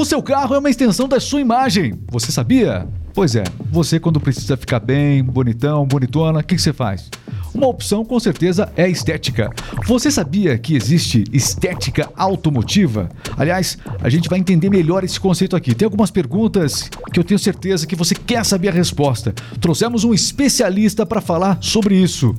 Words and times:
O 0.00 0.04
seu 0.06 0.22
carro 0.22 0.54
é 0.54 0.58
uma 0.58 0.70
extensão 0.70 1.06
da 1.06 1.20
sua 1.20 1.42
imagem. 1.42 1.92
Você 2.10 2.32
sabia? 2.32 2.88
Pois 3.12 3.36
é, 3.36 3.44
você 3.70 4.00
quando 4.00 4.18
precisa 4.18 4.56
ficar 4.56 4.80
bem, 4.80 5.22
bonitão, 5.22 5.84
bonitona, 5.84 6.40
o 6.40 6.42
que, 6.42 6.54
que 6.54 6.62
você 6.62 6.72
faz? 6.72 7.10
Uma 7.52 7.66
opção 7.66 8.02
com 8.02 8.18
certeza 8.18 8.72
é 8.78 8.88
estética. 8.88 9.50
Você 9.86 10.10
sabia 10.10 10.56
que 10.56 10.74
existe 10.74 11.24
estética 11.30 12.10
automotiva? 12.16 13.10
Aliás, 13.36 13.76
a 14.00 14.08
gente 14.08 14.26
vai 14.26 14.38
entender 14.38 14.70
melhor 14.70 15.04
esse 15.04 15.20
conceito 15.20 15.54
aqui. 15.54 15.74
Tem 15.74 15.84
algumas 15.84 16.10
perguntas 16.10 16.88
que 17.12 17.20
eu 17.20 17.24
tenho 17.24 17.38
certeza 17.38 17.86
que 17.86 17.94
você 17.94 18.14
quer 18.14 18.42
saber 18.46 18.68
a 18.68 18.72
resposta. 18.72 19.34
Trouxemos 19.60 20.02
um 20.02 20.14
especialista 20.14 21.04
para 21.04 21.20
falar 21.20 21.58
sobre 21.60 21.94
isso. 21.94 22.34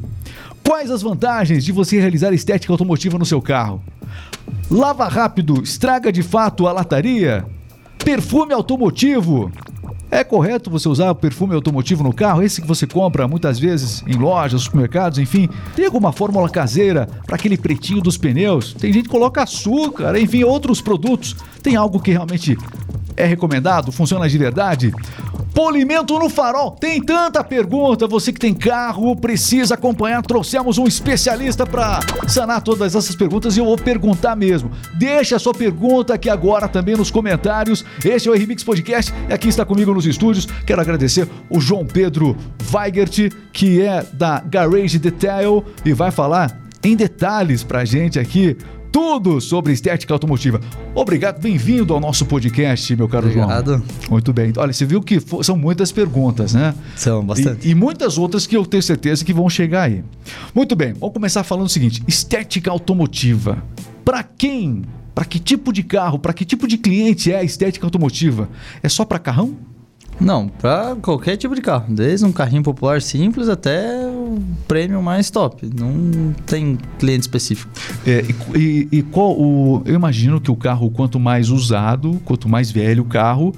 Quais 0.63 0.91
as 0.91 1.01
vantagens 1.01 1.63
de 1.63 1.71
você 1.71 1.99
realizar 1.99 2.33
estética 2.33 2.73
automotiva 2.73 3.17
no 3.17 3.25
seu 3.25 3.41
carro? 3.41 3.81
Lava 4.69 5.07
rápido 5.07 5.61
estraga 5.61 6.11
de 6.11 6.23
fato 6.23 6.67
a 6.67 6.71
lataria? 6.71 7.45
Perfume 8.03 8.53
automotivo 8.53 9.52
é 10.11 10.25
correto 10.25 10.69
você 10.69 10.89
usar 10.89 11.16
perfume 11.16 11.55
automotivo 11.55 12.03
no 12.03 12.13
carro? 12.13 12.43
Esse 12.43 12.61
que 12.61 12.67
você 12.67 12.85
compra 12.85 13.29
muitas 13.29 13.57
vezes 13.57 14.03
em 14.05 14.17
lojas, 14.17 14.63
supermercados, 14.63 15.17
enfim. 15.17 15.47
Tem 15.73 15.85
alguma 15.85 16.11
fórmula 16.11 16.49
caseira 16.49 17.07
para 17.25 17.38
aquele 17.38 17.57
pretinho 17.57 18.02
dos 18.02 18.17
pneus? 18.17 18.73
Tem 18.73 18.91
gente 18.91 19.05
que 19.05 19.09
coloca 19.09 19.41
açúcar, 19.41 20.19
enfim, 20.19 20.43
outros 20.43 20.81
produtos. 20.81 21.38
Tem 21.63 21.77
algo 21.77 21.97
que 22.02 22.11
realmente 22.11 22.57
é 23.15 23.25
recomendado? 23.25 23.91
Funciona 23.91 24.27
de 24.27 24.38
verdade? 24.38 24.93
Polimento 25.53 26.17
no 26.17 26.29
farol. 26.29 26.71
Tem 26.71 27.02
tanta 27.02 27.43
pergunta. 27.43 28.07
Você 28.07 28.31
que 28.31 28.39
tem 28.39 28.53
carro 28.53 29.15
precisa 29.15 29.73
acompanhar. 29.73 30.21
Trouxemos 30.21 30.77
um 30.77 30.88
especialista 30.88 31.66
para 31.66 31.99
sanar 32.27 32.61
todas 32.61 32.95
essas 32.95 33.16
perguntas 33.16 33.57
e 33.57 33.59
eu 33.59 33.66
vou 33.66 33.77
perguntar 33.77 34.35
mesmo. 34.35 34.71
Deixa 34.97 35.35
a 35.35 35.39
sua 35.39 35.53
pergunta 35.53 36.13
aqui 36.13 36.29
agora 36.29 36.67
também 36.67 36.95
nos 36.95 37.11
comentários. 37.11 37.83
Este 38.03 38.29
é 38.29 38.31
o 38.31 38.35
RMix 38.35 38.63
Podcast 38.63 39.13
e 39.30 39.33
aqui 39.33 39.49
está 39.49 39.66
comigo 39.66 39.93
nos 39.93 40.05
estúdios. 40.05 40.47
Quero 40.66 40.80
agradecer 40.80 41.27
o 41.49 41.59
João 41.59 41.86
Pedro 41.86 42.36
Weigert, 42.73 43.31
que 43.52 43.81
é 43.81 44.05
da 44.14 44.39
Garage 44.39 44.97
Detail 44.97 45.66
e 45.83 45.91
vai 45.91 46.11
falar 46.11 46.61
em 46.83 46.95
detalhes 46.95 47.64
pra 47.64 47.86
gente 47.86 48.19
aqui 48.19 48.58
tudo 48.92 49.39
sobre 49.39 49.72
estética 49.72 50.14
automotiva. 50.14 50.59
Obrigado, 50.94 51.42
bem-vindo 51.42 51.94
ao 51.94 52.00
nosso 52.00 52.25
podcast, 52.25 52.95
meu 52.95 53.08
caro 53.08 53.28
Obrigado. 53.28 53.78
João. 53.78 53.83
Muito 54.09 54.33
bem. 54.33 54.52
Olha, 54.58 54.73
você 54.73 54.86
viu 54.86 55.02
que 55.02 55.20
são 55.44 55.56
muitas 55.56 55.92
perguntas, 55.92 56.53
né? 56.53 56.75
São 56.95 57.23
bastante. 57.23 57.67
E, 57.67 57.72
e, 57.72 57.75
muitas 57.75 58.17
outras 58.17 58.45
que 58.45 58.58
eu 58.58 58.66
tenho 58.66 58.83
certeza 58.83 59.23
que 59.23 59.33
vão 59.33 59.50
chegar 59.50 59.83
aí. 59.83 60.03
Muito 60.53 60.75
bem, 60.75 60.94
vamos 60.94 61.14
começar 61.14 61.44
falando 61.44 61.67
o 61.67 61.70
seguinte: 61.70 62.03
estética 62.08 62.70
automotiva. 62.70 63.64
Para 64.03 64.23
quem? 64.23 64.83
Para 65.16 65.23
que 65.26 65.39
tipo 65.39 65.72
de 65.72 65.83
carro? 65.83 66.20
Para 66.20 66.33
que 66.33 66.44
tipo 66.44 66.67
de 66.67 66.78
cliente 66.78 67.31
é 67.31 67.38
a 67.38 67.44
estética 67.44 67.86
automotiva? 67.86 68.50
É 68.83 68.89
só 68.89 69.05
para 69.05 69.20
carrão? 69.20 69.55
Não, 70.20 70.48
para 70.48 70.95
qualquer 71.02 71.36
tipo 71.38 71.55
de 71.55 71.61
carro, 71.61 71.94
desde 71.94 72.26
um 72.26 72.31
carrinho 72.31 72.61
popular 72.61 73.02
simples 73.02 73.50
até 73.50 74.11
o 74.35 74.41
prêmio 74.67 75.01
mais 75.01 75.29
top. 75.29 75.69
Não 75.77 76.33
tem 76.45 76.77
cliente 76.99 77.21
específico. 77.21 77.71
É, 78.05 78.23
e, 78.57 78.87
e, 78.91 79.01
qual 79.03 79.31
o? 79.31 79.81
Eu 79.85 79.95
imagino 79.95 80.39
que 80.39 80.51
o 80.51 80.55
carro 80.55 80.89
quanto 80.89 81.19
mais 81.19 81.49
usado, 81.49 82.21
quanto 82.25 82.47
mais 82.47 82.71
velho 82.71 83.03
o 83.03 83.05
carro, 83.05 83.53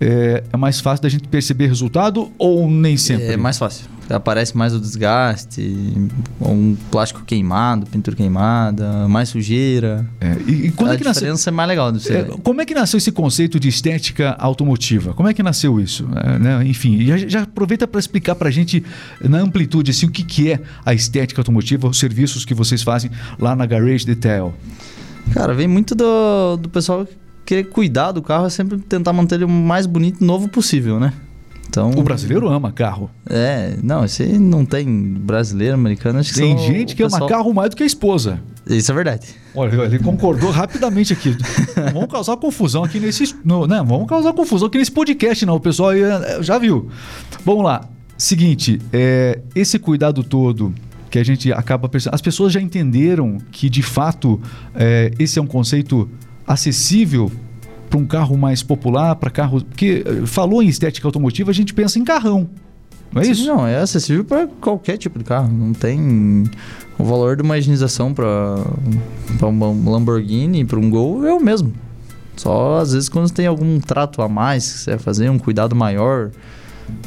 é, 0.00 0.44
é 0.52 0.56
mais 0.56 0.80
fácil 0.80 1.02
da 1.02 1.08
gente 1.08 1.28
perceber 1.28 1.66
resultado 1.66 2.30
ou 2.38 2.70
nem 2.70 2.96
sempre? 2.96 3.26
É 3.26 3.36
mais 3.36 3.58
fácil 3.58 3.95
aparece 4.10 4.56
mais 4.56 4.74
o 4.74 4.80
desgaste, 4.80 5.62
um 6.40 6.76
plástico 6.90 7.22
queimado, 7.24 7.86
pintura 7.86 8.16
queimada, 8.16 9.08
mais 9.08 9.28
sujeira. 9.28 10.06
É, 10.20 10.36
e, 10.46 10.66
e 10.66 10.70
quando 10.70 10.90
a 10.90 10.94
é 10.94 10.96
que 10.96 11.04
nasceu? 11.04 11.34
é 11.46 11.50
mais 11.50 11.68
legal. 11.68 11.92
De 11.92 12.12
é, 12.12 12.24
como 12.42 12.60
é 12.60 12.64
que 12.64 12.74
nasceu 12.74 12.98
esse 12.98 13.10
conceito 13.10 13.58
de 13.58 13.68
estética 13.68 14.36
automotiva? 14.38 15.12
Como 15.14 15.28
é 15.28 15.34
que 15.34 15.42
nasceu 15.42 15.80
isso? 15.80 16.08
É, 16.14 16.38
né? 16.38 16.66
Enfim, 16.66 17.04
já, 17.04 17.16
já 17.16 17.42
aproveita 17.42 17.86
para 17.86 17.98
explicar 17.98 18.34
para 18.34 18.48
a 18.48 18.52
gente 18.52 18.84
na 19.22 19.38
amplitude 19.38 19.90
assim, 19.90 20.06
o 20.06 20.10
que, 20.10 20.22
que 20.22 20.52
é 20.52 20.60
a 20.84 20.94
estética 20.94 21.40
automotiva, 21.40 21.88
os 21.88 21.98
serviços 21.98 22.44
que 22.44 22.54
vocês 22.54 22.82
fazem 22.82 23.10
lá 23.38 23.56
na 23.56 23.66
Garage 23.66 24.06
Detail. 24.06 24.54
Cara, 25.32 25.52
vem 25.52 25.66
muito 25.66 25.94
do, 25.94 26.56
do 26.56 26.68
pessoal 26.68 27.06
querer 27.44 27.64
cuidar 27.64 28.12
do 28.12 28.22
carro, 28.22 28.46
é 28.46 28.50
sempre 28.50 28.78
tentar 28.78 29.12
manter 29.12 29.36
ele 29.36 29.44
o 29.44 29.48
mais 29.48 29.86
bonito 29.86 30.22
e 30.22 30.24
novo 30.24 30.48
possível, 30.48 30.98
né? 30.98 31.12
Então, 31.68 31.90
o 31.90 32.02
brasileiro 32.02 32.48
ama 32.48 32.72
carro. 32.72 33.10
É, 33.28 33.76
não, 33.82 34.04
isso 34.04 34.22
aí 34.22 34.38
não 34.38 34.64
tem 34.64 34.86
brasileiro, 34.86 35.74
americano. 35.74 36.18
Acho 36.18 36.32
que 36.32 36.40
tem 36.40 36.56
gente 36.56 36.94
que 36.94 37.02
pessoal... 37.02 37.22
ama 37.22 37.28
carro 37.28 37.52
mais 37.52 37.70
do 37.70 37.76
que 37.76 37.82
a 37.82 37.86
esposa. 37.86 38.40
Isso 38.66 38.90
é 38.90 38.94
verdade. 38.94 39.28
Olha, 39.54 39.84
ele 39.84 39.98
concordou 39.98 40.50
rapidamente 40.50 41.12
aqui. 41.12 41.36
vamos 41.92 42.10
causar 42.10 42.36
confusão 42.36 42.82
aqui 42.82 42.98
nesse. 42.98 43.34
No, 43.44 43.66
né? 43.66 43.82
Vamos 43.86 44.08
causar 44.08 44.32
confusão 44.32 44.68
aqui 44.68 44.78
nesse 44.78 44.90
podcast, 44.90 45.46
não. 45.46 45.54
O 45.56 45.60
pessoal 45.60 45.90
aí 45.90 46.02
é, 46.02 46.42
já 46.42 46.58
viu. 46.58 46.88
Vamos 47.44 47.64
lá. 47.64 47.88
Seguinte, 48.18 48.80
é, 48.92 49.40
esse 49.54 49.78
cuidado 49.78 50.24
todo 50.24 50.74
que 51.10 51.18
a 51.18 51.24
gente 51.24 51.52
acaba 51.52 51.88
percebendo. 51.88 52.14
As 52.14 52.22
pessoas 52.22 52.52
já 52.52 52.60
entenderam 52.60 53.38
que, 53.52 53.68
de 53.68 53.82
fato, 53.82 54.40
é, 54.74 55.12
esse 55.18 55.38
é 55.38 55.42
um 55.42 55.46
conceito 55.46 56.08
acessível 56.46 57.30
para 57.88 57.98
um 57.98 58.06
carro 58.06 58.36
mais 58.36 58.62
popular, 58.62 59.16
para 59.16 59.30
carro. 59.30 59.62
Porque 59.62 60.04
eh, 60.06 60.26
falou 60.26 60.62
em 60.62 60.68
estética 60.68 61.06
automotiva, 61.06 61.50
a 61.50 61.54
gente 61.54 61.72
pensa 61.74 61.98
em 61.98 62.04
carrão. 62.04 62.48
Não 63.12 63.22
é 63.22 63.24
Sim, 63.24 63.30
isso? 63.30 63.46
Não, 63.46 63.66
é 63.66 63.78
acessível 63.78 64.24
para 64.24 64.46
qualquer 64.60 64.96
tipo 64.96 65.18
de 65.18 65.24
carro. 65.24 65.50
Não 65.52 65.72
tem. 65.72 66.44
O 66.98 67.04
valor 67.04 67.36
de 67.36 67.42
uma 67.42 67.58
higienização 67.58 68.12
para 68.12 68.26
um 69.42 69.90
Lamborghini, 69.90 70.64
para 70.64 70.78
um 70.78 70.90
Gol 70.90 71.26
é 71.26 71.32
o 71.32 71.40
mesmo. 71.40 71.72
Só 72.36 72.78
às 72.78 72.92
vezes 72.92 73.08
quando 73.08 73.30
tem 73.30 73.46
algum 73.46 73.80
trato 73.80 74.20
a 74.20 74.28
mais 74.28 74.70
que 74.70 74.78
você 74.80 74.90
vai 74.90 74.98
fazer, 74.98 75.30
um 75.30 75.38
cuidado 75.38 75.74
maior, 75.74 76.30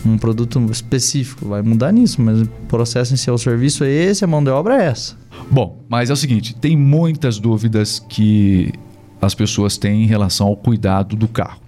um 0.05 0.17
produto 0.17 0.59
específico, 0.71 1.47
vai 1.47 1.61
mudar 1.61 1.91
nisso. 1.91 2.21
Mas 2.21 2.41
o 2.41 2.47
processo 2.67 3.13
em 3.13 3.17
si, 3.17 3.29
o 3.29 3.37
serviço 3.37 3.83
é 3.83 3.91
esse, 3.91 4.23
a 4.23 4.27
mão 4.27 4.43
de 4.43 4.49
obra 4.49 4.81
é 4.81 4.87
essa. 4.87 5.15
Bom, 5.49 5.83
mas 5.87 6.09
é 6.09 6.13
o 6.13 6.15
seguinte: 6.15 6.55
tem 6.55 6.75
muitas 6.75 7.39
dúvidas 7.39 7.99
que 7.99 8.73
as 9.21 9.33
pessoas 9.33 9.77
têm 9.77 10.03
em 10.03 10.07
relação 10.07 10.47
ao 10.47 10.55
cuidado 10.55 11.15
do 11.15 11.27
carro. 11.27 11.59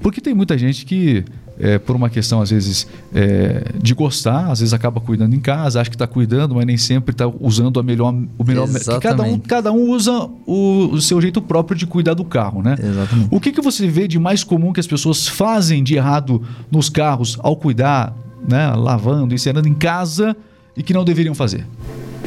Porque 0.00 0.20
tem 0.20 0.34
muita 0.34 0.58
gente 0.58 0.84
que, 0.84 1.24
é, 1.58 1.78
por 1.78 1.96
uma 1.96 2.10
questão, 2.10 2.42
às 2.42 2.50
vezes, 2.50 2.86
é, 3.14 3.72
de 3.80 3.94
gostar, 3.94 4.50
às 4.50 4.60
vezes 4.60 4.74
acaba 4.74 5.00
cuidando 5.00 5.34
em 5.34 5.40
casa, 5.40 5.80
acha 5.80 5.88
que 5.88 5.96
está 5.96 6.06
cuidando, 6.06 6.54
mas 6.54 6.66
nem 6.66 6.76
sempre 6.76 7.12
está 7.12 7.26
usando 7.26 7.80
a 7.80 7.82
melhor, 7.82 8.14
o 8.38 8.44
melhor. 8.44 8.68
Cada 9.00 9.22
um, 9.22 9.38
cada 9.38 9.72
um 9.72 9.90
usa 9.90 10.28
o, 10.46 10.90
o, 10.92 11.00
seu 11.00 11.20
jeito 11.20 11.40
próprio 11.40 11.76
de 11.76 11.86
cuidar 11.86 12.14
do 12.14 12.24
carro, 12.24 12.62
né? 12.62 12.76
Exatamente. 12.78 13.28
O 13.30 13.40
que, 13.40 13.52
que 13.52 13.62
você 13.62 13.86
vê 13.86 14.06
de 14.06 14.18
mais 14.18 14.44
comum 14.44 14.72
que 14.72 14.80
as 14.80 14.86
pessoas 14.86 15.26
fazem 15.26 15.82
de 15.82 15.94
errado 15.94 16.42
nos 16.70 16.88
carros 16.88 17.38
ao 17.40 17.56
cuidar, 17.56 18.14
né, 18.46 18.70
lavando, 18.72 19.34
encerando 19.34 19.66
em 19.66 19.74
casa 19.74 20.36
e 20.76 20.82
que 20.82 20.92
não 20.92 21.04
deveriam 21.04 21.34
fazer? 21.34 21.66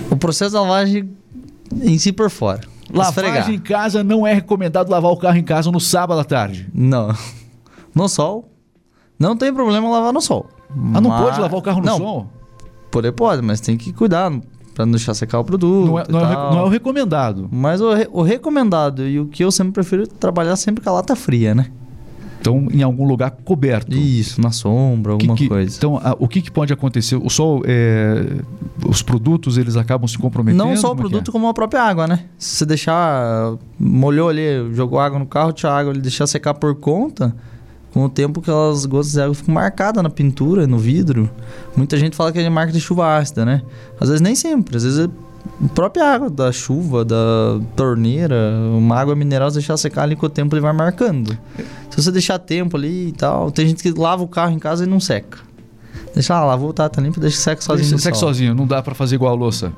O 0.10 0.18
processo 0.18 0.54
da 0.54 0.62
lavagem 0.62 1.08
em 1.82 1.98
si 2.00 2.12
por 2.12 2.30
fora. 2.32 2.62
Lavagem 2.94 3.56
em 3.56 3.60
casa 3.60 4.04
não 4.04 4.26
é 4.26 4.34
recomendado 4.34 4.90
lavar 4.90 5.12
o 5.12 5.18
carro 5.18 5.38
em 5.38 5.44
casa 5.44 5.72
no 5.72 5.80
sábado 5.80 6.20
à 6.20 6.24
tarde. 6.24 6.70
Não. 6.74 7.14
No 7.96 8.08
sol. 8.08 8.48
Não 9.18 9.36
tem 9.36 9.52
problema 9.52 9.90
lavar 9.90 10.14
no 10.14 10.22
sol. 10.22 10.48
Ah, 10.70 11.02
não 11.02 11.10
mas... 11.10 11.22
pode 11.22 11.42
lavar 11.42 11.60
o 11.60 11.62
carro 11.62 11.80
no 11.80 11.86
não. 11.88 11.98
sol? 11.98 12.28
Poder 12.92 13.12
pode, 13.12 13.42
mas 13.42 13.60
tem 13.60 13.76
que 13.76 13.92
cuidar 13.92 14.32
para 14.74 14.86
não 14.86 14.92
deixar 14.92 15.14
secar 15.14 15.40
o 15.40 15.44
produto. 15.44 15.88
Não 15.88 16.00
é, 16.00 16.04
não, 16.08 16.20
é, 16.20 16.34
não 16.34 16.60
é, 16.60 16.64
o 16.64 16.68
recomendado. 16.70 17.50
Mas 17.52 17.82
o, 17.82 17.94
re, 17.94 18.08
o 18.14 18.22
recomendado 18.22 19.06
e 19.06 19.20
o 19.20 19.26
que 19.26 19.44
eu 19.44 19.52
sempre 19.52 19.74
prefiro 19.74 20.04
é 20.04 20.06
trabalhar 20.06 20.56
sempre 20.56 20.84
com 20.84 20.90
a 20.90 20.94
lata 20.94 21.16
fria, 21.16 21.54
né? 21.54 21.72
Então, 22.40 22.68
em 22.72 22.82
algum 22.82 23.06
lugar 23.06 23.32
coberto. 23.32 23.96
Isso, 23.96 24.40
na 24.40 24.52
sombra, 24.52 25.12
alguma 25.12 25.36
que, 25.36 25.44
que, 25.44 25.50
coisa. 25.50 25.76
Então, 25.78 25.98
a, 25.98 26.16
o 26.18 26.28
que, 26.28 26.42
que, 26.42 26.50
pode 26.50 26.72
acontecer? 26.72 27.16
O 27.18 27.30
sol, 27.30 27.62
é, 27.66 28.38
os 28.88 29.02
produtos, 29.02 29.58
eles 29.58 29.76
acabam 29.76 30.08
se 30.08 30.18
comprometendo? 30.18 30.64
Não 30.64 30.76
só 30.78 30.88
o 30.88 30.90
como 30.92 31.00
é 31.00 31.10
produto, 31.10 31.30
é? 31.30 31.32
como 31.32 31.48
a 31.48 31.54
própria 31.54 31.82
água, 31.84 32.08
né? 32.08 32.26
Se 32.38 32.56
você 32.56 32.66
deixar, 32.66 33.56
molhou 33.78 34.30
ali, 34.30 34.74
jogou 34.74 35.00
água 35.00 35.20
no 35.20 35.26
carro, 35.26 35.52
tinha 35.52 35.72
água, 35.72 35.92
ele 35.92 36.02
deixar 36.02 36.28
secar 36.28 36.54
por 36.54 36.76
conta, 36.76 37.36
com 37.94 38.06
o 38.06 38.10
tempo 38.10 38.42
que 38.42 38.50
aquelas 38.50 38.86
gotas 38.86 39.12
de 39.12 39.22
água 39.22 39.36
ficam 39.36 39.54
marcadas 39.54 40.02
na 40.02 40.10
pintura, 40.10 40.66
no 40.66 40.78
vidro. 40.78 41.30
Muita 41.76 41.98
gente 41.98 42.16
fala 42.16 42.32
que 42.32 42.40
é 42.40 42.50
marca 42.50 42.72
de 42.72 42.80
chuva 42.80 43.18
ácida, 43.18 43.44
né? 43.44 43.62
Às 44.00 44.08
vezes 44.08 44.22
nem 44.22 44.36
sempre, 44.36 44.78
às 44.78 44.84
vezes 44.84 45.08
é 45.08 45.10
própria 45.74 46.06
água 46.06 46.30
da 46.30 46.52
chuva, 46.52 47.04
da 47.04 47.60
torneira, 47.76 48.36
uma 48.72 48.96
água 48.96 49.16
mineral, 49.16 49.50
se 49.50 49.56
deixar 49.56 49.78
secar 49.78 50.04
ali 50.04 50.16
com 50.16 50.26
o 50.26 50.30
tempo 50.30 50.56
ele 50.56 50.62
vai 50.62 50.74
marcando. 50.74 51.38
Se 51.90 52.02
você 52.02 52.12
deixar 52.12 52.40
tempo 52.40 52.78
ali 52.78 53.10
e 53.10 53.12
tal, 53.12 53.52
tem 53.52 53.68
gente 53.68 53.84
que 53.84 53.92
lava 53.92 54.24
o 54.24 54.28
carro 54.28 54.52
em 54.52 54.60
casa 54.60 54.86
e 54.86 54.88
não 54.88 55.00
seca. 55.00 55.40
Deixa 56.14 56.34
lá, 56.34 56.46
lavou, 56.46 56.74
tá, 56.74 56.88
tá 56.88 57.02
limpo, 57.02 57.20
deixa 57.20 57.38
seca 57.38 57.62
sozinho. 57.62 57.90
Deixa 57.90 58.04
seca 58.04 58.16
sozinho, 58.16 58.56
não 58.56 58.66
dá 58.66 58.82
para 58.82 58.96
fazer 58.96 59.16
igual 59.16 59.34
a 59.34 59.36
louça. 59.36 59.74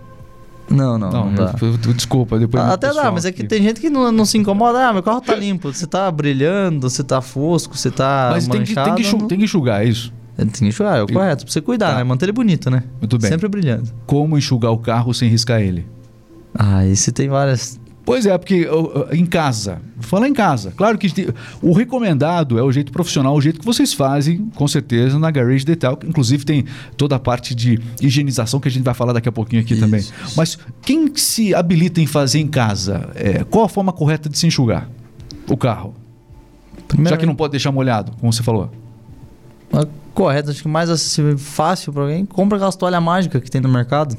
Não, 0.70 0.98
não, 0.98 1.12
não, 1.12 1.26
não 1.26 1.34
dá. 1.34 1.56
Eu, 1.62 1.94
desculpa, 1.94 2.40
depois. 2.40 2.64
Até 2.64 2.94
dá, 2.94 3.12
mas 3.12 3.26
é 3.26 3.32
que 3.32 3.44
tem 3.44 3.62
gente 3.62 3.82
que 3.82 3.90
não, 3.90 4.12
não 4.12 4.26
se 4.26 4.38
incomoda. 4.38 4.88
Ah, 4.88 4.94
meu 4.94 5.04
carro 5.04 5.20
tá 5.20 5.36
limpo. 5.36 5.74
Você 5.74 5.86
tá 5.86 6.10
brilhando, 6.10 6.90
você 6.90 7.04
tá 7.04 7.20
fosco, 7.22 7.78
você 7.78 7.92
tá. 7.92 8.30
Mas 8.32 8.48
manchado, 8.48 8.66
tem 8.66 8.76
que, 8.76 8.84
tem, 8.84 8.96
que 8.96 9.02
enxugar, 9.02 9.22
não... 9.22 9.28
tem 9.28 9.40
que 9.40 9.70
é 9.70 9.86
isso? 9.86 10.14
Tem 10.46 10.52
que 10.52 10.66
enxugar, 10.66 10.98
é 10.98 11.04
o 11.04 11.06
e... 11.06 11.14
correto. 11.14 11.46
Pra 11.46 11.52
você 11.52 11.62
cuidar, 11.62 11.92
tá. 11.92 11.98
né? 11.98 12.04
Manter 12.04 12.26
ele 12.26 12.32
bonito, 12.32 12.70
né? 12.70 12.84
Muito 13.00 13.18
bem. 13.18 13.30
Sempre 13.30 13.48
brilhando. 13.48 13.90
Como 14.06 14.38
enxugar 14.38 14.72
o 14.72 14.78
carro 14.78 15.14
sem 15.14 15.30
riscar 15.30 15.62
ele? 15.62 15.86
Ah, 16.54 16.86
esse 16.86 17.12
tem 17.12 17.30
várias 17.30 17.80
Pois 18.04 18.26
é, 18.26 18.36
porque 18.36 18.68
em 19.12 19.26
casa, 19.26 19.80
vou 19.96 20.04
falar 20.04 20.28
em 20.28 20.34
casa. 20.34 20.74
Claro 20.76 20.98
que 20.98 21.08
o 21.62 21.72
recomendado 21.72 22.58
é 22.58 22.64
o 22.64 22.72
jeito 22.72 22.92
profissional, 22.92 23.36
o 23.36 23.42
jeito 23.42 23.60
que 23.60 23.66
vocês 23.66 23.94
fazem, 23.94 24.50
com 24.56 24.68
certeza, 24.68 25.20
na 25.20 25.30
Garage 25.30 25.64
Detail. 25.64 25.96
que 25.96 26.08
Inclusive 26.08 26.44
tem 26.44 26.66
toda 26.98 27.16
a 27.16 27.20
parte 27.20 27.54
de 27.54 27.80
higienização 28.02 28.60
que 28.60 28.68
a 28.68 28.72
gente 28.72 28.84
vai 28.84 28.94
falar 28.94 29.14
daqui 29.14 29.30
a 29.30 29.32
pouquinho 29.32 29.62
aqui 29.62 29.74
Isso, 29.74 29.82
também. 29.82 30.04
Mas 30.36 30.58
quem 30.82 31.16
se 31.16 31.54
habilita 31.54 32.02
em 32.02 32.08
fazer 32.08 32.40
em 32.40 32.48
casa? 32.48 33.10
É, 33.14 33.44
qual 33.44 33.66
a 33.66 33.70
forma 33.70 33.94
correta 33.94 34.28
de 34.28 34.38
se 34.38 34.48
enxugar 34.48 34.90
o 35.48 35.56
carro? 35.56 35.94
Já 37.08 37.16
que 37.16 37.26
não 37.26 37.36
pode 37.36 37.52
deixar 37.52 37.72
molhado, 37.72 38.12
como 38.20 38.34
você 38.34 38.44
falou. 38.44 38.72
Correto, 40.14 40.52
acho 40.52 40.62
que 40.62 40.68
mais 40.68 40.90
acessível, 40.90 41.38
fácil 41.38 41.94
pra 41.94 42.04
alguém, 42.04 42.26
compra 42.26 42.58
aquelas 42.58 42.76
toalhas 42.76 43.02
mágicas 43.02 43.42
que 43.42 43.50
tem 43.50 43.62
no 43.62 43.70
mercado. 43.70 44.16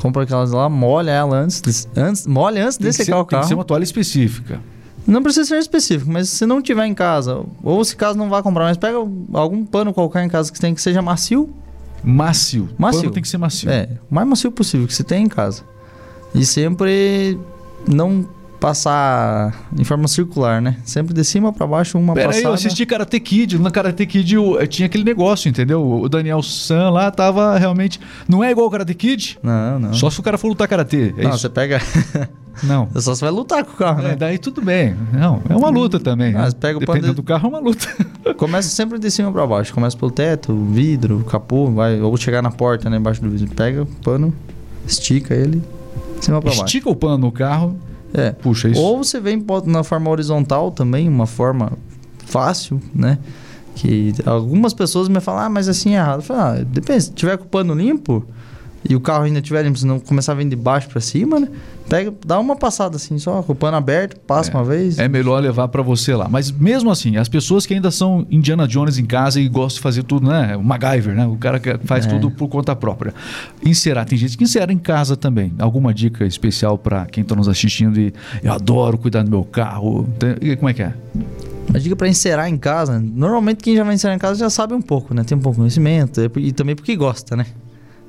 Compra 0.00 0.24
aquelas 0.24 0.50
lá, 0.50 0.68
molha 0.68 1.12
ela 1.12 1.36
antes, 1.36 1.60
de- 1.62 2.00
antes 2.00 2.26
molha 2.26 2.64
antes 2.64 2.76
de 2.76 2.82
Tem 2.82 2.92
ser, 2.92 3.04
secar 3.04 3.18
o 3.18 3.20
tem 3.20 3.26
que 3.28 3.34
carro. 3.36 3.48
ser 3.48 3.54
uma 3.54 3.64
toalha 3.64 3.84
específica. 3.84 4.60
Não 5.06 5.22
precisa 5.22 5.44
ser 5.46 5.58
específico, 5.58 6.10
mas 6.10 6.28
se 6.30 6.44
não 6.46 6.60
tiver 6.60 6.84
em 6.86 6.94
casa, 6.94 7.42
ou 7.62 7.84
se 7.84 7.94
caso 7.94 8.18
não 8.18 8.28
vá 8.28 8.42
comprar, 8.42 8.64
mas 8.64 8.76
pega 8.76 8.98
algum 9.34 9.64
pano 9.64 9.94
qualquer 9.94 10.24
em 10.24 10.28
casa 10.28 10.50
que 10.52 10.58
tem 10.58 10.74
que 10.74 10.82
seja 10.82 11.00
macio. 11.00 11.48
Macio. 12.02 12.68
Macio. 12.76 13.00
Pano 13.02 13.12
tem 13.12 13.22
que 13.22 13.28
ser 13.28 13.38
macio. 13.38 13.70
É, 13.70 13.88
o 14.10 14.14
mais 14.14 14.26
macio 14.26 14.50
possível 14.50 14.86
que 14.86 14.94
você 14.94 15.04
tem 15.04 15.24
em 15.24 15.28
casa. 15.28 15.62
E 16.34 16.44
sempre 16.44 17.38
não 17.86 18.26
passar 18.64 19.52
em 19.78 19.84
forma 19.84 20.08
circular, 20.08 20.60
né? 20.62 20.76
Sempre 20.84 21.12
de 21.12 21.22
cima 21.22 21.52
pra 21.52 21.66
baixo, 21.66 21.98
uma 21.98 22.14
Pera 22.14 22.28
aí, 22.28 22.32
passada. 22.36 22.48
eu 22.48 22.54
assisti 22.54 22.86
Karate 22.86 23.20
Kid. 23.20 23.58
Na 23.58 23.70
Karate 23.70 24.06
Kid 24.06 24.38
o- 24.38 24.58
eh, 24.58 24.66
tinha 24.66 24.86
aquele 24.86 25.04
negócio, 25.04 25.48
entendeu? 25.50 25.82
O 26.00 26.08
Daniel 26.08 26.42
San 26.42 26.88
lá 26.90 27.10
tava 27.10 27.58
realmente. 27.58 28.00
Não 28.26 28.42
é 28.42 28.50
igual 28.50 28.66
o 28.66 28.70
Karate 28.70 28.94
Kid? 28.94 29.38
Não, 29.42 29.78
não. 29.78 29.92
Só 29.92 30.08
se 30.08 30.18
o 30.18 30.22
cara 30.22 30.38
for 30.38 30.48
lutar 30.48 30.66
karatê. 30.66 31.14
É 31.16 31.22
não, 31.24 31.30
isso? 31.30 31.40
você 31.40 31.48
pega. 31.48 31.80
Não. 32.62 32.88
Só 32.94 33.16
você 33.16 33.24
vai 33.24 33.34
lutar 33.34 33.64
com 33.64 33.72
o 33.72 33.74
carro, 33.74 33.98
É, 34.00 34.10
né? 34.10 34.16
daí 34.16 34.38
tudo 34.38 34.62
bem. 34.62 34.94
Não, 35.12 35.42
é 35.48 35.56
uma 35.56 35.70
luta 35.70 35.98
também. 35.98 36.36
Ah, 36.36 36.42
né? 36.46 36.50
pega 36.58 36.76
o 36.76 36.80
Dependendo 36.80 37.08
de- 37.08 37.14
do 37.14 37.22
carro, 37.24 37.46
é 37.46 37.48
uma 37.48 37.58
luta. 37.58 37.88
Começa 38.38 38.68
sempre 38.68 38.96
de 38.96 39.10
cima 39.10 39.32
pra 39.32 39.44
baixo. 39.44 39.74
Começa 39.74 39.96
pelo 39.96 40.12
teto, 40.12 40.54
vidro, 40.70 41.24
capô, 41.28 41.68
vai, 41.72 42.00
ou 42.00 42.16
chegar 42.16 42.40
na 42.42 42.52
porta, 42.52 42.88
né, 42.88 42.96
embaixo 42.96 43.20
do 43.20 43.28
vidro. 43.28 43.52
Pega 43.56 43.82
o 43.82 43.86
pano, 43.86 44.32
estica 44.86 45.34
ele, 45.34 45.60
cima 46.20 46.40
pra 46.40 46.50
baixo. 46.50 46.64
Estica 46.64 46.88
o 46.88 46.94
pano 46.94 47.18
no 47.18 47.32
carro, 47.32 47.76
É. 48.14 48.30
puxa 48.30 48.68
isso. 48.68 48.80
Ou 48.80 48.98
você 49.02 49.20
vem 49.20 49.44
na 49.66 49.82
forma 49.82 50.08
horizontal 50.08 50.70
também, 50.70 51.08
uma 51.08 51.26
forma 51.26 51.72
fácil, 52.24 52.80
né? 52.94 53.18
Que 53.74 54.14
algumas 54.24 54.72
pessoas 54.72 55.08
me 55.08 55.20
falam, 55.20 55.42
ah, 55.42 55.48
mas 55.48 55.68
assim 55.68 55.94
é 55.94 55.98
errado. 55.98 56.20
Eu 56.20 56.22
falo, 56.22 56.40
ah, 56.40 56.64
depende, 56.64 57.04
se 57.04 57.12
tiver 57.12 57.36
com 57.36 57.44
o 57.44 57.48
pano 57.48 57.74
limpo 57.74 58.24
e 58.88 58.94
o 58.94 59.00
carro 59.00 59.24
ainda 59.24 59.40
tiver 59.40 59.62
limpo, 59.62 59.78
se 59.78 59.86
não 59.86 59.98
começar 59.98 60.32
a 60.32 60.34
vir 60.34 60.48
de 60.48 60.56
baixo 60.56 60.88
pra 60.88 61.00
cima, 61.00 61.40
né? 61.40 61.48
Pega, 61.88 62.12
dá 62.26 62.38
uma 62.40 62.56
passada 62.56 62.96
assim 62.96 63.18
só, 63.18 63.42
com 63.42 63.52
o 63.52 63.54
pano 63.56 63.76
aberto, 63.76 64.18
passa 64.20 64.50
uma 64.50 64.64
vez. 64.64 64.98
É 64.98 65.06
melhor 65.08 65.42
levar 65.42 65.68
pra 65.68 65.82
você 65.82 66.14
lá. 66.14 66.28
Mas 66.28 66.50
mesmo 66.50 66.90
assim, 66.90 67.16
as 67.18 67.28
pessoas 67.28 67.66
que 67.66 67.74
ainda 67.74 67.90
são 67.90 68.26
Indiana 68.30 68.66
Jones 68.66 68.96
em 68.98 69.04
casa 69.04 69.38
e 69.40 69.48
gostam 69.48 69.76
de 69.78 69.82
fazer 69.82 70.02
tudo, 70.02 70.28
né? 70.28 70.56
O 70.56 70.62
MacGyver, 70.64 71.14
né? 71.14 71.26
O 71.26 71.36
cara 71.36 71.58
que 71.60 71.76
faz 71.84 72.06
É. 72.06 72.08
tudo 72.08 72.30
por 72.30 72.48
conta 72.48 72.74
própria. 72.74 73.12
Encerar, 73.64 74.06
tem 74.06 74.16
gente 74.18 74.36
que 74.38 74.44
encera 74.44 74.72
em 74.72 74.78
casa 74.78 75.16
também. 75.16 75.52
Alguma 75.58 75.92
dica 75.92 76.24
especial 76.24 76.78
pra 76.78 77.04
quem 77.06 77.22
tá 77.22 77.34
nos 77.34 77.48
assistindo 77.48 77.98
e 78.00 78.12
eu 78.42 78.52
adoro 78.52 78.96
cuidar 78.96 79.22
do 79.22 79.30
meu 79.30 79.44
carro. 79.44 80.08
Tem- 80.18 80.56
Como 80.56 80.68
é 80.68 80.72
que 80.74 80.82
é? 80.82 80.94
A 81.72 81.78
dica 81.78 81.96
pra 81.96 82.08
encerar 82.08 82.48
em 82.48 82.56
casa, 82.56 82.98
normalmente 82.98 83.62
quem 83.62 83.74
já 83.76 83.84
vai 83.84 83.94
encerar 83.94 84.14
em 84.16 84.18
casa 84.18 84.38
já 84.38 84.48
sabe 84.50 84.74
um 84.74 84.82
pouco, 84.82 85.14
né? 85.14 85.22
Tem 85.24 85.36
um 85.36 85.40
pouco 85.40 85.56
de 85.56 85.60
conhecimento 85.60 86.20
é, 86.20 86.30
e 86.36 86.52
também 86.52 86.74
porque 86.76 86.94
gosta, 86.96 87.34
né? 87.36 87.46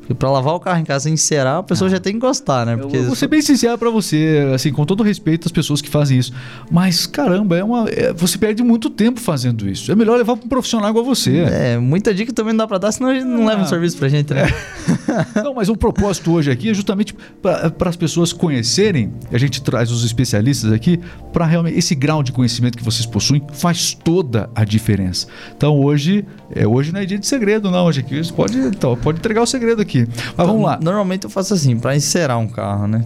Porque 0.05 0.13
pra 0.13 0.29
lavar 0.29 0.53
o 0.53 0.59
carro 0.59 0.79
em 0.79 0.83
casa 0.83 1.09
e 1.09 1.13
encerar, 1.13 1.57
a 1.57 1.63
pessoa 1.63 1.89
já 1.89 1.99
tem 1.99 2.13
que 2.13 2.19
gostar, 2.19 2.63
né? 2.63 2.77
Porque 2.77 2.95
Eu 2.97 3.05
vou 3.05 3.15
ser 3.15 3.27
bem 3.27 3.41
sincero 3.41 3.75
pra 3.75 3.89
você, 3.89 4.51
assim, 4.53 4.71
com 4.71 4.85
todo 4.85 5.01
respeito 5.01 5.47
às 5.47 5.51
pessoas 5.51 5.81
que 5.81 5.89
fazem 5.89 6.19
isso. 6.19 6.31
Mas, 6.69 7.07
caramba, 7.07 7.57
é 7.57 7.63
uma, 7.63 7.89
é- 7.89 8.13
você 8.13 8.37
perde 8.37 8.61
muito 8.61 8.87
tempo 8.91 9.19
fazendo 9.19 9.67
isso. 9.67 9.91
É 9.91 9.95
melhor 9.95 10.15
levar 10.17 10.37
pra 10.37 10.45
um 10.45 10.47
profissional 10.49 10.91
igual 10.91 11.03
você. 11.03 11.39
É, 11.39 11.77
muita 11.79 12.13
dica 12.13 12.31
também 12.31 12.53
não 12.53 12.59
dá 12.59 12.67
pra 12.67 12.77
dar, 12.77 12.91
senão 12.91 13.09
a 13.09 13.13
gente 13.15 13.25
não 13.25 13.45
leva 13.47 13.61
um 13.61 13.63
Ah. 13.63 13.67
serviço 13.67 13.97
pra 13.97 14.07
gente, 14.07 14.31
né? 14.31 14.43
Não, 15.43 15.53
mas 15.53 15.69
o 15.69 15.75
propósito 15.77 16.31
hoje 16.31 16.51
aqui 16.51 16.69
é 16.69 16.73
justamente 16.73 17.15
para 17.41 17.89
as 17.89 17.95
pessoas 17.95 18.33
conhecerem, 18.33 19.13
a 19.31 19.37
gente 19.37 19.61
traz 19.63 19.89
os 19.89 20.03
especialistas 20.03 20.71
aqui, 20.71 20.99
para 21.31 21.45
realmente 21.45 21.77
esse 21.77 21.95
grau 21.95 22.21
de 22.21 22.31
conhecimento 22.31 22.77
que 22.77 22.83
vocês 22.83 23.05
possuem 23.05 23.41
faz 23.53 23.93
toda 23.93 24.49
a 24.53 24.63
diferença. 24.65 25.27
Então 25.55 25.79
hoje, 25.79 26.25
é, 26.53 26.67
hoje 26.67 26.91
não 26.91 26.99
é 26.99 27.05
dia 27.05 27.17
de 27.17 27.25
segredo, 27.25 27.71
não. 27.71 27.85
Hoje 27.85 28.01
aqui 28.01 28.23
você 28.23 28.31
pode, 28.33 28.57
então, 28.57 28.95
pode 28.97 29.19
entregar 29.19 29.41
o 29.41 29.45
segredo 29.45 29.81
aqui. 29.81 29.94
Mas 30.35 30.47
vamos 30.47 30.63
lá. 30.63 30.79
Normalmente 30.81 31.23
eu 31.25 31.29
faço 31.29 31.53
assim, 31.53 31.77
pra 31.77 31.95
encerar 31.95 32.37
um 32.37 32.47
carro, 32.47 32.87
né? 32.87 33.03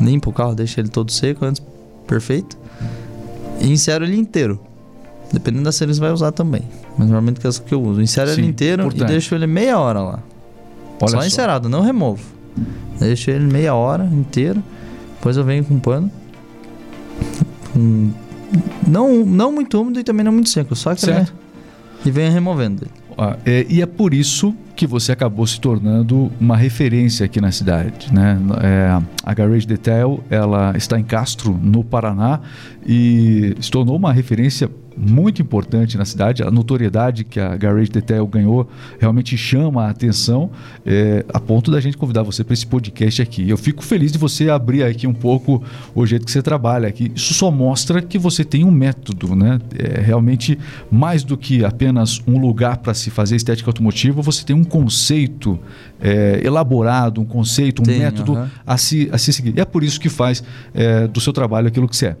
Limpo 0.00 0.30
o 0.30 0.32
carro, 0.32 0.54
deixa 0.54 0.80
ele 0.80 0.88
todo 0.88 1.10
seco 1.12 1.44
antes, 1.44 1.62
perfeito. 2.06 2.56
E 3.60 3.70
encero 3.72 4.04
ele 4.04 4.16
inteiro. 4.16 4.60
Dependendo 5.32 5.64
da 5.64 5.72
cera 5.72 5.92
você 5.92 6.00
vai 6.00 6.12
usar 6.12 6.32
também. 6.32 6.62
Mas 6.96 7.08
normalmente 7.08 7.40
que 7.40 7.46
é 7.46 7.50
essa 7.50 7.60
que 7.62 7.72
eu 7.74 7.82
uso. 7.82 8.00
Encero 8.02 8.30
Sim, 8.30 8.40
ele 8.42 8.46
inteiro 8.48 8.82
importante. 8.82 9.08
e 9.08 9.12
deixo 9.12 9.34
ele 9.34 9.46
meia 9.46 9.78
hora 9.78 10.00
lá. 10.00 10.18
Olha 11.00 11.10
só, 11.10 11.20
só. 11.20 11.26
encerado, 11.26 11.68
não 11.68 11.80
removo. 11.80 12.22
Deixo 13.00 13.30
ele 13.30 13.44
meia 13.52 13.74
hora 13.74 14.04
inteiro. 14.04 14.62
Depois 15.16 15.36
eu 15.36 15.44
venho 15.44 15.64
com 15.64 15.74
um 15.74 15.80
pano. 15.80 16.10
Com- 17.72 18.10
Não, 18.86 19.24
não 19.24 19.50
muito 19.52 19.80
úmido 19.80 19.98
e 19.98 20.04
também 20.04 20.24
não 20.24 20.32
muito 20.32 20.48
seco. 20.50 20.76
Só 20.76 20.94
que 20.94 21.00
Certo. 21.00 21.32
E 22.04 22.10
venho 22.10 22.30
removendo 22.30 22.82
ele. 22.84 22.90
Ó, 23.16 23.34
é, 23.44 23.66
e 23.68 23.80
é 23.80 23.86
por 23.86 24.12
isso 24.12 24.54
que 24.74 24.86
você 24.86 25.12
acabou 25.12 25.46
se 25.46 25.60
tornando 25.60 26.32
uma 26.40 26.56
referência 26.56 27.24
aqui 27.26 27.40
na 27.40 27.52
cidade, 27.52 28.12
né? 28.12 28.38
É, 28.60 29.00
a 29.22 29.34
Garage 29.34 29.66
Detail, 29.66 30.22
ela 30.28 30.76
está 30.76 30.98
em 30.98 31.04
Castro, 31.04 31.58
no 31.62 31.84
Paraná, 31.84 32.40
e 32.84 33.54
se 33.60 33.70
tornou 33.70 33.96
uma 33.96 34.12
referência 34.12 34.68
muito 34.96 35.42
importante 35.42 35.96
na 35.96 36.04
cidade. 36.04 36.42
A 36.42 36.50
notoriedade 36.50 37.24
que 37.24 37.40
a 37.40 37.56
Garage 37.56 37.90
Detail 37.90 38.26
ganhou 38.26 38.68
realmente 38.98 39.36
chama 39.36 39.84
a 39.84 39.90
atenção, 39.90 40.50
é, 40.84 41.24
a 41.32 41.40
ponto 41.40 41.70
da 41.70 41.80
gente 41.80 41.96
convidar 41.96 42.22
você 42.22 42.44
para 42.44 42.54
esse 42.54 42.66
podcast 42.66 43.20
aqui. 43.22 43.48
Eu 43.48 43.56
fico 43.56 43.84
feliz 43.84 44.12
de 44.12 44.18
você 44.18 44.50
abrir 44.50 44.82
aqui 44.82 45.06
um 45.06 45.14
pouco 45.14 45.62
o 45.94 46.06
jeito 46.06 46.24
que 46.24 46.32
você 46.32 46.42
trabalha 46.42 46.88
aqui. 46.88 47.10
Isso 47.14 47.34
só 47.34 47.50
mostra 47.50 48.00
que 48.00 48.18
você 48.18 48.44
tem 48.44 48.64
um 48.64 48.70
método, 48.70 49.34
né? 49.34 49.60
É 49.78 50.00
realmente 50.00 50.58
mais 50.90 51.22
do 51.22 51.36
que 51.36 51.64
apenas 51.64 52.22
um 52.26 52.38
lugar 52.38 52.78
para 52.78 52.94
se 52.94 53.10
fazer 53.10 53.36
estética 53.36 53.68
automotiva, 53.68 54.22
você 54.22 54.44
tem 54.44 54.54
um 54.54 54.64
conceito 54.64 55.58
é, 56.00 56.40
elaborado, 56.44 57.20
um 57.20 57.24
conceito, 57.24 57.80
um 57.80 57.84
Tem, 57.84 57.98
método 57.98 58.36
aham. 58.36 58.50
a, 58.66 58.76
se, 58.76 59.08
a 59.10 59.18
se 59.18 59.32
seguir. 59.32 59.56
E 59.56 59.60
é 59.60 59.64
por 59.64 59.82
isso 59.82 59.98
que 59.98 60.08
faz 60.08 60.42
é, 60.74 61.06
do 61.06 61.20
seu 61.20 61.32
trabalho 61.32 61.68
aquilo 61.68 61.88
que 61.88 61.96
você 61.96 62.08
é. 62.08 62.16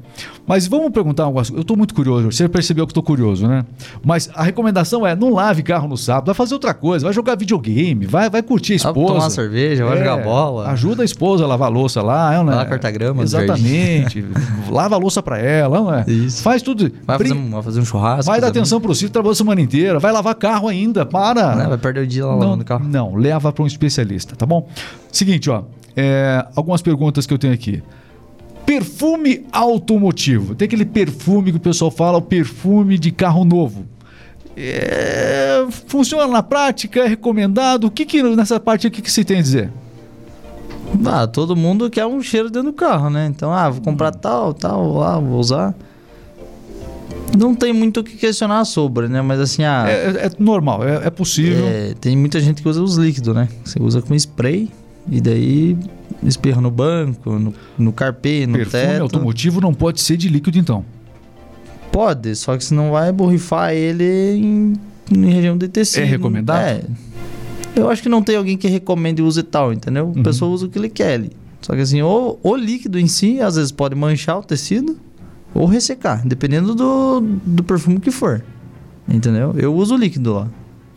Mas 0.46 0.66
vamos 0.66 0.90
perguntar 0.90 1.24
algo. 1.24 1.40
Eu 1.52 1.60
estou 1.60 1.76
muito 1.76 1.94
curioso. 1.94 2.30
Você 2.30 2.48
percebeu 2.64 2.86
que 2.86 2.90
estou 2.90 3.02
curioso, 3.02 3.46
né? 3.46 3.64
Mas 4.04 4.30
a 4.34 4.42
recomendação 4.42 5.06
é: 5.06 5.14
não 5.14 5.32
lave 5.32 5.62
carro 5.62 5.86
no 5.86 5.96
sábado, 5.96 6.26
vai 6.26 6.34
fazer 6.34 6.54
outra 6.54 6.72
coisa, 6.72 7.04
vai 7.04 7.12
jogar 7.12 7.36
videogame, 7.36 8.06
vai, 8.06 8.30
vai 8.30 8.42
curtir 8.42 8.72
a 8.74 8.78
Vai 8.78 8.90
esposa. 8.90 9.06
tomar 9.06 9.20
uma 9.24 9.30
cerveja, 9.30 9.84
vai 9.84 9.94
É, 9.96 9.98
jogar 9.98 10.22
bola. 10.22 10.68
Ajuda 10.70 11.02
a 11.02 11.04
esposa 11.04 11.44
a 11.44 11.46
lavar 11.46 11.68
a 11.68 11.70
louça 11.70 12.02
lá, 12.02 12.34
é, 12.34 12.38
né? 12.38 12.50
Lavar 12.50 12.68
corta-grama 12.68 13.16
no 13.16 13.22
Exatamente. 13.22 14.24
Lava 14.70 14.94
a 14.94 14.98
louça 14.98 15.22
pra 15.22 15.38
ela, 15.38 15.78
não 15.80 15.94
é? 15.94 16.04
Isso. 16.08 16.42
Faz 16.42 16.62
tudo. 16.62 16.90
Vai 17.06 17.18
fazer, 17.18 17.34
um, 17.34 17.50
vai 17.50 17.62
fazer 17.62 17.80
um 17.80 17.84
churrasco. 17.84 18.24
Vai 18.30 18.40
dar 18.40 18.48
atenção 18.48 18.80
pro 18.80 18.94
sítio, 18.94 19.10
trabalhou 19.10 19.32
a 19.32 19.36
semana 19.36 19.60
inteira, 19.60 19.98
vai 19.98 20.10
lavar 20.12 20.34
carro 20.34 20.68
ainda, 20.68 21.04
para. 21.04 21.54
Né, 21.54 21.66
Vai 21.68 21.78
perder 21.78 22.00
o 22.00 22.06
dia 22.06 22.24
lá 22.26 22.32
Não, 22.32 22.38
lavando 22.40 22.62
o 22.62 22.66
carro. 22.66 22.84
não, 22.88 23.14
leva 23.14 23.52
para 23.52 23.62
um 23.62 23.66
especialista, 23.66 24.34
tá 24.36 24.46
bom? 24.46 24.66
Seguinte, 25.12 25.50
ó, 25.50 25.62
é, 25.96 26.44
algumas 26.56 26.82
perguntas 26.82 27.26
que 27.26 27.34
eu 27.34 27.38
tenho 27.38 27.52
aqui. 27.52 27.82
Perfume 28.66 29.44
automotivo. 29.52 30.54
Tem 30.54 30.66
aquele 30.66 30.84
perfume 30.86 31.50
que 31.50 31.58
o 31.58 31.60
pessoal 31.60 31.90
fala, 31.90 32.18
o 32.18 32.22
perfume 32.22 32.98
de 32.98 33.10
carro 33.10 33.44
novo. 33.44 33.84
É, 34.56 35.66
funciona 35.86 36.26
na 36.26 36.42
prática? 36.42 37.00
É 37.00 37.06
recomendado? 37.08 37.84
O 37.84 37.90
que, 37.90 38.06
que 38.06 38.22
nessa 38.22 38.58
parte 38.60 38.86
aqui 38.86 39.02
que 39.02 39.10
você 39.10 39.24
tem 39.24 39.38
a 39.38 39.42
dizer? 39.42 39.70
Ah, 41.04 41.26
todo 41.26 41.56
mundo 41.56 41.90
quer 41.90 42.06
um 42.06 42.22
cheiro 42.22 42.48
dentro 42.48 42.70
do 42.70 42.72
carro, 42.72 43.10
né? 43.10 43.26
Então, 43.26 43.52
ah, 43.52 43.68
vou 43.68 43.82
comprar 43.82 44.12
tal, 44.12 44.54
tal, 44.54 44.94
lá, 44.94 45.18
vou 45.18 45.40
usar. 45.40 45.74
Não 47.36 47.52
tem 47.52 47.72
muito 47.72 47.98
o 48.00 48.04
que 48.04 48.16
questionar 48.16 48.64
sobre, 48.64 49.08
né? 49.08 49.20
Mas 49.20 49.40
assim, 49.40 49.64
ah, 49.64 49.86
É, 49.88 49.92
é- 49.92 50.26
é 50.26 50.30
normal, 50.38 50.84
é, 50.86 51.06
é 51.06 51.10
possível. 51.10 51.66
é, 51.66 51.94
tem 52.00 52.16
muita 52.16 52.38
gente 52.40 52.62
que 52.62 52.68
usa 52.68 52.80
os 52.80 52.96
líquidos, 52.96 53.34
né? 53.34 53.48
Você 53.64 53.82
usa 53.82 54.00
com 54.00 54.14
spray 54.14 54.70
e 55.10 55.20
daí 55.20 55.76
espirra 56.28 56.60
no 56.60 56.70
banco, 56.70 57.38
no, 57.38 57.54
no 57.78 57.92
carpê, 57.92 58.46
no 58.46 58.56
perfume 58.56 58.84
teto. 58.84 59.02
automotivo 59.02 59.60
não 59.60 59.74
pode 59.74 60.00
ser 60.00 60.16
de 60.16 60.28
líquido, 60.28 60.58
então. 60.58 60.84
Pode, 61.92 62.34
só 62.34 62.56
que 62.56 62.64
você 62.64 62.74
não 62.74 62.90
vai 62.90 63.12
borrifar 63.12 63.72
ele 63.72 64.36
em, 64.36 64.72
em 65.12 65.26
região 65.26 65.56
de 65.56 65.68
tecido. 65.68 66.02
É 66.02 66.06
recomendado? 66.06 66.60
É. 66.60 66.82
Eu 67.76 67.90
acho 67.90 68.02
que 68.02 68.08
não 68.08 68.22
tem 68.22 68.36
alguém 68.36 68.56
que 68.56 68.68
recomende 68.68 69.22
use 69.22 69.42
tal, 69.42 69.72
entendeu? 69.72 70.06
Uhum. 70.06 70.20
A 70.20 70.24
pessoa 70.24 70.50
usa 70.50 70.66
o 70.66 70.68
que 70.68 70.78
ele 70.78 70.88
quer 70.88 71.14
ali. 71.14 71.32
Só 71.60 71.74
que 71.74 71.80
assim, 71.80 72.02
o, 72.02 72.38
o 72.42 72.56
líquido 72.56 72.98
em 72.98 73.06
si, 73.06 73.40
às 73.40 73.56
vezes 73.56 73.72
pode 73.72 73.94
manchar 73.94 74.38
o 74.38 74.42
tecido 74.42 74.98
ou 75.54 75.66
ressecar, 75.66 76.26
dependendo 76.26 76.74
do, 76.74 77.20
do 77.20 77.64
perfume 77.64 78.00
que 78.00 78.10
for. 78.10 78.44
Entendeu? 79.08 79.54
Eu 79.56 79.74
uso 79.74 79.94
o 79.94 79.98
líquido 79.98 80.34
lá. 80.34 80.48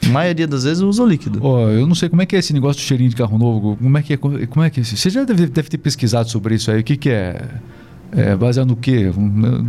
A 0.06 0.10
maioria 0.10 0.48
das 0.48 0.64
vezes 0.64 0.82
eu 0.82 0.88
uso 0.88 1.06
líquido. 1.06 1.40
Ó, 1.42 1.70
eu 1.70 1.86
não 1.88 1.96
sei 1.96 2.10
como 2.10 2.22
é 2.22 2.26
que 2.26 2.36
é 2.36 2.40
esse 2.40 2.54
negócio 2.54 2.82
de 2.82 2.88
cheirinho 2.88 3.10
de 3.10 3.16
carro 3.16 3.38
novo. 3.38 3.78
Como 3.78 3.98
é 3.98 4.02
que 4.04 4.14
é? 4.14 4.18
Como 4.18 4.64
é 4.64 4.70
que 4.70 4.80
é? 4.80 4.84
Você 4.84 5.10
já 5.10 5.24
deve, 5.24 5.48
deve 5.48 5.70
ter 5.70 5.78
pesquisado 5.78 6.30
sobre 6.30 6.56
isso 6.56 6.72
aí. 6.72 6.82
O 6.82 6.84
que, 6.84 6.98
que 6.98 7.10
é? 7.10 7.42
É, 8.12 8.36
baseado 8.36 8.68
no 8.68 8.76
quê? 8.76 9.12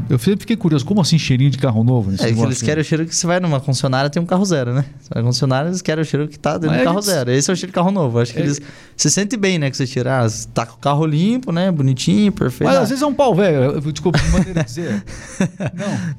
Eu 0.09 0.19
sempre 0.19 0.41
fiquei 0.41 0.57
curioso, 0.57 0.85
como 0.85 1.01
assim 1.01 1.19
cheirinho 1.19 1.51
de 1.51 1.59
carro 1.59 1.83
novo? 1.83 2.13
É 2.15 2.33
que 2.33 2.41
eles 2.41 2.63
querem 2.63 2.83
o 2.83 2.85
cheiro 2.85 3.05
que 3.05 3.15
você 3.15 3.27
vai 3.27 3.41
numa 3.41 3.61
concessionária 3.61 4.09
tem 4.09 4.23
um 4.23 4.27
carro 4.27 4.45
zero, 4.45 4.73
né? 4.73 4.85
Você 5.01 5.09
vai 5.13 5.23
na 5.23 5.27
concessionária, 5.27 5.69
eles 5.69 5.83
querem 5.83 6.03
o 6.03 6.05
cheiro 6.05 6.29
que 6.29 6.39
tá 6.39 6.53
dentro 6.53 6.69
Mas 6.71 6.79
do 6.81 6.85
carro 6.85 6.97
eles- 6.99 7.05
zero. 7.07 7.31
Esse 7.33 7.51
é 7.51 7.53
o 7.53 7.57
cheiro 7.57 7.71
de 7.71 7.75
carro 7.75 7.91
novo. 7.91 8.19
Acho 8.21 8.33
que 8.33 8.39
É- 8.39 8.43
eles 8.43 8.61
se 8.97 9.11
sente 9.11 9.37
bem, 9.37 9.59
né? 9.59 9.71
Que 9.71 9.77
você 9.77 9.87
tira, 9.87 10.25
ah, 10.25 10.29
tá 10.55 10.65
com 10.67 10.77
o 10.77 10.79
carro 10.79 11.05
limpo, 11.05 11.51
né? 11.53 11.71
Bonitinho, 11.71 12.31
perfeito. 12.33 12.69
Mas 12.69 12.79
Ah, 12.79 12.83
às 12.83 12.89
vezes 12.91 13.03
é 13.03 13.07
um 13.07 13.15
pau 13.15 13.35
velho, 13.35 13.57
eu- 13.57 13.81
desculpa 13.93 14.19
a 14.21 14.31
maneira 14.31 14.61
de 14.63 14.67
dizer. 14.67 15.03
Não. 15.75 16.19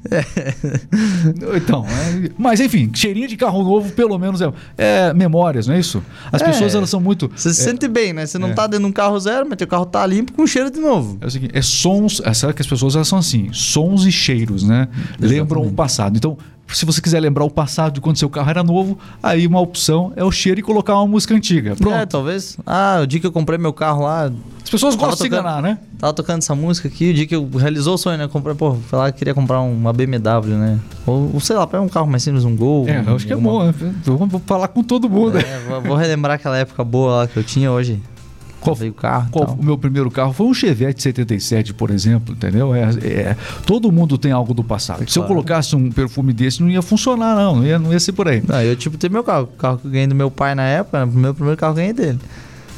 Então, 1.56 1.84
é- 1.86 2.30
mas 2.38 2.60
enfim, 2.60 2.90
cheirinho 2.94 3.28
de 3.28 3.36
carro 3.36 3.62
novo, 3.62 3.90
pelo 3.92 4.18
menos 4.18 4.40
é, 4.40 4.52
é 4.76 5.14
memórias, 5.14 5.66
não 5.66 5.74
é 5.74 5.80
isso? 5.80 6.02
As 6.30 6.42
É. 6.42 6.46
pessoas 6.46 6.74
elas 6.74 6.90
são 6.90 7.00
muito. 7.00 7.30
Você 7.34 7.52
se 7.52 7.60
é, 7.60 7.64
sente 7.64 7.88
bem, 7.88 8.12
né? 8.12 8.26
Você 8.26 8.38
não 8.38 8.50
é. 8.50 8.54
tá 8.54 8.66
dentro 8.66 8.84
de 8.84 8.90
um 8.90 8.92
carro 8.92 9.18
zero, 9.18 9.46
mas 9.48 9.58
teu 9.58 9.66
carro 9.66 9.86
tá 9.86 10.04
limpo 10.06 10.32
com 10.32 10.46
cheiro 10.46 10.70
de 10.70 10.80
novo. 10.80 11.18
É 11.20 11.26
o 11.26 11.30
seguinte, 11.30 11.52
é 11.54 11.62
sons, 12.10 12.26
é, 12.26 12.34
sabe 12.34 12.54
que 12.54 12.62
as 12.62 12.68
pessoas 12.68 12.94
elas 12.94 13.08
são 13.08 13.18
assim, 13.18 13.48
sons 13.52 14.04
e 14.04 14.12
cheiros, 14.12 14.62
né? 14.62 14.88
Lembram 15.18 15.62
o 15.62 15.72
passado. 15.72 16.16
Então, 16.16 16.36
se 16.72 16.84
você 16.84 17.00
quiser 17.00 17.20
lembrar 17.20 17.44
o 17.44 17.50
passado 17.50 17.94
de 17.94 18.00
quando 18.00 18.16
seu 18.16 18.30
carro 18.30 18.48
era 18.48 18.62
novo, 18.62 18.98
aí 19.22 19.46
uma 19.46 19.60
opção 19.60 20.12
é 20.14 20.22
o 20.24 20.30
cheiro 20.30 20.60
e 20.60 20.62
colocar 20.62 20.94
uma 20.94 21.06
música 21.06 21.34
antiga. 21.34 21.72
É, 21.72 21.74
Pronto. 21.74 22.06
talvez. 22.06 22.56
Ah, 22.64 23.00
o 23.02 23.06
dia 23.06 23.18
que 23.20 23.26
eu 23.26 23.32
comprei 23.32 23.58
meu 23.58 23.72
carro 23.72 24.04
lá, 24.04 24.30
As 24.62 24.70
pessoas 24.70 24.94
gostam 24.94 25.26
de 25.26 25.34
enganar, 25.34 25.60
né? 25.60 25.78
tava 25.98 26.12
tocando 26.12 26.38
essa 26.38 26.54
música 26.54 26.88
aqui, 26.88 27.10
o 27.10 27.14
dia 27.14 27.26
que 27.26 27.34
eu 27.36 27.48
realizou 27.56 27.94
o 27.94 27.98
sonho, 27.98 28.16
né? 28.16 28.28
Comprei, 28.28 28.54
pô, 28.54 28.74
foi 28.74 28.98
lá 28.98 29.10
que 29.12 29.18
queria 29.18 29.34
comprar 29.34 29.60
uma 29.60 29.92
BMW, 29.92 30.54
né? 30.56 30.78
Ou, 31.06 31.38
sei 31.40 31.56
lá, 31.56 31.66
pega 31.66 31.82
um 31.82 31.88
carro 31.88 32.06
mais 32.06 32.22
simples, 32.22 32.44
um 32.44 32.54
Gol. 32.56 32.88
É, 32.88 33.02
eu 33.06 33.16
acho 33.16 33.26
que 33.26 33.32
é 33.32 33.36
bom. 33.36 33.64
né? 33.64 33.74
Vamos 34.04 34.40
falar 34.46 34.68
com 34.68 34.82
todo 34.82 35.10
mundo. 35.10 35.38
É, 35.38 35.58
vou, 35.68 35.80
vou 35.82 35.96
relembrar 35.96 36.36
aquela 36.36 36.56
época 36.56 36.84
boa 36.84 37.16
lá 37.16 37.26
que 37.26 37.36
eu 37.36 37.42
tinha 37.44 37.70
hoje. 37.70 38.00
Qual- 38.60 38.76
o 38.76 38.92
carro 38.92 39.28
Qual- 39.30 39.56
o 39.58 39.64
meu 39.64 39.76
primeiro 39.78 40.10
carro 40.10 40.32
foi 40.32 40.46
um 40.46 40.54
Chevette 40.54 41.02
77, 41.02 41.72
por 41.74 41.90
exemplo, 41.90 42.34
entendeu? 42.34 42.74
É, 42.74 42.82
é- 43.04 43.36
todo 43.66 43.90
mundo 43.90 44.18
tem 44.18 44.32
algo 44.32 44.52
do 44.54 44.62
passado. 44.62 44.98
Se 45.10 45.18
eu 45.18 45.22
Claro. 45.22 45.28
colocasse 45.34 45.74
um 45.74 45.90
perfume 45.90 46.32
desse, 46.32 46.62
não 46.62 46.70
ia 46.70 46.82
funcionar, 46.82 47.34
não. 47.36 47.56
Não 47.56 47.64
ia, 47.64 47.78
não 47.78 47.92
ia 47.92 48.00
ser 48.00 48.12
por 48.12 48.28
aí. 48.28 48.42
Não, 48.46 48.60
eu 48.62 48.76
tipo 48.76 48.96
tenho 48.98 49.12
meu 49.12 49.24
carro. 49.24 49.44
O 49.44 49.56
carro 49.58 49.78
que 49.78 49.86
eu 49.86 49.90
ganhei 49.90 50.06
do 50.06 50.14
meu 50.14 50.30
pai 50.30 50.54
na 50.54 50.64
época, 50.64 51.04
né? 51.04 51.12
o 51.12 51.16
meu 51.18 51.34
primeiro 51.34 51.56
carro 51.58 51.72
eu 51.72 51.76
ganhei 51.76 51.92
dele. 51.92 52.18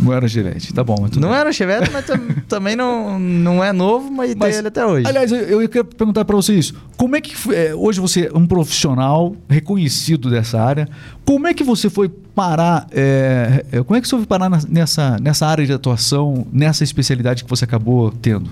Não 0.00 0.12
era 0.12 0.26
Gillette. 0.26 0.72
Tá 0.72 0.82
bom, 0.82 0.96
mas 1.00 1.12
Não 1.16 1.28
bem. 1.30 1.38
era 1.38 1.52
Chevette, 1.52 1.90
mas 1.92 2.04
tam- 2.06 2.18
também 2.48 2.74
não, 2.74 3.18
não 3.18 3.62
é 3.62 3.72
novo, 3.72 4.10
mas, 4.10 4.34
Mas, 4.34 4.50
tem 4.50 4.58
ele 4.58 4.68
até 4.68 4.84
hoje. 4.84 5.06
Aliás, 5.06 5.30
eu, 5.30 5.60
eu 5.60 5.68
queria 5.68 5.84
perguntar 5.84 6.24
para 6.24 6.34
você 6.36 6.54
isso. 6.54 6.74
Como 6.96 7.14
é 7.16 7.20
que 7.20 7.36
foi- 7.36 7.54
é, 7.56 7.74
hoje 7.74 8.00
você 8.00 8.30
é 8.32 8.36
um 8.36 8.46
profissional 8.46 9.34
reconhecido 9.48 10.30
dessa 10.30 10.60
área? 10.60 10.88
Como 11.24 11.46
é 11.46 11.54
que 11.54 11.62
você 11.62 11.88
foi 11.90 12.08
parar? 12.08 12.86
é, 12.90 13.64
é, 13.70 13.82
como 13.82 13.96
é 13.96 14.00
que 14.00 14.08
você 14.08 14.16
foi 14.16 14.26
parar 14.26 14.50
nessa, 14.68 15.18
nessa 15.20 15.46
área 15.46 15.64
de 15.66 15.72
atuação, 15.72 16.46
nessa 16.52 16.82
especialidade 16.82 17.44
que 17.44 17.50
você 17.50 17.64
acabou 17.64 18.10
tendo? 18.10 18.50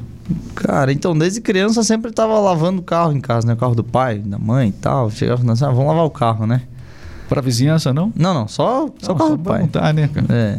Cara, 0.55 0.93
então 0.93 1.17
desde 1.17 1.41
criança 1.41 1.81
eu 1.81 1.85
sempre 1.85 2.13
tava 2.13 2.39
lavando 2.39 2.81
o 2.81 2.85
carro 2.85 3.13
em 3.13 3.21
casa, 3.21 3.47
né? 3.47 3.55
O 3.55 3.57
carro 3.57 3.75
do 3.75 3.83
pai, 3.83 4.19
da 4.19 4.39
mãe 4.39 4.69
e 4.69 4.73
tal. 4.73 5.11
Chegava 5.11 5.41
e 5.41 5.43
falava 5.43 5.53
assim, 5.55 5.65
ah, 5.65 5.71
vamos 5.71 5.87
lavar 5.89 6.05
o 6.05 6.11
carro, 6.11 6.47
né? 6.47 6.63
Para 7.29 7.41
vizinhança, 7.41 7.93
não? 7.93 8.13
Não, 8.15 8.35
não, 8.35 8.47
só, 8.47 8.89
só 9.01 9.13
o 9.13 9.15
Não, 9.15 9.17
carro 9.17 9.37
do 9.37 9.43
pra 9.43 9.53
pai. 9.55 9.63
montar, 9.63 9.95
né, 9.95 10.09
cara? 10.09 10.27
É. 10.31 10.59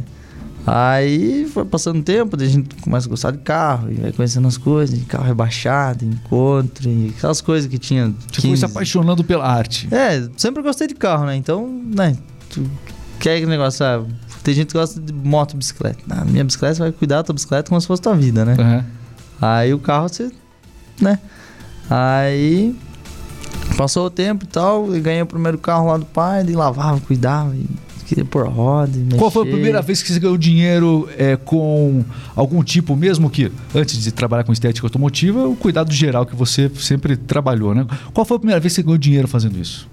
Aí 0.66 1.48
foi 1.48 1.66
passando 1.66 2.00
o 2.00 2.04
tempo, 2.04 2.40
a 2.40 2.46
gente 2.46 2.76
começa 2.76 3.08
a 3.08 3.10
gostar 3.10 3.32
de 3.32 3.40
carro, 3.40 3.92
e 3.92 3.96
vai 3.96 4.12
conhecendo 4.12 4.48
as 4.48 4.58
coisas, 4.58 4.98
de 4.98 5.06
carro 5.06 5.26
rebaixado, 5.26 6.06
encontro, 6.06 6.88
e 6.88 7.14
aquelas 7.18 7.42
coisas 7.42 7.70
que 7.70 7.80
tinha. 7.80 8.14
Foi 8.32 8.42
15. 8.42 8.58
se 8.58 8.66
apaixonando 8.66 9.24
pela 9.24 9.46
arte. 9.46 9.88
É, 9.94 10.28
sempre 10.38 10.62
gostei 10.62 10.88
de 10.88 10.94
carro, 10.94 11.26
né? 11.26 11.36
Então, 11.36 11.68
né, 11.68 12.16
tu 12.50 12.64
quer 13.20 13.38
aquele 13.38 13.50
negócio, 13.50 13.84
ah, 13.86 14.06
tem 14.44 14.54
gente 14.54 14.68
que 14.68 14.74
gosta 14.74 15.00
de 15.00 15.12
moto, 15.14 15.58
bicicleta. 15.58 16.00
Na 16.06 16.24
minha 16.26 16.44
bicicleta, 16.44 16.76
você 16.76 16.82
vai 16.82 16.92
cuidar 16.92 17.18
da 17.18 17.24
tua 17.24 17.34
bicicleta 17.34 17.70
como 17.70 17.82
se 17.82 17.88
fosse 17.88 18.02
tua 18.02 18.16
vida, 18.16 18.46
né? 18.46 18.56
Aham. 18.60 18.86
Aí 19.42 19.74
o 19.74 19.80
carro 19.80 20.08
você, 20.08 20.32
né? 21.02 21.18
Aí 21.90 22.76
passou 23.76 24.06
o 24.06 24.10
tempo 24.10 24.46
e 24.46 24.48
tal, 24.48 24.96
e 24.96 25.00
ganhei 25.00 25.24
o 25.24 25.26
primeiro 25.26 25.58
carro 25.58 25.88
lá 25.88 25.98
do 25.98 26.06
pai, 26.06 26.42
ele 26.42 26.56
lavava, 26.56 27.00
cuidava, 27.02 27.56
e 27.56 27.66
pôr 28.30 28.48
roda, 28.48 28.92
e 28.98 29.18
Qual 29.18 29.30
foi 29.32 29.42
a 29.42 29.46
mexer. 29.46 29.56
primeira 29.58 29.82
vez 29.82 30.02
que 30.04 30.12
você 30.12 30.20
ganhou 30.20 30.38
dinheiro 30.38 31.08
é, 31.18 31.36
com 31.36 32.04
algum 32.36 32.64
tipo, 32.64 32.96
mesmo 32.96 33.30
que 33.30 33.52
antes 33.74 34.02
de 34.02 34.12
trabalhar 34.12 34.44
com 34.44 34.52
estética 34.54 34.86
automotiva, 34.86 35.48
o 35.48 35.56
cuidado 35.56 35.92
geral 35.94 36.26
que 36.26 36.36
você 36.36 36.70
sempre 36.76 37.16
trabalhou, 37.16 37.74
né? 37.76 37.86
Qual 38.14 38.26
foi 38.26 38.38
a 38.38 38.40
primeira 38.40 38.60
vez 38.60 38.74
que 38.74 38.76
você 38.82 38.84
ganhou 38.84 38.98
dinheiro 38.98 39.28
fazendo 39.28 39.58
isso? 39.60 39.88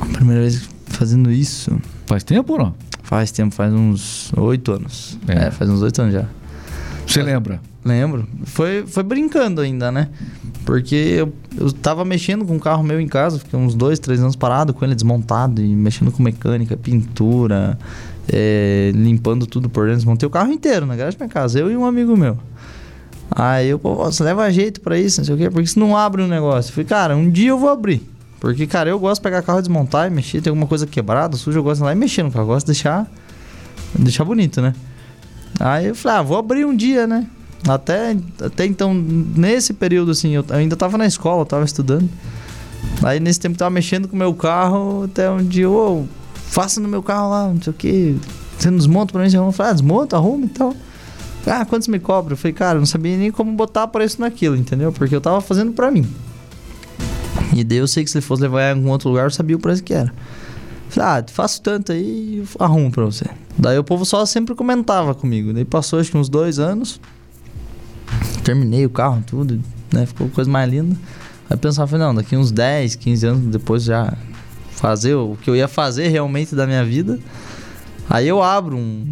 A 0.00 0.06
primeira 0.06 0.40
vez 0.42 0.68
fazendo 0.86 1.30
isso 1.30 1.76
Faz 2.06 2.22
tempo 2.22 2.52
ou 2.54 2.58
não? 2.58 2.74
faz 3.02 3.30
tempo, 3.30 3.54
faz 3.54 3.72
uns 3.72 4.32
oito 4.36 4.72
anos. 4.72 5.18
É. 5.28 5.46
É, 5.46 5.50
faz 5.50 5.70
uns 5.70 5.82
oito 5.82 6.00
anos 6.02 6.14
já. 6.14 6.26
Você 7.14 7.22
lembra? 7.22 7.60
Lembro. 7.84 8.26
Foi, 8.44 8.84
foi 8.86 9.02
brincando 9.02 9.60
ainda, 9.60 9.92
né? 9.92 10.08
Porque 10.64 10.94
eu, 10.94 11.32
eu 11.56 11.70
tava 11.72 12.04
mexendo 12.04 12.44
com 12.44 12.54
um 12.54 12.58
carro 12.58 12.82
meu 12.82 13.00
em 13.00 13.06
casa, 13.06 13.38
fiquei 13.38 13.58
uns 13.58 13.74
dois, 13.74 13.98
três 13.98 14.20
anos 14.20 14.34
parado 14.34 14.72
com 14.72 14.84
ele 14.84 14.94
desmontado 14.94 15.62
e 15.62 15.76
mexendo 15.76 16.10
com 16.10 16.22
mecânica, 16.22 16.76
pintura, 16.76 17.78
é, 18.32 18.90
limpando 18.94 19.46
tudo 19.46 19.68
por 19.68 19.84
dentro. 19.84 19.98
Desmontei 19.98 20.26
o 20.26 20.30
carro 20.30 20.50
inteiro 20.50 20.86
na 20.86 20.96
garagem 20.96 21.18
da 21.18 21.26
minha 21.26 21.32
casa, 21.32 21.58
eu 21.58 21.70
e 21.70 21.76
um 21.76 21.84
amigo 21.84 22.16
meu. 22.16 22.38
Aí 23.30 23.68
eu, 23.68 23.78
pô, 23.78 23.94
você 23.94 24.22
leva 24.22 24.50
jeito 24.50 24.80
pra 24.80 24.98
isso, 24.98 25.20
não 25.20 25.24
sei 25.26 25.34
o 25.34 25.38
quê, 25.38 25.50
porque 25.50 25.66
se 25.66 25.78
não 25.78 25.96
abre 25.96 26.22
um 26.22 26.28
negócio. 26.28 26.70
Eu 26.70 26.74
falei, 26.74 26.86
cara, 26.86 27.16
um 27.16 27.30
dia 27.30 27.50
eu 27.50 27.58
vou 27.58 27.68
abrir. 27.68 28.02
Porque, 28.40 28.66
cara, 28.66 28.90
eu 28.90 28.98
gosto 28.98 29.20
de 29.20 29.22
pegar 29.22 29.42
carro, 29.42 29.60
desmontar 29.60 30.06
e 30.06 30.10
mexer, 30.10 30.40
tem 30.40 30.50
alguma 30.50 30.66
coisa 30.66 30.86
quebrada, 30.86 31.36
suja, 31.36 31.58
eu 31.58 31.62
gosto 31.62 31.78
de 31.78 31.84
ir 31.84 31.86
lá 31.86 31.92
e 31.92 31.96
mexer 31.96 32.22
no 32.22 32.30
carro, 32.30 32.44
eu 32.44 32.48
gosto 32.48 32.66
de 32.66 32.72
deixar, 32.72 33.10
deixar 33.98 34.24
bonito, 34.24 34.60
né? 34.60 34.74
Aí 35.58 35.86
eu 35.86 35.94
falei, 35.94 36.18
ah, 36.18 36.22
vou 36.22 36.36
abrir 36.36 36.64
um 36.64 36.74
dia, 36.74 37.06
né? 37.06 37.26
Até, 37.66 38.16
até 38.42 38.66
então, 38.66 38.92
nesse 38.92 39.72
período, 39.72 40.10
assim, 40.10 40.32
eu 40.32 40.44
ainda 40.50 40.76
tava 40.76 40.98
na 40.98 41.06
escola, 41.06 41.46
tava 41.46 41.64
estudando. 41.64 42.08
Aí 43.02 43.18
nesse 43.18 43.40
tempo 43.40 43.56
tava 43.56 43.70
mexendo 43.70 44.06
com 44.06 44.14
o 44.14 44.18
meu 44.18 44.34
carro, 44.34 45.04
até 45.04 45.30
um 45.30 45.42
dia, 45.42 45.68
ô, 45.68 46.04
faça 46.34 46.80
no 46.80 46.88
meu 46.88 47.02
carro 47.02 47.30
lá, 47.30 47.48
não 47.48 47.60
sei 47.60 47.70
o 47.70 47.74
que. 47.74 48.16
Você 48.58 48.70
desmonta 48.70 49.12
pra 49.12 49.22
mim? 49.22 49.34
Eu 49.34 49.52
falei, 49.52 49.70
ah, 49.70 49.74
desmonta, 49.74 50.16
arruma 50.16 50.44
e 50.44 50.48
tal. 50.48 50.74
Ah, 51.46 51.64
quantos 51.64 51.88
me 51.88 51.98
cobra? 51.98 52.32
Eu 52.32 52.36
falei, 52.36 52.52
cara, 52.52 52.78
não 52.78 52.86
sabia 52.86 53.16
nem 53.16 53.30
como 53.30 53.52
botar 53.52 53.86
preço 53.88 54.20
naquilo, 54.20 54.56
entendeu? 54.56 54.92
Porque 54.92 55.14
eu 55.14 55.20
tava 55.20 55.40
fazendo 55.40 55.72
pra 55.72 55.90
mim. 55.90 56.06
E 57.54 57.62
daí 57.62 57.78
eu 57.78 57.86
sei 57.86 58.04
que 58.04 58.10
se 58.10 58.20
fosse 58.20 58.42
levar 58.42 58.70
em 58.70 58.78
algum 58.78 58.90
outro 58.90 59.08
lugar, 59.10 59.24
eu 59.24 59.30
sabia 59.30 59.56
o 59.56 59.58
preço 59.58 59.82
que 59.82 59.92
era. 59.92 60.12
Falei, 60.88 61.20
ah, 61.20 61.24
faço 61.28 61.60
tanto 61.60 61.92
aí 61.92 62.42
e 62.42 62.44
arrumo 62.58 62.90
pra 62.90 63.04
você. 63.04 63.26
Daí 63.58 63.78
o 63.78 63.84
povo 63.84 64.04
só 64.04 64.24
sempre 64.26 64.54
comentava 64.54 65.14
comigo. 65.14 65.52
Daí 65.52 65.64
passou 65.64 65.98
acho 66.00 66.10
que 66.10 66.16
uns 66.18 66.28
dois 66.28 66.58
anos. 66.58 67.00
Terminei 68.42 68.84
o 68.84 68.90
carro, 68.90 69.22
tudo, 69.26 69.60
né? 69.92 70.04
Ficou 70.06 70.28
coisa 70.28 70.50
mais 70.50 70.70
linda. 70.70 70.96
Aí 71.48 71.56
pensava, 71.56 71.96
não, 71.98 72.14
daqui 72.14 72.36
uns 72.36 72.50
10, 72.50 72.94
15 72.96 73.26
anos 73.26 73.52
depois 73.52 73.84
já 73.84 74.12
fazer 74.72 75.14
o 75.14 75.36
que 75.40 75.48
eu 75.48 75.56
ia 75.56 75.68
fazer 75.68 76.08
realmente 76.08 76.54
da 76.54 76.66
minha 76.66 76.84
vida. 76.84 77.18
Aí 78.08 78.28
eu 78.28 78.42
abro 78.42 78.76
um, 78.76 79.06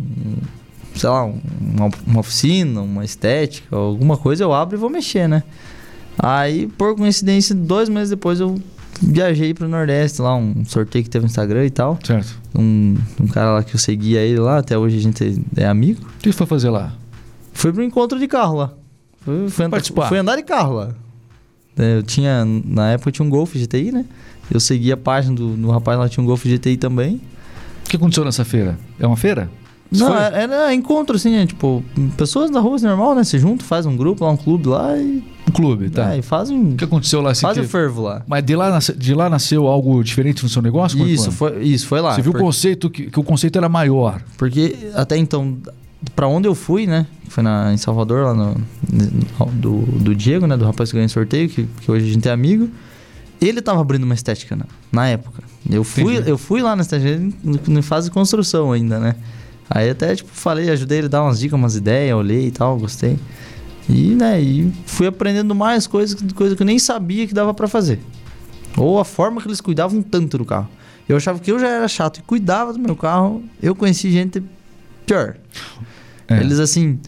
sei 0.95 1.09
lá, 1.09 1.25
um- 1.25 1.41
uma, 1.61 1.91
uma 2.07 2.21
oficina, 2.21 2.83
uma 2.83 3.05
estética, 3.05 3.75
alguma 3.75 4.17
coisa, 4.19 4.45
eu 4.45 4.53
abro 4.53 4.77
e 4.77 4.79
vou 4.79 4.91
mexer, 4.91 5.29
né? 5.29 5.43
Aí, 6.19 6.67
por 6.67 6.95
coincidência, 6.97 7.55
dois 7.55 7.89
meses 7.89 8.11
depois 8.11 8.39
eu 8.39 8.61
viajei 9.03 9.53
pro 9.53 9.69
Nordeste 9.69 10.23
lá, 10.23 10.35
um 10.37 10.65
sorteio 10.65 11.03
que 11.05 11.11
teve 11.11 11.25
no 11.25 11.29
Instagram 11.31 11.67
e 11.67 11.71
tal. 11.71 11.99
Certo. 12.03 12.39
Um, 12.57 12.97
um 13.21 13.27
cara 13.27 13.53
lá 13.53 13.63
que 13.65 13.75
eu 13.75 13.79
seguia 13.79 14.21
ele 14.21 14.39
lá, 14.39 14.59
até 14.59 14.79
hoje 14.79 14.97
a 14.97 15.01
gente 15.01 15.43
é 15.57 15.67
amigo. 15.67 16.01
O 16.03 16.23
que 16.23 16.31
você 16.31 16.39
foi 16.39 16.47
fazer 16.47 16.71
lá? 16.71 16.93
Fui 17.53 17.73
pro 17.73 17.83
encontro 17.83 18.19
de 18.19 18.27
carro 18.29 18.57
lá. 18.57 18.73
Fui, 19.21 19.49
fui, 19.49 19.65
andar, 19.65 19.77
Participar. 19.77 20.09
fui 20.09 20.19
andar 20.19 20.37
de 20.37 20.43
carro 20.43 20.75
lá. 20.75 20.91
É, 21.77 21.99
Eu 21.99 22.03
tinha, 22.03 22.45
na 22.45 22.93
época 22.93 23.09
eu 23.09 23.13
tinha 23.13 23.27
um 23.27 23.31
Golf 23.31 23.55
GTI, 23.55 23.93
né? 23.93 24.05
Eu 24.51 24.61
segui 24.61 24.93
a 24.93 24.97
página 24.97 25.35
do, 25.35 25.57
do 25.57 25.71
rapaz 25.71 25.99
lá, 25.99 26.09
tinha 26.09 26.23
um 26.23 26.27
Golf 26.27 26.45
GTI 26.45 26.77
também. 26.77 27.21
O 27.85 27.89
que 27.89 27.97
aconteceu 27.97 28.25
nessa 28.25 28.45
feira? 28.45 28.79
É 28.99 29.07
uma 29.07 29.17
feira? 29.17 29.51
Não, 29.91 30.09
foi? 30.09 30.17
era, 30.17 30.75
encontro 30.75 31.17
assim, 31.17 31.31
né? 31.33 31.47
Tipo, 31.47 31.85
pessoas 32.17 32.51
da 32.51 32.61
rua, 32.61 32.77
assim, 32.77 32.87
normal, 32.87 33.15
né? 33.15 33.25
Se 33.25 33.39
juntam, 33.39 33.67
faz 33.67 33.85
um 33.85 33.97
grupo 33.97 34.25
lá, 34.25 34.31
um 34.31 34.37
clube 34.37 34.69
lá 34.69 34.97
e, 34.97 35.23
clube, 35.53 35.91
tá. 35.91 36.15
é, 36.15 36.19
e 36.19 36.23
faz 36.23 36.51
um. 36.51 36.71
O 36.73 36.77
que 36.77 36.85
aconteceu 36.85 37.21
lá? 37.21 37.31
Assim, 37.33 37.43
Faz 37.43 37.57
o 37.59 37.65
fervo 37.65 38.03
lá. 38.03 38.23
Mas 38.27 38.45
de 38.45 38.57
lá, 38.57 38.71
nasce- 38.71 38.95
de 38.97 39.15
lá 39.15 39.29
nasceu 39.31 39.67
algo 39.67 40.03
diferente 40.03 40.43
no 40.43 40.49
seu 40.49 40.61
negócio? 40.63 40.99
Como 40.99 41.09
Isso, 41.11 41.31
foi, 41.31 41.63
isso, 41.63 41.87
foi 41.87 42.01
lá. 42.01 42.15
Você 42.15 42.23
viu 42.23 42.31
o 42.31 42.35
Por- 42.35 42.41
conceito, 42.43 42.91
que, 42.91 43.11
que 43.11 43.21
o 43.21 43.23
conceito 43.23 43.57
era 43.59 43.69
maior. 43.69 44.21
Porque 44.37 44.77
até 44.95 45.17
então, 45.17 45.59
pra 46.17 46.27
onde 46.27 46.49
eu 46.49 46.55
fui, 46.55 46.87
né? 46.87 47.07
Foi 47.29 47.43
na, 47.43 47.73
em 47.73 47.77
Salvador, 47.77 48.25
lá 48.27 48.35
no, 48.35 48.55
no- 48.91 49.47
do, 49.53 49.79
do 50.01 50.15
Diego, 50.15 50.47
né? 50.47 50.57
Do 50.57 50.65
rapaz 50.65 50.91
que 50.91 50.97
ganhou 50.97 51.09
sorteio, 51.09 51.49
que, 51.49 51.65
que 51.81 51.91
hoje 51.91 52.09
a 52.09 52.13
gente 52.13 52.29
é 52.29 52.33
amigo. 52.33 52.69
Ele 53.41 53.61
tava 53.61 53.81
abrindo 53.81 54.05
uma 54.05 54.15
estética 54.15 54.55
na, 54.55 54.67
na 54.93 55.09
época. 55.09 55.43
Eu 55.69 55.83
fui, 55.83 56.15
Entendi. 56.15 56.31
eu 56.31 56.39
fui 56.39 56.61
lá 56.63 56.77
na 56.77 56.83
estética, 56.83 57.21
em 57.69 57.83
fase 57.83 58.09
de 58.09 58.13
construção 58.15 58.71
ainda, 58.73 58.99
né? 59.01 59.15
Aí 59.71 59.89
até, 59.91 60.15
tipo, 60.15 60.29
falei, 60.33 60.69
ajudei 60.71 60.99
ele 60.99 61.07
a 61.07 61.11
dar 61.11 61.23
umas 61.23 61.39
dicas, 61.41 61.59
umas 61.59 61.75
ideias, 61.75 62.15
olhei 62.17 62.47
e 62.49 62.51
tal, 62.51 62.79
gostei. 62.79 63.17
E, 63.89 64.15
né, 64.15 64.41
e 64.41 64.73
fui 64.87 65.07
aprendendo 65.07 65.55
mais 65.55 65.87
coisas, 65.87 66.21
coisas 66.33 66.57
que 66.57 66.63
eu 66.63 66.67
nem 66.67 66.79
sabia 66.79 67.27
que 67.27 67.35
dava 67.35 67.53
pra 67.53 67.67
fazer. 67.67 68.01
Ou 68.77 68.99
a 68.99 69.05
forma 69.05 69.41
que 69.41 69.49
eles 69.49 69.61
cuidavam 69.61 70.03
tanto 70.03 70.39
do 70.39 70.45
carro. 70.45 70.69
Eu 71.09 71.17
achava 71.17 71.39
que 71.39 71.51
eu 71.51 71.59
já 71.59 71.69
era 71.69 71.89
chato 71.89 72.19
e 72.19 72.23
cuidava 72.23 72.73
do 72.73 72.79
meu 72.79 72.97
carro. 72.97 73.43
Eu 73.61 73.75
conheci 73.75 74.11
gente 74.11 74.43
pior. 75.05 75.37
É. 76.29 76.41
Eles 76.41 76.59
assim. 76.59 76.99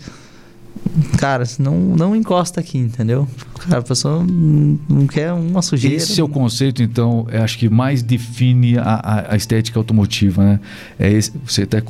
Cara, 1.18 1.44
não, 1.58 1.76
não 1.76 2.14
encosta 2.14 2.60
aqui, 2.60 2.78
entendeu? 2.78 3.26
Cara, 3.58 3.78
a 3.78 3.82
pessoa 3.82 4.24
não, 4.24 5.06
quer 5.06 5.32
uma 5.32 5.62
sujeira. 5.62 5.96
Esse 5.96 6.20
é 6.20 6.24
o 6.24 6.28
conceito, 6.28 6.82
então, 6.82 7.26
é, 7.30 7.38
acho 7.38 7.58
que 7.58 7.68
mais 7.68 8.02
define 8.02 8.78
a, 8.78 9.26
a, 9.30 9.36
estética 9.36 9.78
automotiva, 9.78 10.42
né? 10.42 10.60
É 10.98 11.10
esse, 11.10 11.32
você 11.44 11.62
até, 11.62 11.78
é, 11.78 11.82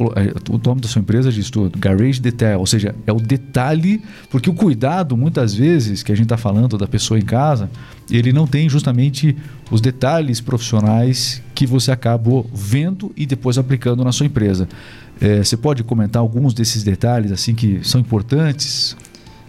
o 0.48 0.58
nome 0.64 0.80
da 0.80 0.88
sua 0.88 1.00
empresa 1.00 1.30
diz 1.32 1.50
tudo, 1.50 1.78
Garage 1.78 2.20
Detail, 2.20 2.60
ou 2.60 2.66
seja, 2.66 2.94
é 3.06 3.12
o 3.12 3.20
detalhe, 3.20 4.00
porque 4.30 4.48
o 4.48 4.54
cuidado, 4.54 5.16
muitas 5.16 5.54
vezes, 5.54 6.02
que 6.02 6.12
a 6.12 6.14
gente 6.14 6.26
está 6.26 6.36
falando 6.36 6.78
da 6.78 6.86
pessoa 6.86 7.18
em 7.18 7.24
casa, 7.24 7.68
ele 8.10 8.32
não 8.32 8.46
tem 8.46 8.68
justamente 8.68 9.36
os 9.70 9.80
detalhes 9.80 10.40
profissionais 10.40 11.42
que 11.54 11.66
você 11.66 11.90
acabou 11.90 12.48
vendo 12.54 13.12
e 13.16 13.26
depois 13.26 13.58
aplicando 13.58 14.04
na 14.04 14.12
sua 14.12 14.26
empresa. 14.26 14.68
É, 15.24 15.42
você 15.42 15.56
pode 15.56 15.82
comentar 15.82 16.20
alguns 16.20 16.52
desses 16.52 16.84
detalhes, 16.84 17.32
assim, 17.32 17.54
que 17.54 17.80
são 17.82 17.98
importantes, 17.98 18.94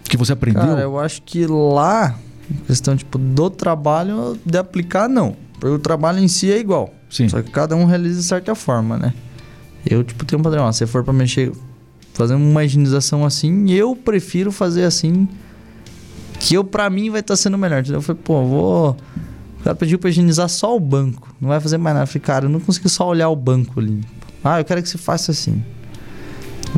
que 0.04 0.16
você 0.16 0.32
aprendeu? 0.32 0.62
Cara, 0.62 0.80
eu 0.80 0.98
acho 0.98 1.20
que 1.20 1.46
lá, 1.46 2.18
questão 2.66 2.96
tipo 2.96 3.18
do 3.18 3.50
trabalho, 3.50 4.38
de 4.42 4.56
aplicar, 4.56 5.06
não. 5.06 5.36
Porque 5.60 5.74
o 5.74 5.78
trabalho 5.78 6.18
em 6.18 6.28
si 6.28 6.50
é 6.50 6.58
igual. 6.58 6.94
Sim. 7.10 7.28
Só 7.28 7.42
que 7.42 7.50
cada 7.50 7.76
um 7.76 7.84
realiza 7.84 8.20
de 8.20 8.26
certa 8.26 8.54
forma, 8.54 8.96
né? 8.96 9.12
Eu, 9.84 10.02
tipo, 10.02 10.24
tenho 10.24 10.40
um 10.40 10.42
padrão. 10.42 10.64
ó, 10.64 10.72
Se 10.72 10.86
for 10.86 11.04
pra 11.04 11.12
mexer, 11.12 11.52
fazer 12.14 12.34
uma 12.34 12.64
higienização 12.64 13.24
assim, 13.24 13.70
eu 13.70 13.94
prefiro 13.94 14.50
fazer 14.50 14.84
assim, 14.84 15.28
que 16.40 16.54
eu, 16.54 16.64
pra 16.64 16.88
mim, 16.88 17.10
vai 17.10 17.20
estar 17.20 17.36
sendo 17.36 17.58
melhor. 17.58 17.80
Entendeu? 17.80 17.98
Eu 17.98 18.02
falei, 18.02 18.22
pô, 18.24 18.44
vou. 18.44 18.96
O 19.60 19.62
cara 19.62 19.76
pediu 19.76 19.98
pra 19.98 20.08
higienizar 20.08 20.48
só 20.48 20.74
o 20.74 20.80
banco. 20.80 21.34
Não 21.38 21.50
vai 21.50 21.60
fazer 21.60 21.76
mais 21.76 21.94
nada. 21.94 22.04
Eu 22.04 22.06
falei, 22.08 22.20
cara, 22.22 22.44
eu 22.46 22.48
não 22.48 22.60
consegui 22.60 22.88
só 22.88 23.06
olhar 23.06 23.28
o 23.28 23.36
banco 23.36 23.78
ali. 23.78 24.00
Ah, 24.48 24.60
eu 24.60 24.64
quero 24.64 24.82
que 24.82 24.88
você 24.88 24.96
faça 24.98 25.32
assim. 25.32 25.62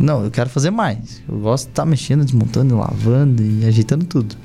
Não, 0.01 0.25
eu 0.25 0.31
quero 0.31 0.49
fazer 0.49 0.71
mais. 0.71 1.21
Eu 1.29 1.39
gosto 1.39 1.65
de 1.67 1.71
estar 1.73 1.85
mexendo, 1.85 2.25
desmontando, 2.25 2.77
lavando 2.79 3.43
e 3.43 3.65
ajeitando 3.67 4.05
tudo. 4.07 4.37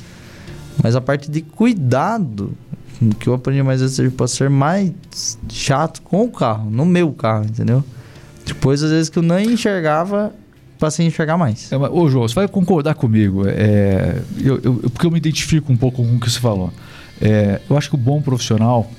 Mas 0.81 0.95
a 0.95 1.01
parte 1.01 1.29
de 1.29 1.41
cuidado, 1.41 2.51
que 3.19 3.27
eu 3.27 3.33
aprendi 3.33 3.61
mais 3.63 3.79
vezes 3.81 4.11
pode 4.13 4.31
ser 4.31 4.49
mais 4.49 4.91
chato 5.49 6.01
com 6.01 6.23
o 6.23 6.29
carro, 6.29 6.69
no 6.69 6.85
meu 6.85 7.11
carro, 7.13 7.45
entendeu? 7.45 7.83
Depois, 8.45 8.83
às 8.83 8.89
vezes, 8.91 9.09
que 9.09 9.19
eu 9.19 9.23
não 9.23 9.39
enxergava, 9.39 10.33
passei 10.79 11.05
a 11.05 11.07
enxergar 11.07 11.37
mais. 11.37 11.71
É, 11.71 11.77
mas, 11.77 11.91
ô, 11.93 12.09
João, 12.09 12.27
você 12.27 12.35
vai 12.35 12.47
concordar 12.47 12.95
comigo. 12.95 13.43
É, 13.47 14.21
eu- 14.41 14.59
eu- 14.63 14.73
porque 14.89 15.05
eu 15.05 15.11
me 15.11 15.17
identifico 15.17 15.71
um 15.71 15.77
pouco 15.77 16.03
com 16.03 16.15
o 16.15 16.19
que 16.19 16.29
você 16.29 16.39
falou. 16.39 16.71
É, 17.21 17.61
eu 17.69 17.77
acho 17.77 17.89
que 17.89 17.95
o 17.95 17.97
bom 17.97 18.21
profissional, 18.21 18.89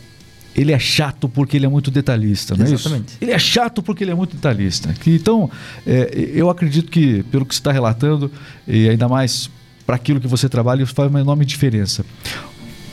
ele 0.54 0.72
é 0.72 0.78
chato 0.78 1.28
porque 1.28 1.56
ele 1.56 1.66
é 1.66 1.68
muito 1.68 1.90
detalhista, 1.90 2.54
não 2.56 2.64
é 2.64 2.70
isso? 2.70 2.88
Ele 3.20 3.32
é 3.32 3.38
chato 3.38 3.82
porque 3.82 4.04
ele 4.04 4.12
é 4.12 4.14
muito 4.14 4.36
detalhista. 4.36 4.92
Que, 4.92 5.16
então, 5.16 5.50
é, 5.86 6.30
eu 6.32 6.48
acredito 6.48 6.90
que, 6.90 7.22
pelo 7.24 7.44
que 7.44 7.54
você 7.54 7.60
está 7.60 7.72
relatando, 7.72 8.30
e 8.66 8.88
ainda 8.88 9.08
mais 9.08 9.50
para 9.86 9.96
aquilo 9.96 10.20
que 10.20 10.28
você 10.28 10.48
trabalha, 10.48 10.82
isso 10.82 10.94
faz 10.94 11.10
uma 11.10 11.20
enorme 11.20 11.44
diferença. 11.44 12.04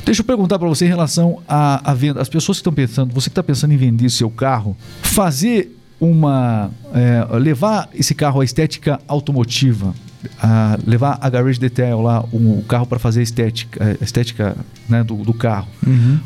Deixa 0.03 0.22
eu 0.22 0.25
perguntar 0.25 0.58
para 0.58 0.68
você 0.68 0.86
em 0.86 0.89
relação 0.89 1.41
à, 1.48 1.91
à 1.91 1.94
venda. 1.94 2.22
As 2.22 2.27
pessoas 2.27 2.58
que 2.58 2.62
estão 2.62 2.74
pensando, 2.74 3.13
você 3.13 3.30
que 3.30 3.32
está 3.32 3.44
pensando 3.44 3.72
em 3.74 3.77
vender 3.77 4.10
seu 4.10 4.30
carro, 4.30 4.75
fazer 5.01 5.77
uma. 6.01 6.72
é, 6.93 7.38
levar 7.38 7.88
esse 7.93 8.15
carro 8.15 8.41
à 8.41 8.43
estética 8.43 9.00
automotiva, 9.08 9.93
a 10.41 10.77
levar 10.86 11.20
a 11.22 11.29
Garage 11.29 11.60
Detail 11.60 12.01
lá, 12.01 12.25
o 12.34 12.63
carro 12.67 12.88
para 12.88 12.98
fazer 12.98 13.20
a 13.20 13.24
estética, 13.24 13.98
a 14.01 14.03
estética 14.03 14.58
né, 14.89 15.03
do, 15.03 15.15
do 15.17 15.34
carro, 15.34 15.67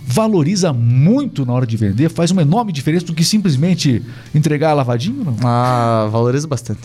valoriza 0.07 0.71
muito 0.71 1.45
na 1.45 1.53
hora 1.53 1.67
de 1.67 1.75
vender, 1.75 2.09
faz 2.09 2.31
uma 2.31 2.41
enorme 2.41 2.71
diferença 2.71 3.05
do 3.05 3.13
que 3.13 3.23
simplesmente 3.23 4.01
entregar 4.33 4.73
lavadinho, 4.73 5.25
não? 5.25 5.35
Ah, 5.43 6.07
valoriza 6.09 6.47
bastante. 6.47 6.81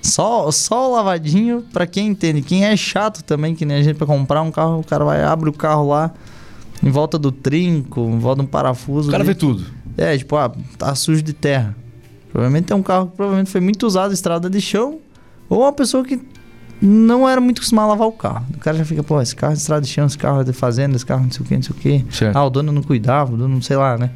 Só, 0.00 0.50
só 0.50 0.88
o 0.90 0.94
lavadinho, 0.94 1.64
pra 1.72 1.86
quem 1.86 2.08
entende. 2.08 2.40
Quem 2.40 2.64
é 2.64 2.76
chato 2.76 3.22
também, 3.24 3.54
que 3.54 3.64
nem 3.64 3.76
a 3.76 3.82
gente 3.82 3.96
pra 3.96 4.06
comprar 4.06 4.40
um 4.40 4.50
carro, 4.50 4.80
o 4.80 4.84
cara 4.84 5.04
vai, 5.04 5.22
abre 5.22 5.50
o 5.50 5.52
carro 5.52 5.88
lá, 5.88 6.12
em 6.82 6.90
volta 6.90 7.18
do 7.18 7.32
trinco, 7.32 8.00
em 8.00 8.18
volta 8.18 8.40
de 8.40 8.46
um 8.46 8.50
parafuso. 8.50 9.08
O 9.08 9.10
cara 9.10 9.22
ali. 9.22 9.32
vê 9.32 9.34
tudo. 9.34 9.64
É, 9.96 10.16
tipo, 10.16 10.36
ah, 10.36 10.52
tá 10.78 10.94
sujo 10.94 11.22
de 11.22 11.32
terra. 11.32 11.74
Provavelmente 12.36 12.70
é 12.70 12.76
um 12.76 12.82
carro 12.82 13.06
que 13.06 13.16
provavelmente 13.16 13.50
foi 13.50 13.62
muito 13.62 13.86
usado, 13.86 14.12
estrada 14.12 14.50
de 14.50 14.60
chão, 14.60 14.98
ou 15.48 15.62
uma 15.62 15.72
pessoa 15.72 16.04
que 16.04 16.20
não 16.82 17.26
era 17.26 17.40
muito 17.40 17.60
acostumada 17.60 17.86
a 17.86 17.90
lavar 17.92 18.08
o 18.08 18.12
carro. 18.12 18.44
O 18.54 18.58
cara 18.58 18.76
já 18.76 18.84
fica, 18.84 19.02
pô, 19.02 19.22
esse 19.22 19.34
carro 19.34 19.54
é 19.54 19.56
de 19.56 19.62
estrada 19.62 19.80
de 19.80 19.88
chão, 19.88 20.04
esse 20.04 20.18
carro 20.18 20.42
é 20.42 20.44
de 20.44 20.52
fazenda, 20.52 20.94
esse 20.96 21.06
carro 21.06 21.22
não 21.22 21.30
sei 21.30 21.40
o 21.40 21.48
que, 21.48 21.54
não 21.54 21.62
sei 21.62 21.74
o 21.74 21.78
que. 21.78 22.04
Ah, 22.34 22.44
o 22.44 22.50
dono 22.50 22.72
não 22.72 22.82
cuidava, 22.82 23.32
o 23.32 23.38
dono 23.38 23.54
não 23.54 23.62
sei 23.62 23.78
lá, 23.78 23.96
né? 23.96 24.10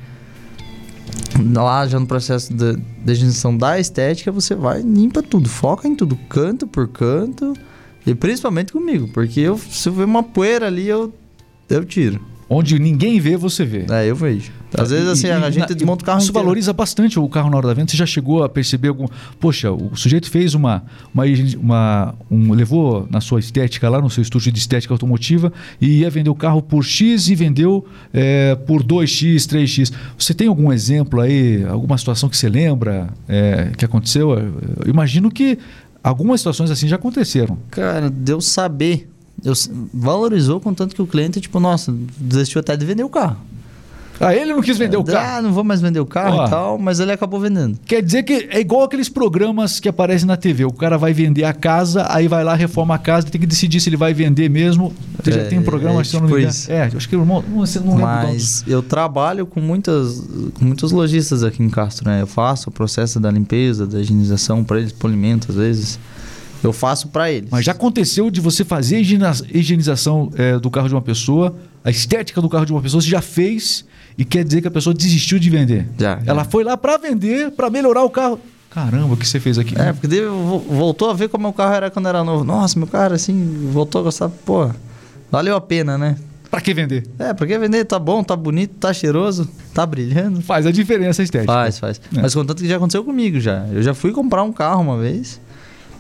Lá 1.55 1.87
já 1.87 1.99
no 1.99 2.07
processo 2.07 2.53
de, 2.53 2.77
de 2.77 3.11
higienização 3.11 3.57
da 3.57 3.81
estética, 3.81 4.31
você 4.31 4.55
vai, 4.55 4.83
limpa 4.83 5.23
tudo, 5.23 5.49
foca 5.49 5.89
em 5.89 5.97
tudo, 5.97 6.15
canto 6.29 6.67
por 6.67 6.89
canto, 6.89 7.55
e 8.07 8.15
principalmente 8.15 8.71
comigo, 8.71 9.09
porque 9.15 9.41
eu, 9.41 9.57
se 9.57 9.89
eu 9.89 9.95
ver 9.95 10.05
uma 10.05 10.23
poeira 10.23 10.67
ali, 10.67 10.87
eu, 10.87 11.11
eu 11.71 11.87
tiro. 11.87 12.21
Onde 12.53 12.77
ninguém 12.81 13.21
vê, 13.21 13.37
você 13.37 13.65
vê. 13.65 13.87
É, 13.89 14.07
eu 14.11 14.17
vejo. 14.17 14.51
Às 14.77 14.91
vezes, 14.91 15.09
assim, 15.09 15.29
E- 15.29 15.31
a 15.31 15.51
gente 15.51 15.61
na- 15.61 15.67
desmonta 15.67 16.03
o 16.03 16.07
carro 16.07 16.19
Isso 16.19 16.31
inteiro. 16.31 16.45
valoriza 16.47 16.73
bastante 16.73 17.19
o 17.19 17.29
carro 17.29 17.49
na 17.49 17.57
hora 17.57 17.69
da 17.69 17.75
venda. 17.75 17.89
Você 17.91 17.97
já 17.97 18.05
chegou 18.07 18.43
a 18.43 18.49
perceber 18.49 18.89
algum. 18.89 19.07
Poxa, 19.39 19.71
o 19.71 19.95
sujeito 19.97 20.29
fez 20.29 20.53
uma. 20.55 20.83
uma, 21.15 21.25
uma- 21.59 22.15
um, 22.29 22.53
levou 22.53 23.07
na 23.09 23.21
sua 23.21 23.39
estética, 23.39 23.89
lá 23.89 24.01
no 24.01 24.11
seu 24.11 24.23
estúdio 24.23 24.51
de 24.51 24.59
estética 24.59 24.93
automotiva, 24.93 25.53
e 25.81 25.99
ia 26.01 26.11
vender 26.11 26.31
o 26.31 26.35
carro 26.35 26.61
por 26.61 26.83
X 26.85 27.29
e 27.29 27.35
vendeu 27.37 27.87
é, 28.13 28.55
por 28.57 28.83
2X, 28.83 29.47
3X. 29.47 29.93
Você 30.19 30.35
tem 30.35 30.49
algum 30.49 30.73
exemplo 30.73 31.21
aí, 31.21 31.65
alguma 31.69 31.97
situação 31.99 32.29
que 32.29 32.37
você 32.37 32.49
lembra 32.49 33.11
é, 33.29 33.71
que 33.77 33.85
aconteceu? 33.85 34.31
Eu 34.33 34.91
imagino 34.91 35.31
que 35.31 35.57
algumas 36.03 36.41
situações 36.41 36.71
assim 36.71 36.89
já 36.89 36.97
aconteceram. 36.97 37.59
Cara, 37.71 38.09
deu 38.09 38.41
saber. 38.41 39.10
Eu, 39.45 39.55
valorizou 39.93 40.61
contanto 40.61 40.95
que 40.95 41.03
o 41.03 41.07
cliente, 41.07 41.41
tipo, 41.41 41.59
nossa, 41.61 41.95
desistiu 42.19 42.61
até 42.61 42.77
de 42.77 42.85
vender 42.85 43.05
o 43.05 43.09
carro. 43.09 43.37
Ah, 44.23 44.35
ele 44.35 44.53
não 44.53 44.61
quis 44.61 44.77
vender 44.77 44.99
o 44.99 45.03
carro. 45.03 45.39
Ah, 45.39 45.41
não 45.41 45.51
vou 45.51 45.65
mais 45.65 45.81
vender 45.81 45.99
o 45.99 46.05
carro 46.05 46.37
Ó. 46.37 46.47
e 46.47 46.51
tal, 46.51 46.79
mas 46.79 47.01
ele 47.01 47.11
acabou 47.11 47.41
vendendo. 47.41 47.79
Quer 47.87 48.03
dizer 48.03 48.23
que 48.23 48.49
é 48.51 48.61
igual 48.61 48.83
aqueles 48.83 49.09
programas 49.09 49.81
que 49.81 49.89
aparecem 49.89 50.27
na 50.27 50.37
TV. 50.37 50.67
O 50.67 50.73
cara 50.73 50.99
vai 50.99 51.15
vender 51.15 51.45
a 51.45 51.55
casa, 51.55 52.07
aí 52.07 52.29
vai 52.29 52.45
lá, 52.45 52.55
reforma 52.55 52.95
a 52.95 52.99
casa, 52.99 53.27
tem 53.29 53.41
que 53.41 53.47
decidir 53.47 53.81
se 53.81 53.89
ele 53.89 53.97
vai 53.97 54.13
vender 54.13 54.51
mesmo. 54.51 54.93
Você 55.23 55.33
já 55.33 55.41
É, 55.41 55.45
tem 55.45 55.59
um 55.59 55.63
programa, 55.63 56.03
é 56.03 56.05
se 56.05 56.15
eu 56.17 56.21
não 56.21 56.29
me 56.29 56.35
tipo 56.35 56.51
engano. 56.51 56.65
É, 56.69 56.95
acho 56.95 57.09
que 57.09 57.17
não, 57.17 57.25
você 57.57 57.81
não 57.81 57.93
lembro 57.93 58.05
Mas 58.05 58.63
eu 58.67 58.83
trabalho 58.83 59.47
com 59.47 59.59
muitas, 59.59 60.21
com 60.53 60.67
muitos 60.67 60.93
lojistas 60.93 61.43
aqui 61.43 61.63
em 61.63 61.71
Castro, 61.71 62.07
né? 62.07 62.21
Eu 62.21 62.27
faço 62.27 62.69
o 62.69 62.73
processo 62.73 63.19
da 63.19 63.31
limpeza, 63.31 63.87
da 63.87 64.01
higienização 64.01 64.63
para 64.63 64.81
eles, 64.81 64.93
polimento 64.93 65.47
às 65.51 65.57
vezes. 65.57 65.99
Eu 66.63 66.73
faço 66.73 67.09
para 67.09 67.31
eles. 67.31 67.49
Mas 67.51 67.65
já 67.65 67.73
aconteceu 67.73 68.31
de 68.31 68.41
você 68.41 68.65
fazer 68.65 68.97
a 68.97 69.01
higienização 69.59 70.31
é, 70.37 70.59
do 70.59 70.71
carro 70.71 70.89
de 70.89 70.95
uma 70.95 71.01
pessoa, 71.03 71.55
a 71.85 71.91
estética 71.91 72.41
do 72.41 72.49
carro 72.49 72.67
de 72.67 72.73
uma 72.73 72.83
pessoa, 72.83 73.01
você 73.01 73.09
já 73.09 73.23
fez 73.23 73.85
e 74.19 74.25
quer 74.25 74.45
dizer 74.45 74.61
que 74.61 74.69
a 74.69 74.71
pessoa 74.71 74.93
desistiu 74.93 75.39
de 75.39 75.49
vender. 75.49 75.89
Já, 75.99 76.17
já. 76.17 76.23
Ela 76.27 76.45
foi 76.45 76.63
lá 76.65 76.77
para 76.77 76.99
vender, 76.99 77.51
para 77.53 77.71
melhorar 77.71 78.03
o 78.05 78.11
carro. 78.11 78.39
Caramba, 78.71 79.15
o 79.15 79.17
que 79.17 79.27
você 79.27 79.41
fez 79.41 79.59
aqui? 79.59 79.75
É, 79.81 79.93
porque 79.93 80.07
daí 80.07 80.21
vo- 80.27 80.59
voltou 80.61 81.11
a 81.11 81.15
ver 81.15 81.29
como 81.29 81.49
o 81.49 81.53
carro 81.53 81.75
era 81.75 81.91
quando 81.91 82.07
era 82.09 82.23
novo. 82.23 82.45
Nossa, 82.45 82.79
meu 82.79 82.87
carro 82.87 83.15
assim, 83.15 83.69
voltou 83.73 84.01
a 84.03 84.05
gostar. 84.05 84.29
Pô, 84.29 84.71
valeu 85.31 85.57
a 85.57 85.61
pena, 85.61 85.97
né? 85.99 86.17
Para 86.51 86.61
que 86.61 86.75
vender? 86.75 87.05
É, 87.19 87.33
porque 87.33 87.57
vender 87.59 87.85
tá 87.85 87.99
bom, 87.99 88.23
tá 88.23 88.37
bonito, 88.37 88.75
tá 88.79 88.93
cheiroso, 88.93 89.49
tá 89.73 89.87
brilhando. 89.87 90.41
Faz 90.43 90.67
a 90.67 90.73
diferença 90.73 91.23
a 91.23 91.25
estética. 91.25 91.53
Faz, 91.53 91.79
faz. 91.79 92.01
É. 92.17 92.21
Mas 92.21 92.35
contanto 92.35 92.61
que 92.63 92.69
já 92.69 92.77
aconteceu 92.77 93.03
comigo 93.05 93.41
já. 93.41 93.67
Eu 93.73 93.83
já 93.83 93.95
fui 93.95 94.13
comprar 94.13 94.43
um 94.43 94.53
carro 94.53 94.83
uma 94.83 94.99
vez 94.99 95.41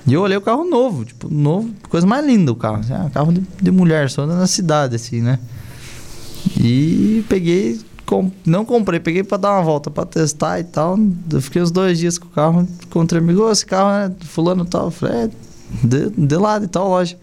e 0.06 0.14
eu 0.14 0.22
olhei 0.22 0.36
o 0.36 0.40
carro 0.40 0.64
novo, 0.64 1.04
tipo, 1.04 1.28
novo, 1.32 1.70
coisa 1.88 2.06
mais 2.06 2.24
linda 2.26 2.50
o 2.52 2.56
carro. 2.56 2.76
Assim, 2.80 2.92
ah, 2.92 3.10
carro 3.12 3.32
de, 3.32 3.42
de 3.60 3.70
mulher, 3.70 4.10
só 4.10 4.26
na 4.26 4.46
cidade, 4.46 4.96
assim, 4.96 5.20
né? 5.20 5.38
E 6.58 7.24
peguei, 7.28 7.78
com- 8.06 8.30
não 8.46 8.64
comprei, 8.64 8.98
peguei 8.98 9.22
pra 9.22 9.36
dar 9.36 9.52
uma 9.52 9.62
volta, 9.62 9.90
pra 9.90 10.04
testar 10.06 10.58
e 10.60 10.64
tal. 10.64 10.98
Eu 11.32 11.40
fiquei 11.42 11.60
uns 11.62 11.70
dois 11.70 11.98
dias 11.98 12.18
com 12.18 12.26
o 12.26 12.30
carro, 12.30 12.66
encontrei 12.86 13.20
amigo, 13.20 13.42
"Ô, 13.42 13.50
esse 13.50 13.64
carro 13.66 13.90
é 13.90 14.24
fulano 14.24 14.64
e 14.64 14.66
tal. 14.66 14.86
Eu 14.86 14.90
falei, 14.90 15.16
é, 15.24 15.30
de, 15.84 16.10
de 16.10 16.36
lado 16.36 16.64
e 16.64 16.68
tal, 16.68 16.88
loja. 16.88 17.16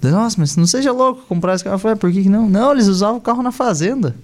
Nossa, 0.00 0.36
mas 0.38 0.56
não 0.56 0.66
seja 0.66 0.92
louco 0.92 1.22
comprar 1.28 1.54
esse 1.56 1.64
carro. 1.64 1.74
Eu 1.74 1.80
falei, 1.80 1.94
"É, 1.94 1.96
por 1.96 2.12
que, 2.12 2.22
que 2.22 2.28
não? 2.28 2.48
Não, 2.48 2.70
eles 2.72 2.86
usavam 2.86 3.16
o 3.16 3.20
carro 3.20 3.42
na 3.42 3.50
fazenda. 3.50 4.14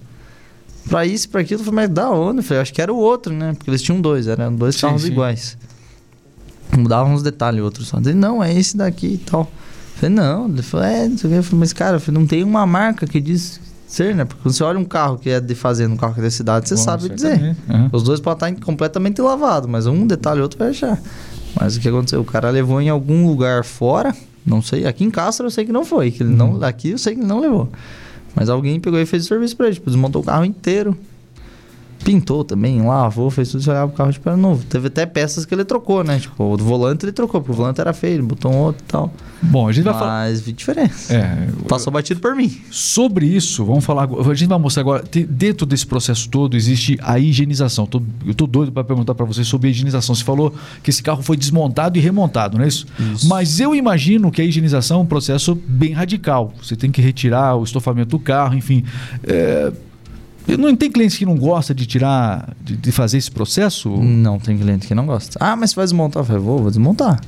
Pra 0.89 1.05
isso 1.05 1.25
e 1.25 1.29
pra 1.29 1.41
aquilo, 1.41 1.61
eu 1.61 1.65
falei, 1.65 1.87
mas 1.87 1.89
da 1.89 2.09
onde? 2.11 2.39
Eu 2.39 2.43
falei, 2.43 2.61
acho 2.61 2.73
que 2.73 2.81
era 2.81 2.93
o 2.93 2.97
outro, 2.97 3.33
né? 3.33 3.53
Porque 3.53 3.69
eles 3.69 3.81
tinham 3.81 3.99
dois, 3.99 4.27
eram 4.27 4.55
dois 4.55 4.75
Sim, 4.75 4.81
carros 4.81 5.01
sim. 5.01 5.07
iguais. 5.11 5.57
Mudavam 6.77 7.13
uns 7.13 7.23
detalhes, 7.23 7.61
outros 7.61 7.87
só. 7.87 7.97
Ele, 7.99 8.13
não, 8.13 8.43
é 8.43 8.53
esse 8.53 8.75
daqui 8.75 9.07
e 9.13 9.17
tal. 9.17 9.41
Eu 9.41 9.99
falei, 9.99 10.15
não. 10.15 10.47
Ele 10.47 10.61
falou, 10.61 10.85
é, 10.85 11.07
não 11.07 11.17
sei 11.17 11.29
o 11.29 11.33
que. 11.33 11.39
Eu 11.39 11.43
falei, 11.43 11.59
mas 11.59 11.73
cara, 11.73 11.99
falei, 11.99 12.19
não 12.19 12.27
tem 12.27 12.43
uma 12.43 12.65
marca 12.65 13.05
que 13.07 13.19
diz 13.21 13.59
ser, 13.87 14.13
né? 14.15 14.25
Porque 14.25 14.41
quando 14.43 14.53
você 14.53 14.63
olha 14.63 14.79
um 14.79 14.83
carro 14.85 15.17
que 15.17 15.29
é 15.29 15.39
de 15.39 15.55
fazenda, 15.55 15.93
um 15.93 15.97
carro 15.97 16.13
que 16.13 16.19
é 16.19 16.23
da 16.23 16.29
cidade, 16.31 16.67
você 16.67 16.75
Bom, 16.75 16.81
sabe 16.81 17.09
dizer. 17.09 17.55
Aham. 17.69 17.89
Os 17.93 18.03
dois 18.03 18.19
podem 18.19 18.53
estar 18.53 18.65
completamente 18.65 19.21
lavados, 19.21 19.69
mas 19.69 19.87
um 19.87 20.05
detalhe 20.05 20.41
outro 20.41 20.57
vai 20.59 20.69
achar. 20.69 20.99
Mas 21.59 21.77
o 21.77 21.79
que 21.79 21.87
aconteceu? 21.87 22.19
O 22.19 22.25
cara 22.25 22.49
levou 22.49 22.81
em 22.81 22.89
algum 22.89 23.25
lugar 23.27 23.63
fora, 23.63 24.13
não 24.45 24.61
sei, 24.61 24.85
aqui 24.85 25.05
em 25.05 25.09
Castro 25.11 25.45
eu 25.45 25.51
sei 25.51 25.63
que 25.65 25.71
não 25.71 25.85
foi, 25.85 26.11
que 26.11 26.21
ele 26.23 26.31
Uhum. 26.31 26.57
não, 26.57 26.63
aqui 26.63 26.89
eu 26.89 26.97
sei 26.97 27.13
que 27.13 27.21
ele 27.21 27.27
não 27.27 27.39
levou. 27.39 27.69
Mas 28.35 28.49
alguém 28.49 28.77
pegou 28.81 28.99
e 28.99 29.05
fez 29.05 29.23
o 29.23 29.27
serviço 29.29 29.55
pra 29.55 29.67
ele, 29.67 29.75
tipo, 29.75 29.89
desmontou 29.89 30.21
o 30.21 30.25
carro 30.25 30.43
inteiro. 30.43 30.97
Pintou 32.05 32.43
também, 32.43 32.81
lavou, 32.85 33.29
fez 33.31 33.49
tudo, 33.49 33.63
você 33.63 33.69
olhava 33.71 33.91
o 33.91 33.95
carro 33.95 34.13
tipo 34.13 34.29
era 34.29 34.37
novo. 34.37 34.63
Teve 34.63 34.87
até 34.87 35.05
peças 35.07 35.43
que 35.43 35.53
ele 35.53 35.65
trocou, 35.65 36.03
né? 36.03 36.19
Tipo, 36.19 36.43
o 36.53 36.55
volante 36.57 37.03
ele 37.03 37.11
trocou, 37.11 37.41
porque 37.41 37.51
o 37.51 37.55
volante 37.55 37.81
era 37.81 37.91
feio, 37.93 38.13
ele 38.13 38.21
botou 38.21 38.53
um 38.53 38.57
outro 38.57 38.83
e 38.87 38.91
tal. 38.91 39.11
Bom, 39.41 39.67
a 39.67 39.71
gente 39.71 39.83
vai 39.85 39.93
falar. 39.93 40.05
Mas 40.29 40.39
vi 40.41 40.53
diferença. 40.53 41.13
É, 41.13 41.47
Passou 41.67 41.91
batido 41.91 42.19
por 42.21 42.35
mim. 42.35 42.55
Sobre 42.71 43.25
isso, 43.25 43.65
vamos 43.65 43.83
falar. 43.83 44.03
A 44.07 44.33
gente 44.35 44.47
vai 44.47 44.59
mostrar 44.59 44.81
agora. 44.81 45.03
Dentro 45.29 45.65
desse 45.65 45.85
processo 45.85 46.29
todo 46.29 46.55
existe 46.55 46.97
a 47.01 47.17
higienização. 47.19 47.85
Tô- 47.87 48.01
eu 48.25 48.33
tô 48.35 48.45
doido 48.47 48.71
para 48.71 48.83
perguntar 48.83 49.15
para 49.15 49.25
você 49.25 49.43
sobre 49.43 49.67
a 49.67 49.71
higienização. 49.71 50.13
Você 50.15 50.23
falou 50.23 50.53
que 50.83 50.89
esse 50.91 51.01
carro 51.03 51.21
foi 51.23 51.35
desmontado 51.35 51.97
e 51.97 52.01
remontado, 52.01 52.57
não 52.57 52.65
é 52.65 52.67
isso? 52.67 52.85
Isso. 53.13 53.27
Mas 53.27 53.59
eu 53.59 53.73
imagino 53.75 54.31
que 54.31 54.41
a 54.41 54.45
higienização 54.45 54.99
é 54.99 55.01
um 55.01 55.05
processo 55.07 55.55
bem 55.67 55.91
radical. 55.93 56.53
Você 56.61 56.75
tem 56.75 56.91
que 56.91 57.01
retirar 57.01 57.55
o 57.55 57.63
estofamento 57.63 58.09
do 58.09 58.19
carro, 58.19 58.55
enfim. 58.55 58.83
É, 59.23 59.71
não 60.57 60.75
tem 60.75 60.91
cliente 60.91 61.17
que 61.17 61.25
não 61.25 61.35
gosta 61.37 61.73
de 61.73 61.85
tirar, 61.85 62.55
de, 62.61 62.75
de 62.77 62.91
fazer 62.91 63.17
esse 63.17 63.31
processo? 63.31 63.89
Não, 63.89 64.39
tem 64.39 64.57
cliente 64.57 64.87
que 64.87 64.95
não 64.95 65.05
gosta. 65.05 65.37
Ah, 65.41 65.55
mas 65.55 65.71
você 65.71 65.75
vai 65.77 65.85
desmontar? 65.85 66.21
Eu 66.21 66.25
falei, 66.25 66.41
vou, 66.41 66.59
vou 66.59 66.69
desmontar. 66.69 67.19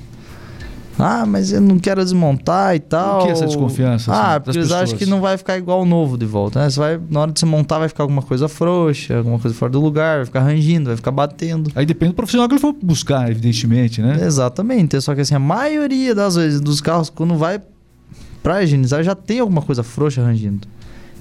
Ah, 1.00 1.28
mas 1.28 1.52
eu 1.52 1.62
não 1.62 1.78
quero 1.78 2.04
desmontar 2.04 2.76
e 2.76 2.80
tal. 2.80 3.24
que 3.26 3.32
essa 3.32 3.46
desconfiança, 3.46 4.12
assim, 4.12 4.20
Ah, 4.20 4.40
porque 4.40 4.58
eles 4.58 4.72
acham 4.72 4.98
que 4.98 5.06
não 5.06 5.22
vai 5.22 5.38
ficar 5.38 5.56
igual 5.56 5.84
o 5.84 5.86
novo 5.86 6.18
de 6.18 6.26
volta. 6.26 6.60
Né? 6.60 6.70
Você 6.72 6.80
vai, 6.80 7.00
na 7.10 7.20
hora 7.20 7.32
de 7.32 7.40
você 7.40 7.46
montar, 7.46 7.78
vai 7.78 7.88
ficar 7.88 8.04
alguma 8.04 8.24
coisa 8.24 8.48
frouxa, 8.48 9.16
alguma 9.18 9.38
coisa 9.38 9.56
fora 9.56 9.72
do 9.72 9.80
lugar, 9.80 10.18
vai 10.18 10.26
ficar 10.26 10.40
rangindo, 10.40 10.88
vai 10.88 10.96
ficar 10.98 11.12
batendo. 11.12 11.72
Aí 11.76 11.86
depende 11.86 12.14
do 12.14 12.16
profissional 12.16 12.48
que 12.48 12.56
ele 12.56 12.62
for 12.62 12.74
buscar, 12.82 13.30
evidentemente, 13.30 14.02
né? 14.02 14.18
Exatamente. 14.26 15.00
Só 15.00 15.14
que 15.14 15.22
assim, 15.22 15.36
a 15.36 15.40
maioria 15.40 16.16
das 16.16 16.36
vezes 16.36 16.60
dos 16.60 16.82
carros, 16.82 17.12
quando 17.12 17.36
vai 17.36 17.62
pra 18.42 18.64
higienizar, 18.64 19.04
já 19.04 19.14
tem 19.14 19.40
alguma 19.40 19.62
coisa 19.62 19.84
frouxa 19.84 20.24
rangindo. 20.24 20.68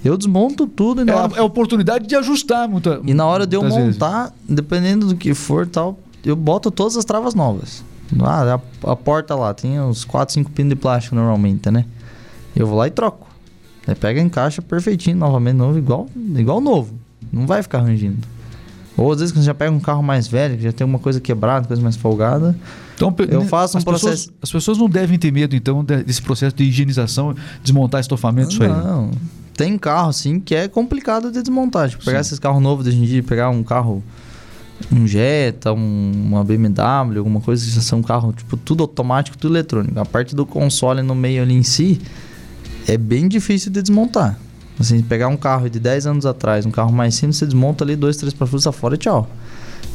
Eu 0.06 0.16
desmonto 0.16 0.66
tudo 0.66 1.00
e 1.00 1.02
É, 1.02 1.04
na 1.06 1.12
a, 1.14 1.22
hora, 1.24 1.36
é 1.36 1.42
oportunidade 1.42 2.06
de 2.06 2.14
ajustar 2.16 2.68
muita, 2.68 3.00
e 3.04 3.12
na 3.14 3.26
hora 3.26 3.46
de 3.46 3.56
eu 3.56 3.60
muitas 3.62 3.78
vezes. 3.78 3.94
montar, 3.94 4.32
dependendo 4.48 5.06
do 5.08 5.16
que 5.16 5.34
for 5.34 5.66
tal, 5.66 5.98
eu 6.24 6.36
boto 6.36 6.70
todas 6.70 6.96
as 6.96 7.04
travas 7.04 7.34
novas. 7.34 7.84
Ah, 8.20 8.60
a, 8.84 8.92
a 8.92 8.96
porta 8.96 9.34
lá 9.34 9.52
tem 9.52 9.80
uns 9.80 10.04
4, 10.04 10.32
5 10.34 10.50
pinos 10.52 10.70
de 10.70 10.76
plástico 10.76 11.14
normalmente, 11.16 11.70
né? 11.70 11.84
Eu 12.54 12.66
vou 12.66 12.78
lá 12.78 12.86
e 12.86 12.90
troco. 12.90 13.26
Aí 13.86 13.94
pega 13.94 14.20
e 14.20 14.22
encaixa 14.22 14.62
perfeitinho, 14.62 15.16
novamente, 15.16 15.56
novo, 15.56 15.78
igual, 15.78 16.06
igual 16.36 16.60
novo. 16.60 16.94
Não 17.32 17.46
vai 17.46 17.62
ficar 17.62 17.80
rangindo. 17.80 18.18
Ou 18.96 19.12
às 19.12 19.18
vezes 19.20 19.32
quando 19.32 19.42
você 19.42 19.46
já 19.46 19.54
pega 19.54 19.70
um 19.72 19.78
carro 19.80 20.02
mais 20.02 20.26
velho, 20.26 20.56
que 20.56 20.62
já 20.62 20.72
tem 20.72 20.84
uma 20.86 20.98
coisa 20.98 21.20
quebrada, 21.20 21.66
coisa 21.66 21.82
mais 21.82 21.96
folgada, 21.96 22.56
Então, 22.94 23.14
Eu 23.28 23.42
faço 23.42 23.76
um 23.76 23.78
as 23.78 23.84
pessoas- 23.84 24.00
processo- 24.02 24.32
as 24.40 24.50
pessoas 24.50 24.78
não 24.78 24.88
devem 24.88 25.18
ter 25.18 25.30
medo, 25.30 25.54
então, 25.54 25.84
de- 25.84 26.02
desse 26.02 26.22
processo 26.22 26.56
de 26.56 26.64
higienização, 26.64 27.34
desmontar 27.62 28.00
estofamento, 28.00 28.52
isso 28.52 28.62
aí. 28.62 28.70
Não. 28.70 29.10
Tem 29.56 29.78
carro, 29.78 30.10
assim, 30.10 30.38
que 30.38 30.54
é 30.54 30.68
complicado 30.68 31.30
de 31.32 31.40
desmontar. 31.40 31.88
Tipo, 31.88 32.04
pegar 32.04 32.22
Sim. 32.22 32.28
esses 32.28 32.38
carros 32.38 32.62
novos 32.62 32.84
de 32.84 32.90
hoje 32.90 32.98
em 33.00 33.04
dia, 33.06 33.22
pegar 33.22 33.48
um 33.48 33.62
carro, 33.62 34.02
um 34.92 35.06
Jetta, 35.06 35.72
um- 35.72 36.12
uma 36.26 36.44
BMW, 36.44 37.18
alguma 37.18 37.40
coisa 37.40 37.64
que 37.64 37.70
já 37.70 37.80
são 37.80 38.02
carro, 38.02 38.32
tipo, 38.32 38.56
tudo 38.56 38.82
automático, 38.82 39.38
tudo 39.38 39.52
eletrônico. 39.54 39.98
A 39.98 40.04
parte 40.04 40.36
do 40.36 40.44
console 40.44 41.02
no 41.02 41.14
meio 41.14 41.42
ali 41.42 41.54
em 41.54 41.62
si 41.62 42.00
é 42.86 42.98
bem 42.98 43.26
difícil 43.28 43.72
de 43.72 43.80
desmontar. 43.80 44.38
Assim, 44.78 45.00
pegar 45.00 45.28
um 45.28 45.38
carro 45.38 45.70
de 45.70 45.80
10 45.80 46.06
anos 46.06 46.26
atrás, 46.26 46.66
um 46.66 46.70
carro 46.70 46.92
mais 46.92 47.14
simples, 47.14 47.38
você 47.38 47.46
desmonta 47.46 47.82
ali 47.82 47.96
dois, 47.96 48.18
três 48.18 48.34
parafusos 48.34 48.74
fora 48.76 48.94
e 48.94 48.98
tchau. 48.98 49.26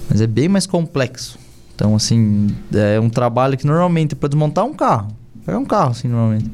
Mas 0.10 0.21
é 0.21 0.28
bem 0.28 0.50
mais 0.50 0.65
complexo. 0.65 1.38
Então, 1.76 1.95
assim, 1.95 2.47
é 2.74 3.00
um 3.00 3.10
trabalho 3.10 3.56
que 3.58 3.65
normalmente 3.67 4.15
para 4.15 4.28
desmontar 4.28 4.65
um 4.65 4.74
carro, 4.74 5.10
pegar 5.45 5.60
um 5.60 5.65
carro, 5.65 5.91
assim, 5.91 6.08
normalmente. 6.08 6.50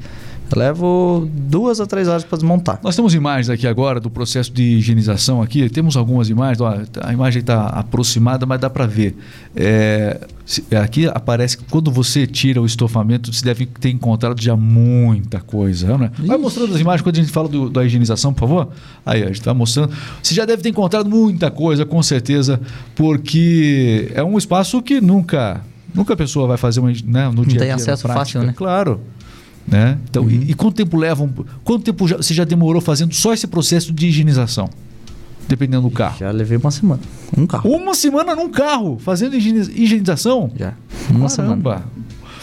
Eu 0.49 0.59
levo 0.59 1.29
duas 1.33 1.79
a 1.81 1.85
três 1.85 2.07
horas 2.07 2.23
para 2.23 2.37
desmontar. 2.37 2.79
Nós 2.83 2.95
temos 2.95 3.13
imagens 3.13 3.49
aqui 3.49 3.67
agora 3.67 3.99
do 3.99 4.09
processo 4.09 4.51
de 4.51 4.63
higienização 4.63 5.41
aqui. 5.41 5.69
Temos 5.69 5.97
algumas 5.97 6.29
imagens. 6.29 6.61
Ó, 6.61 6.73
a 7.03 7.13
imagem 7.13 7.41
está 7.41 7.65
aproximada, 7.67 8.45
mas 8.45 8.59
dá 8.59 8.69
para 8.69 8.85
ver. 8.87 9.15
É, 9.55 10.19
aqui 10.81 11.05
aparece 11.07 11.57
que 11.57 11.65
quando 11.65 11.91
você 11.91 12.25
tira 12.25 12.61
o 12.61 12.65
estofamento, 12.65 13.33
você 13.33 13.43
deve 13.43 13.65
ter 13.65 13.89
encontrado 13.89 14.41
já 14.41 14.55
muita 14.55 15.39
coisa. 15.41 15.97
Né? 15.97 16.11
Vai 16.17 16.35
Ixi. 16.37 16.37
mostrando 16.43 16.73
as 16.75 16.79
imagens 16.79 17.01
quando 17.01 17.15
a 17.17 17.19
gente 17.19 17.31
fala 17.31 17.49
do- 17.49 17.69
da 17.69 17.83
higienização, 17.83 18.33
por 18.33 18.41
favor. 18.47 18.69
Aí, 19.05 19.23
a 19.23 19.27
gente 19.27 19.35
está 19.39 19.53
mostrando. 19.53 19.91
Você 20.23 20.33
já 20.33 20.45
deve 20.45 20.61
ter 20.63 20.69
encontrado 20.69 21.09
muita 21.09 21.51
coisa, 21.51 21.85
com 21.85 22.01
certeza, 22.01 22.59
porque 22.95 24.11
é 24.13 24.23
um 24.23 24.37
espaço 24.37 24.81
que 24.81 25.01
nunca, 25.01 25.61
nunca 25.93 26.13
a 26.13 26.17
pessoa 26.17 26.47
vai 26.47 26.57
fazer 26.57 26.79
uma, 26.79 26.91
né, 27.05 27.29
no 27.33 27.45
dia 27.45 27.57
a 27.57 27.59
tem 27.59 27.59
dia, 27.59 27.67
na 27.69 27.75
acesso 27.75 28.03
prática. 28.03 28.19
fácil, 28.25 28.43
né? 28.43 28.53
Claro. 28.55 29.01
Né? 29.67 29.97
Então, 30.09 30.23
Uhum. 30.23 30.29
e, 30.29 30.51
e 30.51 30.53
quanto 30.53 30.75
tempo 30.75 30.95
leva? 30.97 31.23
um- 31.23 31.33
quanto 31.63 31.83
tempo 31.83 32.07
já- 32.07 32.17
você 32.17 32.33
já 32.33 32.43
demorou 32.45 32.81
fazendo 32.81 33.13
só 33.13 33.33
esse 33.33 33.45
processo 33.47 33.91
de 33.91 34.07
higienização? 34.07 34.69
Dependendo 35.47 35.83
do 35.83 35.91
carro. 35.93 36.17
Já 36.19 36.31
levei 36.31 36.57
uma 36.57 36.71
semana. 36.71 37.01
Um 37.37 37.45
carro. 37.47 37.69
Uma 37.69 37.93
semana 37.93 38.35
num 38.35 38.49
carro 38.49 38.97
fazendo 38.99 39.35
higieniz- 39.35 39.67
higienização? 39.69 40.51
Já. 40.57 40.73
Uma 41.09 41.29
semana. 41.29 41.61
Caramba. 41.61 41.83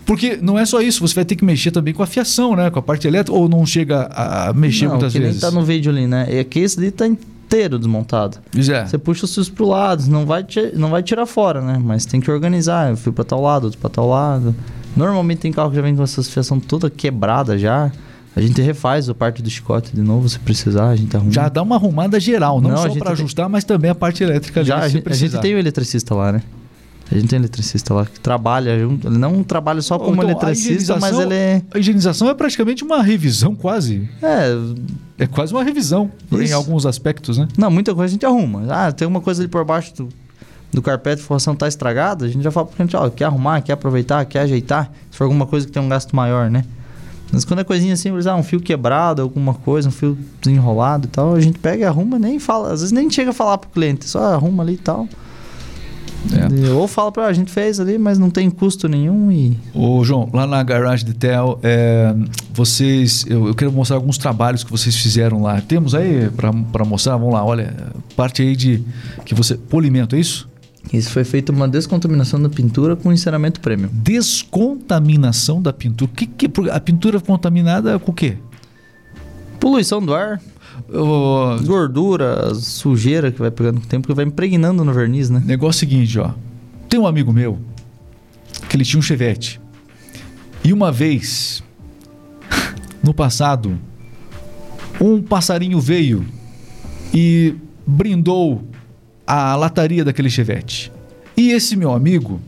Porque 0.07 0.39
não 0.41 0.59
é 0.59 0.67
só 0.67 0.81
isso, 0.83 1.01
você 1.07 1.15
vai 1.15 1.25
ter 1.25 1.35
que 1.37 1.45
mexer 1.45 1.71
também 1.71 1.95
com 1.95 2.03
a 2.03 2.07
fiação, 2.07 2.55
né? 2.55 2.69
Com 2.71 2.79
a 2.79 2.83
parte 2.83 3.07
elétrica, 3.07 3.37
ou 3.39 3.49
não 3.49 3.65
chega 3.65 4.05
a 4.15 4.53
mexer 4.55 4.85
Não, 4.85 4.93
muitas 4.93 5.13
que 5.15 5.19
vezes? 5.19 5.41
nem 5.43 5.51
tá 5.51 5.55
no 5.59 5.65
vídeo 5.65 5.91
ali, 5.91 6.07
né? 6.07 6.27
É 6.29 6.45
que 6.45 6.59
esse 6.61 6.79
ali 6.79 6.91
tá 6.91 7.07
inteiro 7.07 7.79
desmontado. 7.79 8.37
É. 8.55 8.85
Você 8.87 8.99
puxa 8.99 9.25
os 9.25 9.35
fios 9.35 9.49
pro 9.49 9.67
lado, 9.67 10.07
não 10.09 10.27
vai, 10.27 10.45
não 10.75 10.91
vai 10.91 11.03
tirar 11.03 11.25
fora, 11.25 11.61
né? 11.63 11.81
Mas 11.83 12.05
tem 12.05 12.21
que 12.21 12.31
organizar. 12.31 12.91
Eu 12.91 12.97
fui 12.99 13.13
pra 13.13 13.25
tal 13.25 13.41
lado, 13.41 13.65
outro 13.65 13.79
pra 13.79 13.89
tal 13.89 14.09
lado. 14.09 14.55
Normalmente 14.97 15.39
tem 15.39 15.53
carro 15.53 15.71
que 15.71 15.77
já 15.77 15.83
vem 15.83 15.95
com 15.97 16.03
essas 16.03 16.29
fiação 16.29 16.59
toda 16.61 16.89
quebrada 16.91 17.59
já. 17.59 17.91
A 18.37 18.41
gente 18.41 18.61
refaz 18.61 19.09
a 19.09 19.15
parte 19.15 19.41
do 19.43 19.49
chicote 19.49 19.95
de 19.95 20.03
novo, 20.03 20.29
se 20.29 20.39
precisar, 20.41 20.89
a 20.89 20.97
gente 20.97 21.17
arruma. 21.17 21.31
Já 21.31 21.49
dá 21.49 21.63
uma 21.63 21.77
arrumada 21.77 22.19
geral, 22.19 22.61
não, 22.61 22.71
Não, 22.71 22.77
a 22.77 22.89
só 22.89 22.95
para 22.95 23.05
tem- 23.05 23.13
ajustar, 23.13 23.49
mas 23.49 23.63
também 23.65 23.91
a 23.91 23.95
parte 23.95 24.25
elétrica 24.25 24.65
Já, 24.65 24.79
a 24.81 24.89
gente, 24.89 25.09
a 25.09 25.15
gente 25.15 25.39
tem 25.39 25.55
o 25.55 25.59
eletricista 25.59 26.15
lá, 26.15 26.33
né? 26.33 26.43
A 27.13 27.15
gente 27.17 27.29
tem 27.29 27.39
eletricista 27.39 27.93
lá 27.95 28.07
que 28.07 28.19
trabalha 28.19 28.77
junto. 28.81 29.07
Ele 29.09 29.19
não 29.19 29.45
trabalha 29.45 29.81
só 29.83 29.99
como 29.99 30.15
Então, 30.23 30.31
eletricista, 30.31 30.97
mas 30.99 31.17
ele 31.19 31.35
é. 31.35 31.63
A 31.73 31.79
higienização 31.79 32.29
é 32.31 32.35
praticamente 32.35 32.83
uma 32.83 33.03
revisão, 33.03 33.55
quase. 33.55 34.09
É, 34.23 34.49
É 35.19 35.27
quase 35.29 35.53
uma 35.53 35.63
revisão, 35.63 36.11
em 36.33 36.43
Isso. 36.43 36.55
alguns 36.57 36.87
aspectos, 36.87 37.39
né? 37.39 37.47
Não, 37.57 37.71
muita 37.71 37.95
coisa 37.95 38.11
a 38.11 38.13
gente 38.13 38.27
arruma. 38.27 38.65
Ah, 38.69 38.91
tem 38.91 39.07
uma 39.07 39.21
coisa 39.21 39.43
ali 39.43 39.49
por 39.49 39.65
baixo 39.65 39.93
do 40.75 40.83
carpete, 40.83 41.23
a 41.23 41.25
forração 41.25 41.55
tá 41.55 41.69
estragada, 41.69 42.25
a 42.25 42.29
gente 42.29 42.43
já 42.43 42.51
fala 42.51 42.67
pro 42.67 42.77
cliente, 42.77 42.97
ó, 42.97 43.09
quer 43.09 43.27
arrumar, 43.27 43.61
quer 43.63 43.73
aproveitar, 43.75 44.25
quer 44.27 44.41
ajeitar, 44.41 44.91
se 45.11 45.17
for 45.17 45.25
alguma 45.25 45.47
coisa 45.47 45.65
que 45.67 45.73
tem 45.73 45.81
um 45.83 45.89
gasto 45.89 46.15
maior, 46.15 46.51
né? 46.51 46.65
Mas 47.33 47.45
quando 47.45 47.61
é 47.61 47.65
coisinha 47.65 47.97
simples, 47.97 48.27
ah, 48.27 48.37
um 48.37 48.43
fio 48.43 48.61
quebrado, 48.61 49.23
alguma 49.23 49.55
coisa, 49.55 49.89
um 49.89 49.93
fio 49.93 50.17
desenrolado 50.43 51.07
e 51.07 51.11
tal, 51.11 51.35
a 51.35 51.41
gente 51.41 51.59
pega 51.59 51.83
e 51.83 51.85
arruma, 51.85 52.19
nem 52.19 52.39
fala, 52.39 52.73
às 52.73 52.81
vezes 52.81 52.93
nem 52.93 53.09
chega 53.11 53.31
a 53.31 53.33
falar 53.33 53.59
pro 53.59 53.71
cliente, 53.71 54.09
só 54.09 54.35
arruma 54.35 54.63
ali 54.63 54.75
e 54.75 54.79
tal. 54.79 55.09
É. 56.33 56.71
Ou 56.71 56.89
fala 56.89 57.13
pra, 57.13 57.25
"Ah, 57.25 57.29
a 57.29 57.33
gente 57.33 57.51
fez 57.51 57.79
ali, 57.79 57.99
mas 57.99 58.19
não 58.19 58.31
tem 58.31 58.49
custo 58.49 58.89
nenhum 58.89 59.31
e... 59.31 59.59
Ô, 59.75 60.03
João, 60.05 60.31
lá 60.33 60.47
na 60.47 60.63
Garage 60.63 61.05
Detail, 61.05 61.59
é, 61.63 62.15
vocês, 62.53 63.27
eu, 63.29 63.49
eu 63.49 63.55
quero 63.55 63.71
mostrar 63.71 63.97
alguns 63.97 64.17
trabalhos 64.17 64.65
que 64.65 64.71
vocês 64.71 64.97
fizeram 64.97 65.43
lá. 65.43 65.61
Temos 65.61 65.95
aí 65.95 66.31
para 66.31 66.85
mostrar? 66.85 67.17
Vamos 67.19 67.35
lá, 67.35 67.45
olha, 67.45 67.75
parte 68.17 68.41
aí 68.41 68.57
de 68.57 68.83
que 69.25 69.35
você 69.35 69.55
polimento, 69.55 70.17
é 70.17 70.21
isso? 70.21 70.49
Isso 70.92 71.11
foi 71.11 71.25
feito 71.25 71.51
uma 71.51 71.66
descontaminação 71.66 72.40
da 72.40 72.49
pintura 72.49 72.94
com 72.94 73.12
enceramento 73.12 73.61
premium. 73.61 73.88
Descontaminação 73.92 75.61
da 75.61 75.73
pintura. 75.73 76.11
Que, 76.14 76.27
que 76.27 76.51
a 76.70 76.79
pintura 76.79 77.20
contaminada 77.20 77.99
com 77.99 78.12
o 78.12 78.14
quê? 78.14 78.37
Poluição 79.59 80.05
do 80.05 80.14
ar, 80.14 80.40
O 80.88 81.57
gordura, 81.64 82.55
sujeira 82.55 83.33
que 83.33 83.38
vai 83.38 83.51
pegando 83.51 83.81
com 83.81 83.87
o 83.87 83.88
tempo, 83.88 84.07
que 84.07 84.14
vai 84.14 84.25
impregnando 84.25 84.85
no 84.85 84.92
verniz, 84.92 85.31
né? 85.31 85.42
negócio 85.44 85.85
é 85.85 85.87
o 85.87 85.90
seguinte, 85.90 86.18
ó. 86.18 86.33
Tem 86.88 87.01
um 87.01 87.07
amigo 87.07 87.33
meu 87.33 87.59
que 88.68 88.77
ele 88.77 88.85
tinha 88.85 88.99
um 88.99 89.03
Chevette. 89.03 89.61
E 90.62 90.73
uma 90.73 90.92
vez, 90.92 91.62
no 93.03 93.14
passado, 93.14 93.79
um 95.01 95.23
passarinho 95.23 95.81
veio 95.81 96.27
e 97.12 97.55
brindou 97.87 98.64
a 99.27 99.55
lataria 99.57 100.05
daquele 100.05 100.31
Chevette. 100.31 100.93
E 101.37 101.51
esse 101.51 101.77
meu 101.77 101.93
amigo 101.93 102.41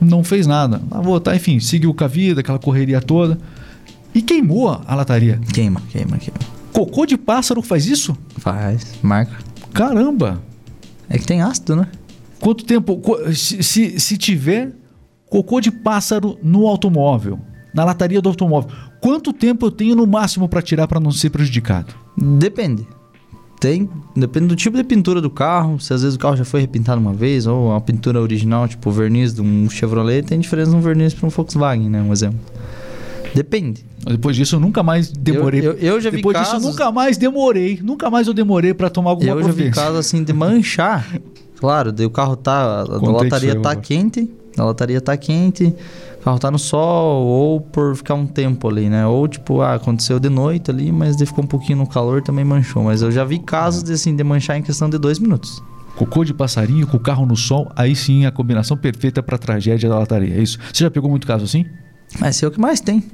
não 0.00 0.22
fez 0.22 0.46
nada. 0.46 0.80
Ah, 0.90 1.00
vou, 1.00 1.20
tá, 1.20 1.34
enfim, 1.34 1.60
seguiu 1.60 1.94
com 1.94 2.04
a 2.04 2.08
vida, 2.08 2.40
aquela 2.40 2.58
correria 2.58 3.00
toda. 3.00 3.38
E 4.14 4.22
queimou 4.22 4.80
a 4.86 4.94
lataria. 4.94 5.40
Queima, 5.52 5.80
queima, 5.90 6.16
queima. 6.18 6.38
Cocô 6.72 7.06
de 7.06 7.16
pássaro 7.16 7.62
faz 7.62 7.86
isso? 7.86 8.16
Faz, 8.38 8.94
marca. 9.02 9.36
Caramba! 9.72 10.42
É 11.08 11.18
que 11.18 11.26
tem 11.26 11.40
ácido, 11.40 11.76
né? 11.76 11.88
Quanto 12.40 12.64
tempo. 12.64 13.00
se, 13.34 13.98
se 13.98 14.16
tiver 14.16 14.72
cocô 15.30 15.60
de 15.60 15.70
pássaro 15.70 16.38
no 16.42 16.66
automóvel, 16.66 17.38
na 17.74 17.84
lataria 17.84 18.20
do 18.20 18.28
automóvel, 18.28 18.70
quanto 19.00 19.32
tempo 19.32 19.66
eu 19.66 19.70
tenho 19.70 19.94
no 19.94 20.06
máximo 20.06 20.48
para 20.48 20.62
tirar 20.62 20.86
para 20.86 21.00
não 21.00 21.10
ser 21.10 21.30
prejudicado? 21.30 21.94
Depende. 22.16 22.86
Tem, 23.66 23.90
depende 24.14 24.46
do 24.46 24.54
tipo 24.54 24.76
de 24.76 24.84
pintura 24.84 25.20
do 25.20 25.28
carro. 25.28 25.80
Se 25.80 25.92
às 25.92 26.02
vezes 26.02 26.14
o 26.14 26.18
carro 26.20 26.36
já 26.36 26.44
foi 26.44 26.60
repintado 26.60 27.00
uma 27.00 27.12
vez, 27.12 27.48
ou 27.48 27.74
a 27.74 27.80
pintura 27.80 28.20
original, 28.20 28.68
tipo 28.68 28.88
o 28.88 28.92
verniz 28.92 29.34
de 29.34 29.42
um 29.42 29.68
Chevrolet, 29.68 30.22
tem 30.22 30.38
diferença 30.38 30.70
no 30.70 30.80
verniz 30.80 31.12
para 31.12 31.26
um 31.26 31.30
Volkswagen, 31.30 31.90
né? 31.90 32.00
Um 32.00 32.12
exemplo. 32.12 32.38
Depende. 33.34 33.84
Depois 34.06 34.36
disso, 34.36 34.54
eu 34.54 34.60
nunca 34.60 34.84
mais 34.84 35.10
demorei. 35.10 35.58
Eu, 35.58 35.72
eu, 35.72 35.94
eu 35.94 36.00
já 36.00 36.10
vi 36.10 36.18
Depois 36.18 36.36
casos, 36.36 36.52
disso, 36.54 36.64
eu 36.64 36.70
nunca 36.70 36.92
mais 36.92 37.16
demorei. 37.16 37.80
Nunca 37.82 38.08
mais 38.08 38.28
eu 38.28 38.32
demorei 38.32 38.72
pra 38.72 38.88
tomar 38.88 39.10
alguma 39.10 39.32
Eu 39.32 39.42
já 39.42 39.50
vi 39.50 39.68
casos 39.72 39.98
assim 39.98 40.22
de 40.22 40.32
manchar. 40.32 41.04
Claro, 41.58 41.90
daí 41.90 42.04
o 42.04 42.10
carro 42.10 42.36
tá. 42.36 42.82
A 42.82 42.86
Contei 43.00 43.30
lataria 43.30 43.52
tá 43.54 43.70
agora. 43.70 43.76
quente. 43.76 44.30
A 44.58 44.64
lataria 44.64 45.00
tá 45.00 45.16
quente. 45.16 45.74
O 46.26 46.28
carro 46.28 46.38
tá 46.40 46.50
no 46.50 46.58
sol, 46.58 47.24
ou 47.24 47.60
por 47.60 47.94
ficar 47.94 48.14
um 48.14 48.26
tempo 48.26 48.68
ali, 48.68 48.90
né? 48.90 49.06
Ou 49.06 49.28
tipo, 49.28 49.60
ah, 49.60 49.74
aconteceu 49.74 50.18
de 50.18 50.28
noite 50.28 50.72
ali, 50.72 50.90
mas 50.90 51.14
ficou 51.16 51.44
um 51.44 51.46
pouquinho 51.46 51.78
no 51.78 51.86
calor 51.86 52.20
também 52.20 52.44
manchou. 52.44 52.82
Mas 52.82 53.00
eu 53.00 53.12
já 53.12 53.22
vi 53.24 53.38
casos 53.38 53.84
de, 53.84 53.92
assim, 53.92 54.16
de 54.16 54.24
manchar 54.24 54.58
em 54.58 54.62
questão 54.62 54.90
de 54.90 54.98
dois 54.98 55.20
minutos. 55.20 55.62
Cocô 55.94 56.24
de 56.24 56.34
passarinho 56.34 56.84
com 56.84 56.96
o 56.96 57.00
carro 57.00 57.24
no 57.24 57.36
sol, 57.36 57.70
aí 57.76 57.94
sim 57.94 58.26
a 58.26 58.32
combinação 58.32 58.76
perfeita 58.76 59.22
pra 59.22 59.38
tragédia 59.38 59.88
da 59.88 60.00
lataria. 60.00 60.34
É 60.34 60.42
isso. 60.42 60.58
Você 60.72 60.82
já 60.82 60.90
pegou 60.90 61.08
muito 61.08 61.28
caso 61.28 61.44
assim? 61.44 61.64
Mas 62.18 62.34
esse 62.34 62.44
é 62.44 62.48
o 62.48 62.50
que 62.50 62.58
mais 62.58 62.80
tem. 62.80 63.04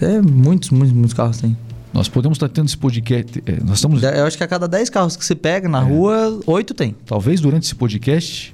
É 0.00 0.20
muitos, 0.20 0.70
muitos, 0.70 0.92
muitos 0.92 1.14
carros 1.14 1.40
tem. 1.40 1.56
Nós 1.94 2.08
podemos 2.08 2.34
estar 2.34 2.48
tendo 2.48 2.66
esse 2.66 2.76
podcast. 2.76 3.40
é, 3.46 3.62
nós 3.62 3.76
estamos. 3.76 4.02
Eu 4.02 4.26
acho 4.26 4.36
que 4.36 4.42
a 4.42 4.48
cada 4.48 4.66
10 4.66 4.90
carros 4.90 5.16
que 5.16 5.24
você 5.24 5.36
pega 5.36 5.68
na 5.68 5.78
rua, 5.78 6.40
8 6.44 6.74
tem. 6.74 6.96
Talvez 7.06 7.40
durante 7.40 7.62
esse 7.66 7.76
podcast, 7.76 8.52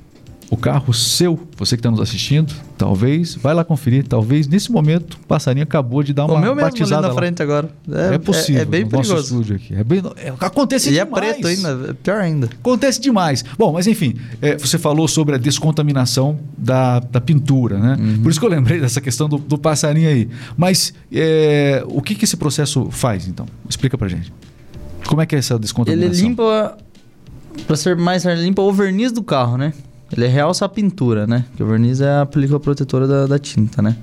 o 0.50 0.56
carro 0.56 0.92
seu, 0.94 1.38
você 1.56 1.76
que 1.76 1.80
está 1.80 1.90
nos 1.90 2.00
assistindo, 2.00 2.54
talvez, 2.78 3.34
vai 3.34 3.52
lá 3.52 3.64
conferir. 3.64 4.06
Talvez 4.06 4.46
nesse 4.46 4.70
momento 4.70 5.14
o 5.14 5.26
passarinho 5.26 5.64
acabou 5.64 6.02
de 6.02 6.12
dar 6.12 6.24
uma 6.26 6.34
o 6.34 6.38
meu 6.38 6.54
mesmo 6.54 6.60
ali 6.60 6.70
batizada 6.70 7.02
na 7.02 7.08
lá. 7.08 7.14
frente 7.14 7.42
agora. 7.42 7.68
É, 7.90 8.18
possível. 8.18 8.62
É, 8.62 8.64
bem 8.64 8.84
no 8.84 8.90
nosso 8.92 9.10
perigoso. 9.10 9.34
estúdio 9.34 9.56
aqui. 9.56 9.74
É 9.74 9.82
bem, 9.82 10.02
é, 10.16 10.32
acontece 10.38 10.90
E 10.90 10.98
é 10.98 11.04
demais. 11.04 11.24
preto 11.32 11.48
ainda, 11.48 11.90
é 11.90 11.92
pior 11.94 12.20
ainda. 12.20 12.46
Acontece 12.46 13.00
demais. 13.00 13.44
Bom, 13.58 13.72
mas 13.72 13.86
enfim, 13.88 14.14
é, 14.40 14.56
você 14.56 14.78
falou 14.78 15.08
sobre 15.08 15.34
a 15.34 15.38
descontaminação 15.38 16.38
da, 16.56 17.00
da 17.00 17.20
pintura, 17.20 17.78
né? 17.78 17.96
Uhum. 17.98 18.22
Por 18.22 18.30
isso 18.30 18.38
que 18.38 18.46
eu 18.46 18.50
lembrei 18.50 18.78
dessa 18.80 19.00
questão 19.00 19.28
do, 19.28 19.38
do 19.38 19.58
passarinho 19.58 20.08
aí. 20.08 20.28
Mas 20.56 20.94
é, 21.12 21.82
o 21.88 22.00
que, 22.00 22.14
que 22.14 22.24
esse 22.24 22.36
processo 22.36 22.88
faz, 22.90 23.26
então? 23.26 23.46
Explica 23.68 23.98
pra 23.98 24.06
gente. 24.06 24.32
Como 25.08 25.20
é 25.20 25.26
que 25.26 25.34
é 25.34 25.38
essa 25.38 25.54
Ele 25.54 25.60
descontaminação? 25.60 26.28
limpa, 26.28 26.76
pra 27.66 27.76
ser 27.76 27.96
mais 27.96 28.24
ele 28.24 28.42
limpa 28.42 28.62
o 28.62 28.72
verniz 28.72 29.10
do 29.12 29.22
carro, 29.22 29.56
né? 29.56 29.72
Ele 30.12 30.26
realça 30.26 30.64
a 30.64 30.68
pintura, 30.68 31.26
né? 31.26 31.44
Porque 31.48 31.62
o 31.62 31.66
verniz 31.66 32.00
é 32.00 32.20
a 32.20 32.26
película 32.26 32.60
protetora 32.60 33.06
da, 33.06 33.26
da 33.26 33.38
tinta, 33.38 33.82
né? 33.82 33.96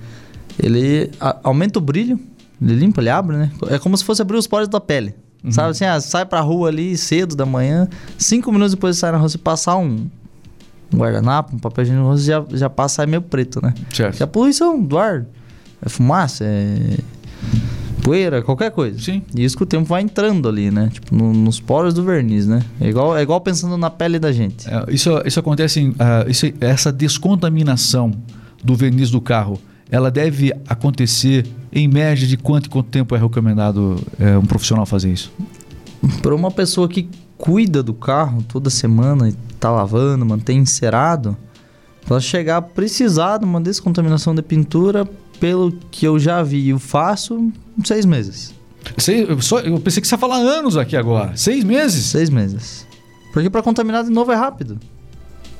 Ele 0.61 1.09
a- 1.19 1.37
aumenta 1.43 1.79
o 1.79 1.81
brilho, 1.81 2.19
ele 2.61 2.75
limpa, 2.75 3.01
ele 3.01 3.09
abre, 3.09 3.37
né? 3.37 3.51
É 3.69 3.79
como 3.79 3.97
se 3.97 4.03
fosse 4.03 4.21
abrir 4.21 4.37
os 4.37 4.45
poros 4.47 4.67
da 4.67 4.79
pele. 4.79 5.15
Sabe 5.49 5.71
assim, 5.71 5.83
ah, 5.83 5.99
sai 5.99 6.25
pra 6.25 6.39
rua 6.39 6.69
ali 6.69 6.95
cedo 6.95 7.35
da 7.35 7.45
manhã, 7.45 7.85
cinco 8.17 8.49
minutos 8.49 8.73
depois 8.73 8.95
de 8.95 8.99
sair 9.01 9.11
na 9.11 9.17
rua, 9.17 9.27
se 9.27 9.37
passar 9.37 9.75
um, 9.75 10.07
um 10.93 10.97
guardanapo, 10.97 11.53
um 11.53 11.59
papel 11.59 11.83
higiênico 11.83 12.05
no 12.05 12.11
rosto, 12.11 12.25
já, 12.25 12.45
já 12.53 12.69
passa 12.69 12.95
sai 12.95 13.07
meio 13.07 13.21
preto, 13.21 13.61
né? 13.61 13.73
Certo. 13.93 14.15
Que 14.15 14.23
é 14.23 14.25
a 14.25 14.27
poluição 14.27 14.81
do 14.81 14.97
ar. 14.97 15.25
É 15.85 15.89
fumaça, 15.89 16.45
é 16.45 16.97
poeira, 18.03 18.41
qualquer 18.41 18.71
coisa. 18.71 18.99
Sim. 18.99 19.21
E 19.35 19.43
isso 19.43 19.55
que 19.57 19.63
o 19.63 19.65
tempo 19.65 19.85
vai 19.85 20.01
entrando 20.01 20.47
ali, 20.49 20.69
né? 20.69 20.89
Tipo, 20.93 21.15
no- 21.15 21.33
nos 21.33 21.59
poros 21.59 21.93
do 21.93 22.03
verniz, 22.03 22.45
né? 22.45 22.61
É 22.79 22.89
igual, 22.89 23.17
é 23.17 23.21
igual 23.21 23.39
pensando 23.41 23.77
na 23.77 23.89
pele 23.89 24.19
da 24.19 24.31
gente. 24.31 24.67
É, 24.69 24.85
isso, 24.93 25.09
isso 25.25 25.39
acontece, 25.39 25.79
em, 25.79 25.95
ah, 25.97 26.25
isso- 26.27 26.45
essa 26.61 26.91
descontaminação 26.91 28.11
do 28.63 28.75
verniz 28.75 29.09
do 29.09 29.19
carro, 29.21 29.59
ela 29.89 30.09
deve 30.11 30.53
acontecer 30.67 31.45
em 31.71 31.87
média 31.87 32.27
de 32.27 32.37
quanto 32.37 32.65
e 32.67 32.69
quanto 32.69 32.89
tempo 32.89 33.15
é 33.15 33.19
recomendado 33.19 33.95
é, 34.19 34.37
um 34.37 34.45
profissional 34.45 34.85
fazer 34.85 35.11
isso? 35.11 35.31
Para 36.21 36.35
uma 36.35 36.51
pessoa 36.51 36.87
que 36.87 37.09
cuida 37.37 37.81
do 37.83 37.93
carro 37.93 38.43
toda 38.47 38.69
semana 38.69 39.29
e 39.29 39.33
tá 39.59 39.69
lavando, 39.71 40.25
mantém 40.25 40.59
encerado, 40.59 41.35
ela 42.09 42.19
chegar 42.19 42.57
a 42.57 42.61
precisar 42.61 43.37
de 43.37 43.45
uma 43.45 43.61
descontaminação 43.61 44.35
de 44.35 44.41
pintura, 44.41 45.07
pelo 45.39 45.71
que 45.91 46.05
eu 46.05 46.17
já 46.19 46.41
vi 46.43 46.69
e 46.69 46.79
faço, 46.79 47.51
seis 47.83 48.05
meses. 48.05 48.53
Sei- 48.97 49.25
eu, 49.27 49.41
só- 49.41 49.59
eu 49.59 49.79
pensei 49.79 50.01
que 50.01 50.07
você 50.07 50.15
ia 50.15 50.19
falar 50.19 50.37
anos 50.37 50.77
aqui 50.77 50.95
agora. 50.97 51.35
Seis 51.35 51.63
meses? 51.63 52.05
Seis 52.05 52.29
meses. 52.29 52.85
Porque 53.31 53.49
para 53.49 53.61
contaminar 53.61 54.03
de 54.03 54.09
novo 54.09 54.31
é 54.31 54.35
rápido. 54.35 54.77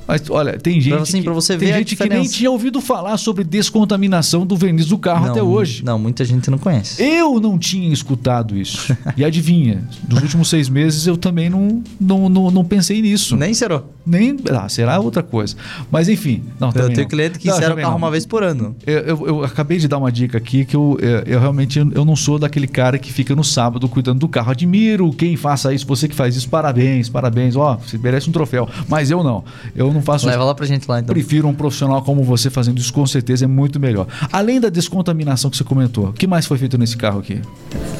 Mas 0.06 0.22
olha, 0.28 0.58
tem 0.58 0.78
gente, 0.80 0.94
assim, 0.94 1.22
que, 1.22 1.30
você 1.30 1.56
tem 1.56 1.68
ver 1.68 1.74
a 1.74 1.78
gente 1.78 1.96
que 1.96 2.08
nem 2.08 2.24
tinha 2.24 2.50
ouvido 2.50 2.78
falar 2.80 3.16
sobre 3.16 3.42
descontaminação 3.42 4.46
do 4.46 4.54
verniz 4.54 4.84
do 4.86 4.98
carro 4.98 5.24
Não, 5.24 5.30
até 5.32 5.42
hoje. 5.42 5.82
Não, 5.82 5.98
muita 5.98 6.24
gente 6.26 6.50
não 6.50 6.58
conhece. 6.58 7.02
Eu 7.02 7.40
não 7.40 7.58
tinha 7.58 7.90
escutado 7.90 8.54
isso. 8.54 8.94
e 9.16 9.24
adivinha, 9.24 9.88
nos 10.06 10.22
últimos 10.22 10.48
seis 10.50 10.68
meses 10.68 11.06
eu 11.06 11.16
também 11.16 11.48
não, 11.48 11.82
não, 11.98 12.28
não, 12.28 12.50
não 12.50 12.64
pensei 12.64 13.00
nisso. 13.00 13.34
Nem 13.36 13.54
serou. 13.54 13.93
Nem. 14.06 14.36
Ah, 14.50 14.68
será 14.68 14.98
outra 15.00 15.22
coisa. 15.22 15.56
Mas 15.90 16.08
enfim. 16.08 16.42
Não, 16.60 16.68
Eu 16.68 16.72
tenho 16.88 16.98
não. 17.00 17.08
cliente 17.08 17.38
que 17.38 17.48
encera 17.48 17.72
o 17.74 17.76
carro 17.76 17.90
não. 17.92 17.96
uma 17.98 18.10
vez 18.10 18.26
por 18.26 18.42
ano. 18.42 18.74
Eu, 18.86 18.98
eu- 19.00 19.26
eu 19.26 19.44
acabei 19.44 19.78
de 19.78 19.88
dar 19.88 19.98
uma 19.98 20.12
dica 20.12 20.36
aqui 20.38 20.64
que 20.64 20.76
eu, 20.76 20.98
eu, 21.00 21.18
eu 21.20 21.40
realmente 21.40 21.78
eu 21.78 22.04
não 22.04 22.14
sou 22.16 22.38
daquele 22.38 22.66
cara 22.66 22.98
que 22.98 23.12
fica 23.12 23.34
no 23.34 23.42
sábado 23.44 23.88
cuidando 23.88 24.18
do 24.20 24.28
carro. 24.28 24.50
Admiro 24.50 25.10
quem 25.12 25.36
faça 25.36 25.72
isso, 25.72 25.86
você 25.86 26.06
que 26.08 26.14
faz 26.14 26.36
isso, 26.36 26.48
parabéns, 26.48 27.08
parabéns. 27.08 27.56
Ó, 27.56 27.76
você 27.76 27.96
merece 27.98 28.28
um 28.28 28.32
troféu. 28.32 28.68
Mas 28.88 29.10
eu 29.10 29.22
não. 29.24 29.44
Eu 29.74 29.92
não 29.92 30.02
faço 30.02 30.26
Leva 30.26 30.44
lá 30.44 30.54
pra 30.54 30.66
gente 30.66 30.88
lá 30.88 31.00
então. 31.00 31.12
Prefiro 31.14 31.48
um 31.48 31.54
profissional 31.54 32.02
como 32.02 32.22
você 32.22 32.50
fazendo 32.50 32.78
isso, 32.78 32.92
com 32.92 33.06
certeza 33.06 33.44
é 33.44 33.48
muito 33.48 33.80
melhor. 33.80 34.06
Além 34.30 34.60
da 34.60 34.68
descontaminação 34.68 35.50
que 35.50 35.56
você 35.56 35.64
comentou, 35.64 36.08
o 36.08 36.12
que 36.12 36.26
mais 36.26 36.46
foi 36.46 36.58
feito 36.58 36.76
nesse 36.76 36.96
carro 36.96 37.20
aqui? 37.20 37.40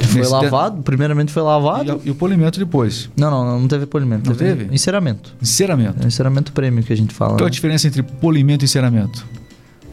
Foi 0.09 0.21
Nesse 0.21 0.31
lavado, 0.33 0.83
primeiramente 0.83 1.33
foi 1.33 1.43
te- 1.43 1.47
lavado. 1.47 2.01
E, 2.05 2.09
e 2.09 2.11
o 2.11 2.15
polimento 2.15 2.59
depois. 2.59 3.09
Não, 3.17 3.31
não, 3.31 3.61
não 3.61 3.69
teve 3.69 3.87
polimento. 3.87 4.29
Não 4.31 4.37
teve? 4.37 4.73
Enceramento. 4.73 5.35
Enceramento. 5.43 5.94
É 6.01 6.05
o 6.05 6.07
enceramento 6.07 6.53
prêmio 6.53 6.83
que 6.83 6.93
a 6.93 6.97
gente 6.97 7.15
fala. 7.15 7.33
Qual 7.33 7.41
é 7.41 7.43
a 7.43 7.47
né? 7.47 7.51
diferença 7.51 7.87
entre 7.87 8.03
polimento 8.03 8.65
e 8.65 8.67
enceramento? 8.67 9.27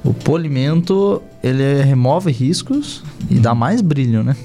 O 0.03 0.13
polimento, 0.13 1.21
ele 1.43 1.83
remove 1.83 2.31
riscos 2.31 3.03
e 3.29 3.35
dá 3.39 3.53
mais 3.53 3.81
brilho, 3.81 4.23
né? 4.23 4.35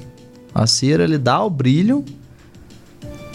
A 0.54 0.66
cera, 0.66 1.04
ele 1.04 1.16
dá 1.18 1.42
o 1.42 1.48
brilho. 1.50 2.04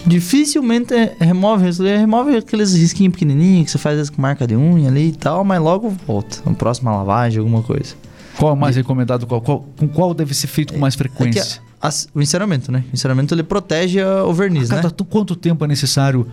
Dificilmente 0.06 0.94
é- 0.94 1.16
remove 1.20 1.68
isso. 1.70 1.84
Ele 1.86 1.98
remove 1.98 2.36
aqueles 2.36 2.74
risquinhos 2.74 3.14
pequenininhos 3.14 3.66
que 3.66 3.72
você 3.72 3.78
faz 3.78 4.10
com 4.10 4.22
marca 4.22 4.48
de 4.48 4.56
unha 4.56 4.90
ali 4.90 5.10
e 5.10 5.12
tal, 5.12 5.44
mas 5.44 5.62
logo 5.62 5.90
volta. 6.08 6.38
Na 6.46 6.54
próxima 6.54 6.92
lavagem, 6.92 7.40
alguma 7.40 7.62
coisa. 7.62 7.94
Qual 8.38 8.52
é 8.52 8.54
o 8.54 8.58
mais 8.58 8.76
recomendado? 8.76 9.28
Qual, 9.28 9.42
qual- 9.42 9.66
com 9.78 9.88
qual 9.88 10.14
deve 10.14 10.34
ser 10.34 10.48
feito 10.48 10.74
com 10.74 10.80
mais 10.80 10.94
É 10.94 10.98
que 10.98 11.04
frequência? 11.04 11.62
a- 11.82 11.88
a- 11.90 11.92
o 12.16 12.22
enceramento, 12.22 12.72
né? 12.72 12.84
O 12.92 12.96
enceramento, 12.96 13.34
ele 13.36 13.44
protege 13.44 14.02
a- 14.02 14.24
o 14.26 14.34
verniz, 14.34 14.72
A 14.72 14.76
cada 14.78 14.88
né? 14.88 14.94
quanto 15.08 15.36
tempo 15.36 15.64
é 15.66 15.68
necessário 15.68 16.26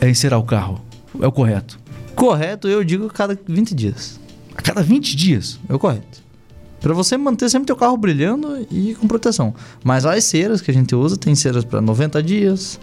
é, 0.00 0.08
encerar 0.08 0.38
o 0.38 0.44
carro? 0.44 0.80
É 1.20 1.26
o 1.26 1.32
correto? 1.32 1.78
Correto, 2.14 2.68
eu 2.68 2.82
digo 2.84 3.08
cada 3.08 3.38
20 3.46 3.74
dias. 3.74 4.18
A 4.56 4.62
cada 4.62 4.82
20 4.82 5.14
dias? 5.16 5.58
É 5.68 5.74
o 5.74 5.78
correto. 5.78 6.24
Pra 6.80 6.94
você 6.94 7.16
manter 7.16 7.48
sempre 7.50 7.66
teu 7.66 7.76
carro 7.76 7.96
brilhando 7.96 8.66
e 8.70 8.94
com 8.94 9.06
proteção. 9.08 9.54
Mas 9.82 10.06
as 10.06 10.24
ceras 10.24 10.60
que 10.60 10.70
a 10.70 10.74
gente 10.74 10.94
usa, 10.94 11.16
tem 11.16 11.34
ceras 11.34 11.64
para 11.64 11.80
90 11.80 12.22
dias, 12.22 12.78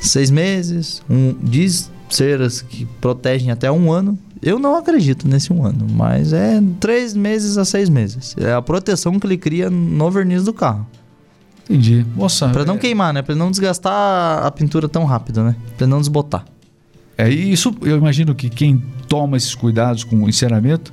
6 0.00 0.30
meses, 0.30 1.02
um, 1.08 1.34
diz 1.40 1.90
ceras 2.08 2.60
que 2.60 2.86
protegem 3.00 3.50
até 3.50 3.70
um 3.70 3.92
ano. 3.92 4.18
Eu 4.42 4.58
não 4.58 4.74
acredito 4.74 5.28
nesse 5.28 5.52
um 5.52 5.64
ano, 5.64 5.86
mas 5.92 6.32
é 6.32 6.62
3 6.80 7.14
meses 7.14 7.58
a 7.58 7.64
6 7.64 7.88
meses. 7.90 8.34
É 8.38 8.52
a 8.54 8.62
proteção 8.62 9.18
que 9.20 9.26
ele 9.26 9.36
cria 9.36 9.68
no 9.70 10.10
verniz 10.10 10.42
do 10.44 10.52
carro. 10.52 10.86
Entendi. 11.64 12.04
Nossa. 12.16 12.48
Pra 12.48 12.64
não 12.64 12.74
é- 12.74 12.78
queimar, 12.78 13.12
né? 13.12 13.22
Pra 13.22 13.34
não 13.34 13.50
desgastar 13.50 14.44
a 14.44 14.50
pintura 14.50 14.88
tão 14.88 15.04
rápido, 15.04 15.44
né? 15.44 15.54
Pra 15.78 15.86
não 15.86 15.98
desbotar. 16.00 16.44
É, 17.20 17.30
e 17.30 17.52
isso 17.52 17.74
eu 17.82 17.96
imagino 17.98 18.34
que 18.34 18.48
quem 18.48 18.82
toma 19.08 19.36
esses 19.36 19.54
cuidados 19.54 20.04
com 20.04 20.16
o 20.22 20.28
enceramento, 20.28 20.92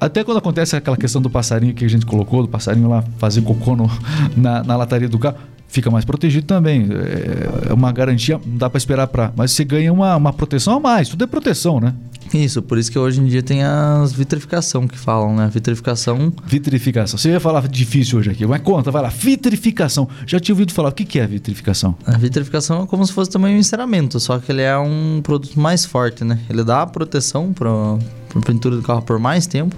até 0.00 0.22
quando 0.22 0.38
acontece 0.38 0.76
aquela 0.76 0.96
questão 0.96 1.20
do 1.20 1.28
passarinho 1.30 1.74
que 1.74 1.84
a 1.84 1.88
gente 1.88 2.06
colocou, 2.06 2.42
do 2.42 2.48
passarinho 2.48 2.88
lá 2.88 3.02
fazer 3.18 3.42
cocô 3.42 3.74
no- 3.74 3.90
na, 4.36 4.62
na 4.62 4.76
lataria 4.76 5.08
do 5.08 5.18
carro, 5.18 5.36
fica 5.66 5.90
mais 5.90 6.04
protegido 6.04 6.46
também. 6.46 6.86
É, 6.92 7.70
é 7.70 7.72
uma 7.72 7.90
garantia, 7.90 8.40
não 8.46 8.56
dá 8.56 8.70
para 8.70 8.78
esperar 8.78 9.06
para. 9.08 9.32
Mas 9.34 9.50
você 9.52 9.64
ganha 9.64 9.92
uma, 9.92 10.14
uma 10.16 10.32
proteção 10.32 10.76
a 10.76 10.80
mais, 10.80 11.08
tudo 11.08 11.24
é 11.24 11.26
proteção, 11.26 11.80
né? 11.80 11.92
Isso, 12.34 12.60
por 12.60 12.78
isso 12.78 12.90
que 12.90 12.98
hoje 12.98 13.20
em 13.20 13.26
dia 13.26 13.42
tem 13.42 13.62
as 13.62 14.12
vitrificação 14.12 14.88
que 14.88 14.98
falam, 14.98 15.34
né? 15.36 15.48
Vitrificação 15.52 16.32
Vitrificação. 16.46 17.16
Você 17.18 17.30
ia 17.30 17.38
falar 17.40 17.68
difícil 17.68 18.18
hoje 18.18 18.30
aqui, 18.30 18.44
mas 18.46 18.60
conta, 18.60 18.90
vai 18.90 19.02
lá. 19.02 19.08
Vitrificação. 19.08 20.08
Já 20.26 20.40
tinha 20.40 20.52
ouvido 20.54 20.72
falar, 20.72 20.88
o 20.88 20.92
que 20.92 21.18
é 21.18 21.26
vitrificação? 21.26 21.94
A 22.04 22.18
vitrificação 22.18 22.82
é 22.82 22.86
como 22.86 23.06
se 23.06 23.12
fosse 23.12 23.30
também 23.30 23.54
um 23.54 23.58
enceramento, 23.58 24.18
só 24.18 24.38
que 24.38 24.50
ele 24.50 24.62
é 24.62 24.76
um 24.76 25.20
produto 25.22 25.58
mais 25.58 25.84
forte, 25.84 26.24
né? 26.24 26.38
Ele 26.50 26.64
dá 26.64 26.84
proteção 26.86 27.52
para 27.52 27.70
a 27.70 28.40
pintura 28.44 28.76
do 28.76 28.82
carro 28.82 29.02
por 29.02 29.18
mais 29.18 29.46
tempo 29.46 29.76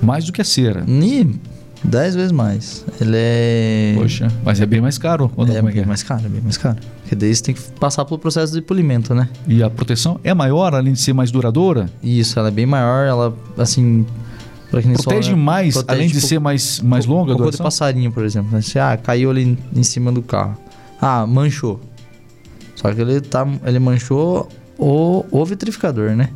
Mais 0.00 0.24
do 0.24 0.32
que 0.32 0.40
a 0.40 0.44
cera. 0.44 0.84
e 0.88 1.26
10 1.84 2.14
vezes 2.16 2.32
mais. 2.32 2.84
Ele 3.00 3.12
é. 3.14 3.94
Poxa, 3.96 4.28
mas 4.44 4.60
é 4.60 4.66
bem 4.66 4.80
mais 4.80 4.98
caro. 4.98 5.30
Ou 5.36 5.46
não, 5.46 5.54
é 5.54 5.58
é 5.58 5.62
que 5.62 5.72
bem 5.72 5.82
é? 5.82 5.86
mais 5.86 6.02
caro, 6.02 6.26
é 6.26 6.28
bem 6.28 6.40
mais 6.40 6.56
caro. 6.56 6.76
Porque 7.02 7.14
daí 7.14 7.34
você 7.34 7.42
tem 7.42 7.54
que 7.54 7.60
passar 7.78 8.04
pelo 8.04 8.18
processo 8.18 8.52
de 8.52 8.60
polimento, 8.60 9.14
né? 9.14 9.28
E 9.46 9.62
a 9.62 9.70
proteção 9.70 10.18
é 10.24 10.34
maior, 10.34 10.74
além 10.74 10.92
de 10.92 11.00
ser 11.00 11.12
mais 11.12 11.30
duradoura? 11.30 11.88
Isso, 12.02 12.38
ela 12.38 12.48
é 12.48 12.50
bem 12.50 12.66
maior, 12.66 13.06
ela, 13.06 13.36
assim. 13.56 14.04
Pra 14.70 14.82
quem 14.82 14.92
Protege 14.92 15.30
só, 15.30 15.36
né? 15.36 15.42
mais, 15.42 15.74
Protege, 15.74 15.96
além 15.96 16.08
de 16.08 16.14
tipo, 16.14 16.26
ser 16.26 16.38
mais, 16.38 16.80
mais 16.80 17.06
longa 17.06 17.32
Cocô 17.34 17.50
de 17.50 17.56
passarinho, 17.56 18.12
por 18.12 18.22
exemplo. 18.22 18.50
né? 18.52 18.60
Você, 18.60 18.78
ah, 18.78 18.98
caiu 18.98 19.30
ali 19.30 19.42
em, 19.44 19.58
em 19.74 19.82
cima 19.82 20.12
do 20.12 20.20
carro. 20.20 20.58
Ah, 21.00 21.26
manchou. 21.26 21.80
Só 22.74 22.92
que 22.92 23.00
ele, 23.00 23.20
tá, 23.20 23.46
ele 23.64 23.78
manchou 23.78 24.46
o, 24.76 25.24
o 25.30 25.44
vitrificador, 25.46 26.10
né? 26.10 26.28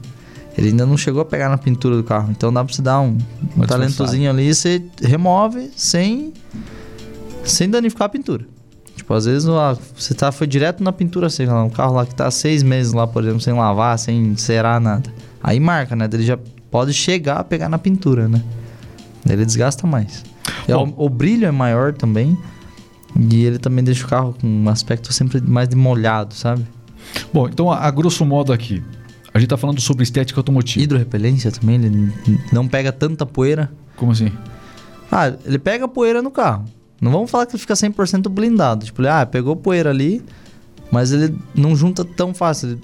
Ele 0.56 0.68
ainda 0.68 0.84
não 0.84 0.96
chegou 0.96 1.22
a 1.22 1.24
pegar 1.24 1.48
na 1.48 1.56
pintura 1.56 1.96
do 1.96 2.04
carro. 2.04 2.30
Então 2.30 2.52
dá 2.52 2.64
pra 2.64 2.72
você 2.72 2.82
dar 2.82 3.00
um, 3.00 3.16
um 3.56 3.62
talentozinho 3.62 4.30
ali 4.30 4.48
e 4.48 4.54
você 4.54 4.82
remove 5.00 5.70
sem 5.74 6.32
sem 7.44 7.68
danificar 7.68 8.06
a 8.06 8.08
pintura. 8.08 8.46
Tipo, 8.94 9.14
às 9.14 9.24
vezes 9.24 9.48
ó, 9.48 9.76
você 9.96 10.14
tá, 10.14 10.30
foi 10.30 10.46
direto 10.46 10.82
na 10.84 10.92
pintura, 10.92 11.28
sei 11.30 11.46
lá, 11.46 11.64
um 11.64 11.70
carro 11.70 11.94
lá 11.94 12.06
que 12.06 12.14
tá 12.14 12.30
seis 12.30 12.62
meses 12.62 12.92
lá, 12.92 13.06
por 13.06 13.22
exemplo, 13.22 13.40
sem 13.40 13.52
lavar, 13.52 13.98
sem 13.98 14.36
cerar 14.36 14.80
nada. 14.80 15.12
Aí 15.42 15.58
marca, 15.58 15.96
né? 15.96 16.08
Ele 16.12 16.22
já 16.22 16.38
pode 16.70 16.92
chegar 16.92 17.38
a 17.38 17.44
pegar 17.44 17.68
na 17.68 17.78
pintura, 17.78 18.28
né? 18.28 18.42
Ele 19.28 19.44
desgasta 19.44 19.86
mais. 19.86 20.22
Bom. 20.68 20.94
o, 20.96 21.06
o 21.06 21.08
brilho 21.08 21.46
é 21.46 21.50
maior 21.50 21.92
também. 21.92 22.36
E 23.30 23.44
ele 23.44 23.58
também 23.58 23.84
deixa 23.84 24.06
o 24.06 24.08
carro 24.08 24.34
com 24.40 24.46
um 24.46 24.68
aspecto 24.68 25.12
sempre 25.12 25.40
mais 25.40 25.68
de 25.68 25.76
molhado, 25.76 26.34
sabe? 26.34 26.64
Bom, 27.32 27.48
então 27.48 27.70
a, 27.70 27.78
a 27.78 27.90
grosso 27.90 28.24
modo 28.24 28.52
aqui, 28.52 28.82
a 29.34 29.38
gente 29.38 29.48
tá 29.48 29.56
falando 29.56 29.80
sobre 29.80 30.02
estética 30.02 30.38
automotiva. 30.38 30.84
Hidrorrepelência 30.84 31.50
também, 31.50 31.76
ele 31.76 32.12
não 32.52 32.68
pega 32.68 32.92
tanta 32.92 33.24
poeira. 33.24 33.70
Como 33.96 34.12
assim? 34.12 34.30
Ah, 35.10 35.32
ele 35.44 35.58
pega 35.58 35.88
poeira 35.88 36.20
no 36.20 36.30
carro. 36.30 36.64
Não 37.00 37.10
vamos 37.10 37.30
falar 37.30 37.46
que 37.46 37.52
ele 37.52 37.60
fica 37.60 37.74
100% 37.74 38.28
blindado. 38.28 38.84
Tipo, 38.84 39.00
ele, 39.00 39.08
ah, 39.08 39.26
pegou 39.26 39.56
poeira 39.56 39.90
ali, 39.90 40.22
mas 40.90 41.12
ele 41.12 41.34
não 41.54 41.74
junta 41.74 42.04
tão 42.04 42.34
fácil, 42.34 42.70
ele 42.70 42.80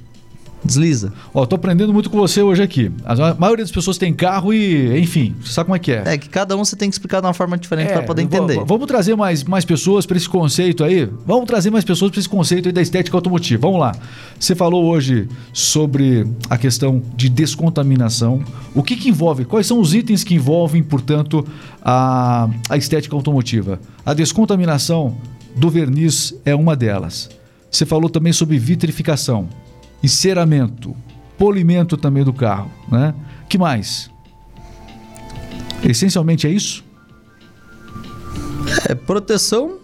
desliza. 0.64 1.12
Ó, 1.32 1.46
tô 1.46 1.56
aprendendo 1.56 1.92
muito 1.92 2.10
com 2.10 2.18
você 2.18 2.42
hoje 2.42 2.62
aqui. 2.62 2.90
A 3.04 3.34
maioria 3.34 3.64
das 3.64 3.72
pessoas 3.72 3.96
tem 3.96 4.12
carro 4.12 4.52
e, 4.52 4.98
enfim, 5.00 5.34
você 5.40 5.52
sabe 5.52 5.66
como 5.66 5.76
é 5.76 5.78
que 5.78 5.92
é. 5.92 6.02
É 6.06 6.18
que 6.18 6.28
cada 6.28 6.56
um 6.56 6.64
você 6.64 6.76
tem 6.76 6.88
que 6.88 6.94
explicar 6.94 7.20
de 7.20 7.26
uma 7.26 7.34
forma 7.34 7.56
diferente 7.56 7.90
É, 7.90 7.92
para 7.94 8.02
poder 8.02 8.22
entender. 8.22 8.62
Vamos 8.64 8.86
trazer 8.86 9.16
mais, 9.16 9.44
mais 9.44 9.64
pessoas 9.64 10.04
para 10.04 10.16
esse 10.16 10.28
conceito 10.28 10.84
aí. 10.84 11.08
Vamos 11.26 11.46
trazer 11.46 11.70
mais 11.70 11.84
pessoas 11.84 12.10
para 12.10 12.20
esse 12.20 12.28
conceito 12.28 12.66
aí 12.66 12.72
da 12.72 12.82
estética 12.82 13.16
automotiva. 13.16 13.60
Vamos 13.62 13.80
lá. 13.80 13.94
Você 14.38 14.54
falou 14.54 14.84
hoje 14.84 15.28
sobre 15.52 16.26
a 16.50 16.58
questão 16.58 17.02
de 17.16 17.28
descontaminação. 17.28 18.42
O 18.74 18.82
que, 18.82 18.96
que 18.96 19.08
envolve? 19.08 19.44
Quais 19.44 19.66
são 19.66 19.80
os 19.80 19.94
itens 19.94 20.24
que 20.24 20.34
envolvem, 20.34 20.82
portanto, 20.82 21.46
a, 21.82 22.48
a 22.68 22.76
estética 22.76 23.14
automotiva? 23.14 23.80
A 24.04 24.14
descontaminação 24.14 25.16
do 25.56 25.70
verniz 25.70 26.34
é 26.44 26.54
uma 26.54 26.76
delas. 26.76 27.30
Você 27.70 27.84
falou 27.84 28.08
também 28.08 28.32
sobre 28.32 28.58
vitrificação, 28.58 29.48
enceramento, 30.02 30.96
polimento 31.36 31.96
também 31.96 32.24
do 32.24 32.32
carro, 32.32 32.70
né? 32.90 33.14
Que 33.48 33.58
mais? 33.58 34.10
Essencialmente 35.82 36.46
é 36.46 36.50
isso? 36.50 36.84
É 38.88 38.94
proteção, 38.94 39.78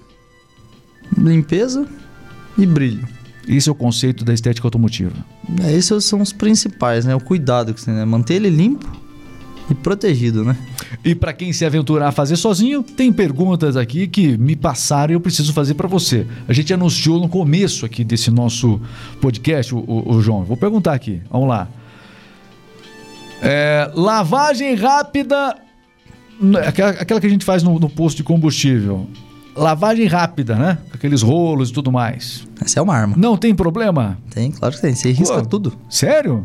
limpeza 1.16 1.86
e 2.58 2.66
brilho. 2.66 3.06
Esse 3.46 3.68
é 3.68 3.72
o 3.72 3.74
conceito 3.74 4.24
da 4.24 4.32
estética 4.32 4.66
automotiva. 4.66 5.14
É, 5.62 5.72
esses 5.72 6.04
são 6.04 6.20
os 6.20 6.32
principais, 6.32 7.04
né? 7.04 7.14
O 7.14 7.20
cuidado 7.20 7.74
que 7.74 7.80
você 7.80 7.86
tem, 7.86 7.94
né? 7.94 8.04
Manter 8.04 8.34
ele 8.34 8.50
limpo 8.50 9.03
e 9.70 9.74
protegido, 9.74 10.44
né? 10.44 10.56
E 11.04 11.14
para 11.14 11.32
quem 11.32 11.52
se 11.52 11.64
aventurar 11.64 12.08
a 12.08 12.12
fazer 12.12 12.36
sozinho, 12.36 12.82
tem 12.82 13.12
perguntas 13.12 13.76
aqui 13.76 14.06
que 14.06 14.36
me 14.36 14.54
passaram 14.56 15.12
e 15.12 15.14
eu 15.16 15.20
preciso 15.20 15.52
fazer 15.52 15.74
para 15.74 15.88
você. 15.88 16.26
A 16.46 16.52
gente 16.52 16.72
anunciou 16.72 17.18
no 17.20 17.28
começo 17.28 17.84
aqui 17.86 18.04
desse 18.04 18.30
nosso 18.30 18.80
podcast, 19.20 19.74
o, 19.74 19.78
o- 19.78 20.14
o 20.16 20.20
João. 20.22 20.44
Vou 20.44 20.56
perguntar 20.56 20.92
aqui. 20.92 21.22
Vamos 21.30 21.48
lá. 21.48 21.68
É, 23.42 23.90
lavagem 23.94 24.74
rápida, 24.74 25.56
aquela, 26.66 26.90
aquela 26.90 27.20
que 27.20 27.26
a 27.26 27.30
gente 27.30 27.44
faz 27.44 27.62
no, 27.62 27.78
no 27.78 27.88
posto 27.90 28.18
de 28.18 28.22
combustível. 28.24 29.06
Lavagem 29.56 30.06
rápida, 30.06 30.56
né? 30.56 30.78
Aqueles 30.92 31.22
rolos 31.22 31.70
e 31.70 31.72
tudo 31.72 31.92
mais. 31.92 32.46
Essa 32.60 32.80
é 32.80 32.82
uma 32.82 32.94
arma. 32.96 33.14
Não 33.16 33.36
tem 33.36 33.54
problema? 33.54 34.18
Tem, 34.30 34.50
claro 34.50 34.74
que 34.74 34.80
tem. 34.80 34.94
Você 34.94 35.12
risca 35.12 35.42
tudo. 35.44 35.72
Sério? 35.88 36.44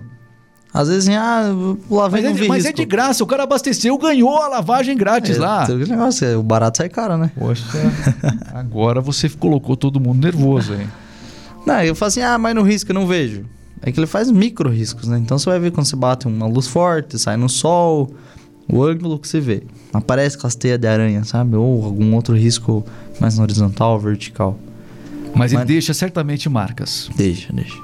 Às 0.71 0.87
vezes, 0.87 1.07
assim, 1.09 1.17
ah, 1.17 1.45
eu 1.49 1.79
lavei 1.89 2.21
Mas 2.21 2.35
não 2.37 2.45
é, 2.45 2.47
mas 2.47 2.65
é 2.65 2.71
de 2.71 2.85
graça, 2.85 3.23
o 3.23 3.27
cara 3.27 3.43
abasteceu, 3.43 3.97
ganhou 3.97 4.37
a 4.37 4.47
lavagem 4.47 4.95
grátis 4.95 5.37
É, 5.37 5.39
lá. 5.39 5.67
negócio, 5.67 6.27
é, 6.27 6.37
o 6.37 6.43
barato 6.43 6.77
sai 6.77 6.89
caro, 6.89 7.17
né? 7.17 7.31
Poxa, 7.37 7.63
agora 8.53 9.01
você 9.01 9.27
colocou 9.29 9.75
todo 9.75 9.99
mundo 9.99 10.23
nervoso 10.23 10.73
aí. 10.73 10.87
Não, 11.65 11.81
eu 11.83 11.95
falo 11.95 12.07
assim, 12.07 12.21
ah, 12.21 12.37
mas 12.37 12.53
no 12.55 12.61
risco 12.61 12.91
eu 12.91 12.95
não 12.95 13.05
vejo. 13.05 13.45
É 13.81 13.91
que 13.91 13.99
ele 13.99 14.07
faz 14.07 14.29
micro 14.31 14.69
riscos, 14.69 15.07
né? 15.07 15.17
Então 15.17 15.37
você 15.37 15.49
vai 15.49 15.59
ver 15.59 15.71
quando 15.71 15.85
você 15.87 15.95
bate 15.95 16.27
uma 16.27 16.47
luz 16.47 16.67
forte, 16.67 17.17
sai 17.19 17.35
no 17.37 17.49
sol, 17.49 18.13
o 18.67 18.83
ângulo 18.83 19.17
que 19.19 19.27
você 19.27 19.39
vê. 19.39 19.63
Aparece 19.93 20.35
aquelas 20.37 20.55
teias 20.55 20.79
de 20.79 20.87
aranha, 20.87 21.23
sabe? 21.23 21.55
Ou 21.55 21.83
algum 21.83 22.13
outro 22.15 22.35
risco 22.35 22.85
mais 23.19 23.37
horizontal, 23.39 23.99
vertical. 23.99 24.57
Mas 25.35 25.51
ele 25.51 25.59
Mas- 25.59 25.67
deixa 25.67 25.93
certamente 25.93 26.47
marcas. 26.49 27.09
Deixa, 27.15 27.51
deixa. 27.53 27.77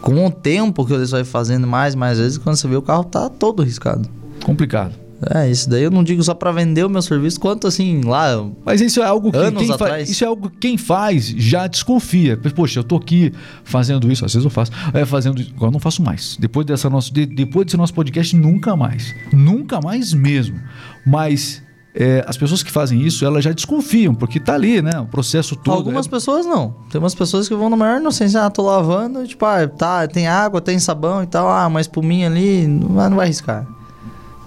Com 0.00 0.26
o 0.26 0.30
tempo 0.30 0.84
que 0.86 0.92
você 0.96 1.12
vai 1.12 1.24
fazendo 1.24 1.66
mais, 1.66 1.94
mais 1.94 2.18
vezes, 2.18 2.38
quando 2.38 2.56
você 2.56 2.66
vê 2.68 2.76
o 2.76 2.82
carro 2.82 3.04
tá 3.04 3.28
todo 3.28 3.62
riscado. 3.62 4.08
Complicado. 4.44 5.00
É, 5.32 5.48
isso 5.48 5.70
daí 5.70 5.84
eu 5.84 5.90
não 5.92 6.02
digo 6.02 6.20
só 6.20 6.34
pra 6.34 6.50
vender 6.50 6.84
o 6.84 6.90
meu 6.90 7.00
serviço, 7.00 7.38
quanto 7.38 7.68
assim, 7.68 8.00
lá, 8.04 8.44
Mas 8.64 8.80
isso 8.80 9.00
é 9.00 9.04
algo 9.04 9.30
que 9.30 9.38
Anos 9.38 9.62
quem 9.62 9.72
atrás. 9.72 10.10
isso 10.10 10.24
é 10.24 10.26
algo 10.26 10.50
que 10.50 10.56
quem 10.58 10.76
faz 10.76 11.26
já 11.28 11.68
desconfia. 11.68 12.36
Poxa, 12.36 12.80
eu 12.80 12.84
tô 12.84 12.96
aqui 12.96 13.32
fazendo 13.62 14.10
isso, 14.10 14.24
às 14.24 14.32
vezes 14.32 14.44
eu 14.44 14.50
faço, 14.50 14.72
é 14.92 15.04
fazendo 15.04 15.40
isso. 15.40 15.52
agora 15.54 15.68
eu 15.68 15.72
não 15.74 15.78
faço 15.78 16.02
mais. 16.02 16.36
Depois 16.40 16.66
dessa 16.66 16.90
nosso, 16.90 17.14
de- 17.14 17.24
depois 17.26 17.66
desse 17.66 17.76
nosso 17.76 17.94
podcast 17.94 18.34
nunca 18.34 18.74
mais, 18.74 19.14
nunca 19.32 19.80
mais 19.80 20.12
mesmo. 20.12 20.58
Mas 21.06 21.61
é, 21.94 22.24
as 22.26 22.36
pessoas 22.36 22.62
que 22.62 22.70
fazem 22.70 23.00
isso, 23.02 23.24
elas 23.24 23.44
já 23.44 23.52
desconfiam 23.52 24.14
porque 24.14 24.40
tá 24.40 24.54
ali, 24.54 24.80
né? 24.80 24.98
O 25.00 25.06
processo 25.06 25.54
todo. 25.56 25.74
Algumas 25.76 26.06
é- 26.06 26.10
pessoas 26.10 26.46
não. 26.46 26.74
Tem 26.90 26.98
umas 26.98 27.14
pessoas 27.14 27.48
que 27.48 27.54
vão 27.54 27.68
na 27.68 27.76
maior 27.76 28.00
inocência. 28.00 28.44
Ah, 28.44 28.50
tô 28.50 28.62
lavando, 28.62 29.26
tipo, 29.26 29.44
ah, 29.44 29.66
tá, 29.68 30.06
tem 30.08 30.26
água, 30.26 30.60
tem 30.60 30.78
sabão 30.78 31.22
e 31.22 31.26
tal. 31.26 31.48
Ah, 31.48 31.66
uma 31.66 31.80
espuminha 31.80 32.28
ali, 32.28 32.66
não 32.66 32.88
vai, 32.88 33.08
não 33.10 33.16
vai 33.16 33.26
riscar. 33.26 33.66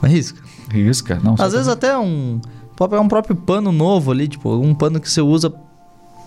Não 0.02 0.10
risca. 0.10 0.42
risca, 0.72 1.20
não. 1.24 1.36
Às 1.38 1.54
vezes 1.54 1.68
até 1.68 1.98
um... 1.98 2.42
Pode 2.76 2.90
pegar 2.90 3.02
um 3.02 3.08
próprio 3.08 3.36
pano 3.36 3.72
novo 3.72 4.12
ali, 4.12 4.28
tipo, 4.28 4.54
um 4.56 4.74
pano 4.74 5.00
que 5.00 5.10
você 5.10 5.22
usa 5.22 5.54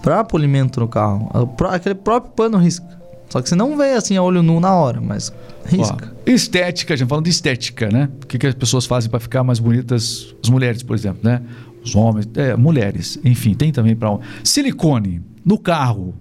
pra 0.01 0.25
polimento 0.25 0.81
no 0.81 0.89
carro. 0.89 1.31
Ah, 1.35 1.75
Aquele 1.75 1.95
próprio 1.95 2.33
pano 2.33 2.57
risca. 2.59 2.98
Só 3.29 3.43
que 3.43 3.49
você 3.49 3.55
não 3.55 3.77
vê 3.77 3.93
assim 3.93 4.17
a 4.17 4.23
olho 4.23 4.43
nu 4.43 4.59
na 4.59 4.75
hora, 4.75 5.01
mas 5.01 5.33
risca. 5.67 6.13
Ó, 6.27 6.31
estética, 6.31 6.95
a 6.95 6.97
gente 6.97 7.09
falando 7.09 7.25
de 7.25 7.31
estética, 7.31 7.89
né? 7.91 8.09
O 8.23 8.27
que, 8.27 8.39
que 8.39 8.47
as 8.47 8.55
pessoas 8.55 8.87
fazem 8.87 9.11
para 9.11 9.21
ficar 9.21 9.45
mais 9.45 9.59
bonitas? 9.59 10.35
As 10.43 10.49
mulheres, 10.49 10.83
por 10.83 10.97
exemplo, 10.97 11.21
né? 11.23 11.43
Os 11.85 11.95
homens, 11.95 12.29
é, 12.35 12.57
mulheres, 12.57 13.19
enfim, 13.25 13.55
tem 13.55 13.71
também 13.71 13.95
para 13.95 14.19
silicone 14.43 15.23
no 15.45 15.59
carro. 15.59 16.15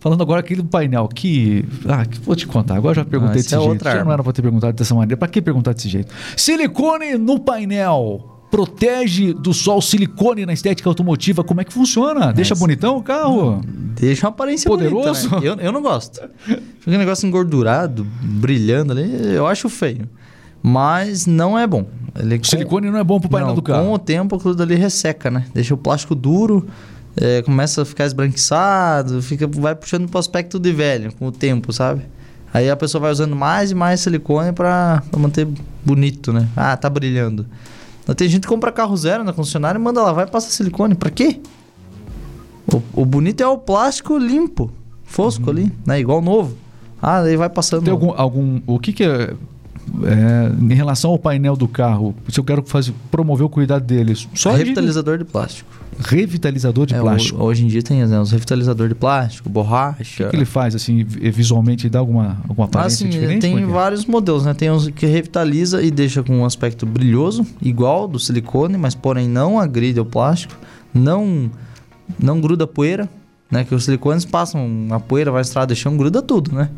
Falando 0.00 0.20
agora 0.22 0.40
aquele 0.40 0.60
do 0.60 0.68
painel 0.68 1.08
que, 1.08 1.64
ah, 1.88 2.04
que 2.04 2.18
vou 2.20 2.36
te 2.36 2.46
contar. 2.46 2.76
Agora 2.76 2.94
já 2.94 3.04
perguntei 3.06 3.40
Ah, 3.40 3.42
desse 3.42 3.54
é 3.54 3.58
jeito. 3.60 3.84
Já 3.84 4.04
não 4.04 4.12
era 4.12 4.22
para 4.22 4.32
ter 4.34 4.42
perguntado 4.42 4.74
dessa 4.74 4.94
maneira. 4.94 5.16
Para 5.16 5.28
que 5.28 5.40
perguntar 5.40 5.72
desse 5.72 5.88
jeito? 5.88 6.12
Silicone 6.36 7.16
no 7.16 7.40
painel. 7.40 8.33
Protege 8.54 9.32
do 9.32 9.52
sol 9.52 9.82
silicone 9.82 10.46
na 10.46 10.52
estética 10.52 10.88
automotiva. 10.88 11.42
Como 11.42 11.60
é 11.60 11.64
que 11.64 11.72
funciona? 11.72 12.32
Deixa 12.32 12.54
bonitão 12.54 12.96
o 12.96 13.02
carro? 13.02 13.60
Deixa 13.64 14.26
uma 14.26 14.30
aparência 14.30 14.70
Poderoso? 14.70 15.28
bonita, 15.28 15.56
né? 15.56 15.60
eu, 15.60 15.66
eu 15.66 15.72
não 15.72 15.82
gosto. 15.82 16.20
Fica 16.46 16.92
um 16.94 16.98
negócio 16.98 17.26
engordurado, 17.26 18.06
brilhando 18.22 18.92
ali, 18.92 19.34
eu 19.34 19.44
acho 19.44 19.68
feio. 19.68 20.08
Mas 20.62 21.26
não 21.26 21.58
é 21.58 21.66
bom. 21.66 21.84
Ele 22.16 22.36
O 22.36 22.46
silicone 22.46 22.92
não 22.92 22.98
é 23.00 23.02
bom 23.02 23.18
pro 23.18 23.28
painel 23.28 23.48
não, 23.48 23.54
do 23.56 23.62
carro. 23.62 23.86
Com 23.86 23.92
o 23.92 23.98
tempo 23.98 24.36
aquilo 24.36 24.54
dali 24.54 24.76
resseca, 24.76 25.32
né? 25.32 25.46
Deixa 25.52 25.74
o 25.74 25.76
plástico 25.76 26.14
duro, 26.14 26.64
é, 27.16 27.42
começa 27.42 27.82
a 27.82 27.84
ficar 27.84 28.06
esbranquiçado, 28.06 29.20
fica, 29.20 29.48
vai 29.48 29.74
puxando 29.74 30.08
pro 30.08 30.20
aspecto 30.20 30.60
de 30.60 30.72
velho 30.72 31.12
com 31.14 31.26
o 31.26 31.32
tempo, 31.32 31.72
sabe? 31.72 32.02
Aí 32.52 32.70
a 32.70 32.76
pessoa 32.76 33.00
vai 33.02 33.10
usando 33.10 33.34
mais 33.34 33.72
e 33.72 33.74
mais 33.74 33.98
silicone 33.98 34.52
pra 34.52 35.02
manter 35.16 35.48
bonito, 35.84 36.32
né? 36.32 36.46
Ah, 36.56 36.76
tá 36.76 36.88
brilhando. 36.88 37.44
Tem 38.12 38.28
gente 38.28 38.42
que 38.42 38.48
compra 38.48 38.70
carro 38.70 38.96
zero 38.96 39.24
na 39.24 39.32
concessionária 39.32 39.78
e 39.78 39.82
manda 39.82 40.02
lavar 40.02 40.26
e 40.26 40.30
passa 40.30 40.50
silicone. 40.50 40.94
Pra 40.94 41.10
quê? 41.10 41.40
O, 42.72 43.02
o 43.02 43.04
bonito 43.04 43.42
é 43.42 43.46
o 43.46 43.56
plástico 43.56 44.18
limpo, 44.18 44.70
fosco 45.04 45.50
ali, 45.50 45.72
né? 45.86 46.00
Igual 46.00 46.20
novo. 46.20 46.56
Ah, 47.00 47.22
daí 47.22 47.36
vai 47.36 47.48
passando. 47.48 47.84
Tem 47.84 47.92
algum, 47.92 48.12
algum. 48.16 48.60
O 48.66 48.78
que, 48.78 48.92
que 48.92 49.04
é, 49.04 49.34
é, 50.04 50.52
Em 50.62 50.74
relação 50.74 51.10
ao 51.10 51.18
painel 51.18 51.56
do 51.56 51.68
carro, 51.68 52.14
se 52.28 52.38
eu 52.40 52.44
quero 52.44 52.62
fazer, 52.66 52.92
promover 53.10 53.44
o 53.46 53.48
cuidado 53.48 53.84
deles, 53.84 54.28
só 54.34 54.52
revitalizador 54.52 55.18
de 55.18 55.24
plástico. 55.24 55.68
revitalizador 55.98 56.86
de 56.86 56.94
É, 56.94 57.00
plástico. 57.00 57.38
ho- 57.38 57.44
hoje 57.44 57.64
em 57.64 57.68
dia 57.68 57.82
tem 57.82 58.04
né, 58.04 58.20
os 58.20 58.30
revitalizador 58.32 58.88
de 58.88 58.94
plástico, 58.94 59.48
borracha. 59.48 60.24
O 60.24 60.26
que, 60.26 60.30
que 60.30 60.36
ele 60.36 60.44
faz, 60.44 60.74
assim, 60.74 61.04
vi- 61.04 61.30
visualmente, 61.30 61.88
dá 61.88 61.98
alguma, 62.00 62.38
alguma 62.48 62.66
aparência 62.66 63.06
Assim, 63.06 63.08
diferente? 63.10 63.40
tem 63.42 63.56
é 63.58 63.62
é? 63.62 63.66
vários 63.66 64.04
modelos, 64.06 64.44
né? 64.44 64.54
Tem 64.54 64.70
uns 64.70 64.88
que 64.88 65.06
revitaliza 65.06 65.82
e 65.82 65.90
deixa 65.90 66.22
com 66.22 66.38
um 66.38 66.44
aspecto 66.44 66.84
brilhoso, 66.86 67.46
igual 67.62 68.08
do 68.08 68.18
silicone, 68.18 68.76
mas 68.76 68.94
porém 68.94 69.28
não 69.28 69.58
agride 69.60 70.00
o 70.00 70.04
plástico, 70.04 70.54
não 70.92 71.50
não 72.18 72.40
gruda 72.40 72.66
poeira, 72.66 73.08
né? 73.50 73.64
Que 73.64 73.74
os 73.74 73.84
silicones 73.84 74.24
passam 74.24 74.86
a 74.90 74.98
poeira, 75.00 75.30
vai 75.30 75.42
estrada, 75.42 75.68
deixando 75.68 75.96
gruda 75.96 76.20
tudo, 76.20 76.52
né? 76.54 76.68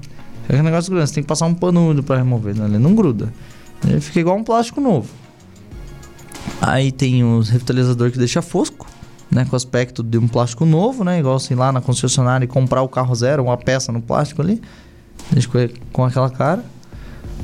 É 0.48 0.52
aquele 0.52 0.62
negócio 0.62 0.90
grande, 0.92 1.08
você 1.08 1.14
tem 1.14 1.22
que 1.22 1.28
passar 1.28 1.46
um 1.46 1.54
pano 1.54 1.84
úmido 1.84 2.02
pra 2.02 2.16
remover, 2.16 2.56
né? 2.56 2.66
Ele 2.66 2.78
não 2.78 2.94
gruda. 2.94 3.32
Ele 3.86 4.00
fica 4.00 4.20
igual 4.20 4.36
um 4.36 4.44
plástico 4.44 4.80
novo. 4.80 5.08
Aí 6.60 6.92
tem 6.92 7.24
os 7.24 7.48
revitalizador 7.48 8.10
que 8.10 8.18
deixa 8.18 8.40
fosco, 8.40 8.86
né? 9.30 9.44
Com 9.44 9.56
aspecto 9.56 10.02
de 10.02 10.18
um 10.18 10.28
plástico 10.28 10.64
novo, 10.64 11.04
né? 11.04 11.18
Igual 11.18 11.36
assim 11.36 11.54
lá 11.54 11.72
na 11.72 11.80
concessionária 11.80 12.44
e 12.44 12.48
comprar 12.48 12.82
o 12.82 12.88
carro 12.88 13.14
zero, 13.14 13.42
uma 13.44 13.56
peça 13.56 13.90
no 13.92 14.00
plástico 14.00 14.40
ali. 14.40 14.62
Deixa 15.30 15.48
com 15.92 16.04
aquela 16.04 16.30
cara. 16.30 16.64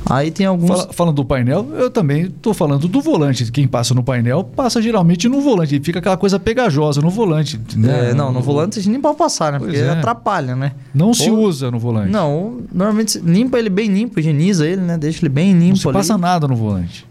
Aí 0.09 0.31
tem 0.31 0.47
alguns. 0.47 0.69
Fala- 0.69 0.93
falando 0.93 1.17
do 1.17 1.25
painel, 1.25 1.67
eu 1.75 1.91
também 1.91 2.29
tô 2.29 2.53
falando 2.53 2.89
do 2.89 3.01
volante. 3.01 3.51
Quem 3.53 3.67
passa 3.69 3.95
no 3.95 4.03
painel 4.03 4.43
passa 4.45 4.81
geralmente 4.83 5.29
no 5.29 5.41
volante. 5.41 5.77
E 5.77 5.81
fica 5.81 5.99
aquela 6.01 6.17
coisa 6.17 6.39
pegajosa 6.39 7.01
no 7.01 7.09
volante. 7.11 7.61
Né? 7.77 8.11
É, 8.11 8.15
não, 8.15 8.33
no 8.33 8.41
volante 8.41 8.79
a 8.79 8.83
gente 8.83 8.93
nem 8.93 9.01
pode 9.01 9.17
passar, 9.17 9.53
né? 9.53 9.59
Pois 9.59 9.71
Porque 9.73 9.85
é. 9.87 9.91
atrapalha, 9.91 10.55
né? 10.57 10.73
Não 10.95 11.15
se 11.15 11.31
Ou- 11.31 11.39
usa 11.41 11.71
no 11.71 11.79
volante. 11.79 12.11
Não, 12.11 12.59
normalmente 12.73 13.19
limpa 13.19 13.59
ele 13.59 13.71
bem 13.71 13.89
limpo, 13.93 14.19
higieniza 14.21 14.67
ele, 14.67 14.81
né? 14.83 14.99
Deixa 14.99 15.21
ele 15.21 15.29
bem 15.29 15.53
limpo 15.53 15.69
Não 15.71 15.77
se 15.77 15.89
ali. 15.89 15.97
passa 15.97 16.19
nada 16.19 16.47
no 16.49 16.57
volante. 16.57 17.07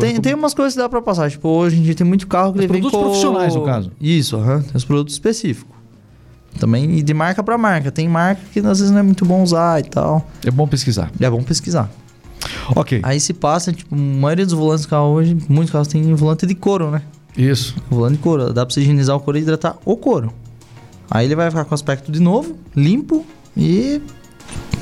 Tem, 0.00 0.20
tem 0.20 0.34
umas 0.34 0.52
coisas 0.52 0.74
que 0.74 0.78
dá 0.80 0.88
pra 0.88 1.00
passar. 1.00 1.30
Tipo, 1.30 1.48
hoje 1.48 1.78
em 1.78 1.82
dia 1.82 1.94
tem 1.94 2.06
muito 2.06 2.26
carro 2.26 2.52
que 2.52 2.58
Os 2.58 2.64
ele 2.64 2.72
vem 2.72 2.80
produtos 2.82 2.98
com... 3.00 3.06
profissionais, 3.06 3.54
no 3.54 3.62
caso. 3.64 3.90
Isso, 4.00 4.36
aham. 4.36 4.60
Tem 4.62 4.72
os 4.74 4.84
produtos 4.84 5.14
específicos. 5.14 5.74
Também 6.58 6.98
e 6.98 7.02
de 7.02 7.12
marca 7.14 7.42
pra 7.42 7.56
marca. 7.58 7.90
Tem 7.90 8.08
marca 8.08 8.40
que 8.52 8.60
às 8.60 8.78
vezes 8.78 8.90
não 8.90 8.98
é 8.98 9.02
muito 9.02 9.24
bom 9.24 9.42
usar 9.42 9.80
e 9.80 9.84
tal. 9.84 10.26
É 10.44 10.50
bom 10.50 10.66
pesquisar. 10.66 11.10
É 11.20 11.28
bom 11.30 11.42
pesquisar. 11.42 11.90
Ok. 12.74 13.00
Aí 13.02 13.20
se 13.20 13.32
passa, 13.32 13.72
tipo, 13.72 13.94
a 13.94 13.98
maioria 13.98 14.44
dos 14.44 14.54
volantes 14.54 14.84
do 14.86 14.88
carro 14.88 15.08
hoje, 15.08 15.36
muitos 15.48 15.70
carros 15.72 15.88
têm 15.88 16.14
volante 16.14 16.46
de 16.46 16.54
couro, 16.54 16.90
né? 16.90 17.02
Isso. 17.36 17.74
Volante 17.90 18.16
de 18.16 18.22
couro. 18.22 18.52
Dá 18.52 18.64
pra 18.64 18.72
você 18.74 18.80
higienizar 18.80 19.16
o 19.16 19.20
couro 19.20 19.38
e 19.38 19.42
hidratar 19.42 19.76
o 19.84 19.96
couro. 19.96 20.32
Aí 21.10 21.26
ele 21.26 21.36
vai 21.36 21.50
ficar 21.50 21.64
com 21.64 21.74
aspecto 21.74 22.10
de 22.10 22.20
novo, 22.20 22.56
limpo 22.74 23.24
e 23.56 24.00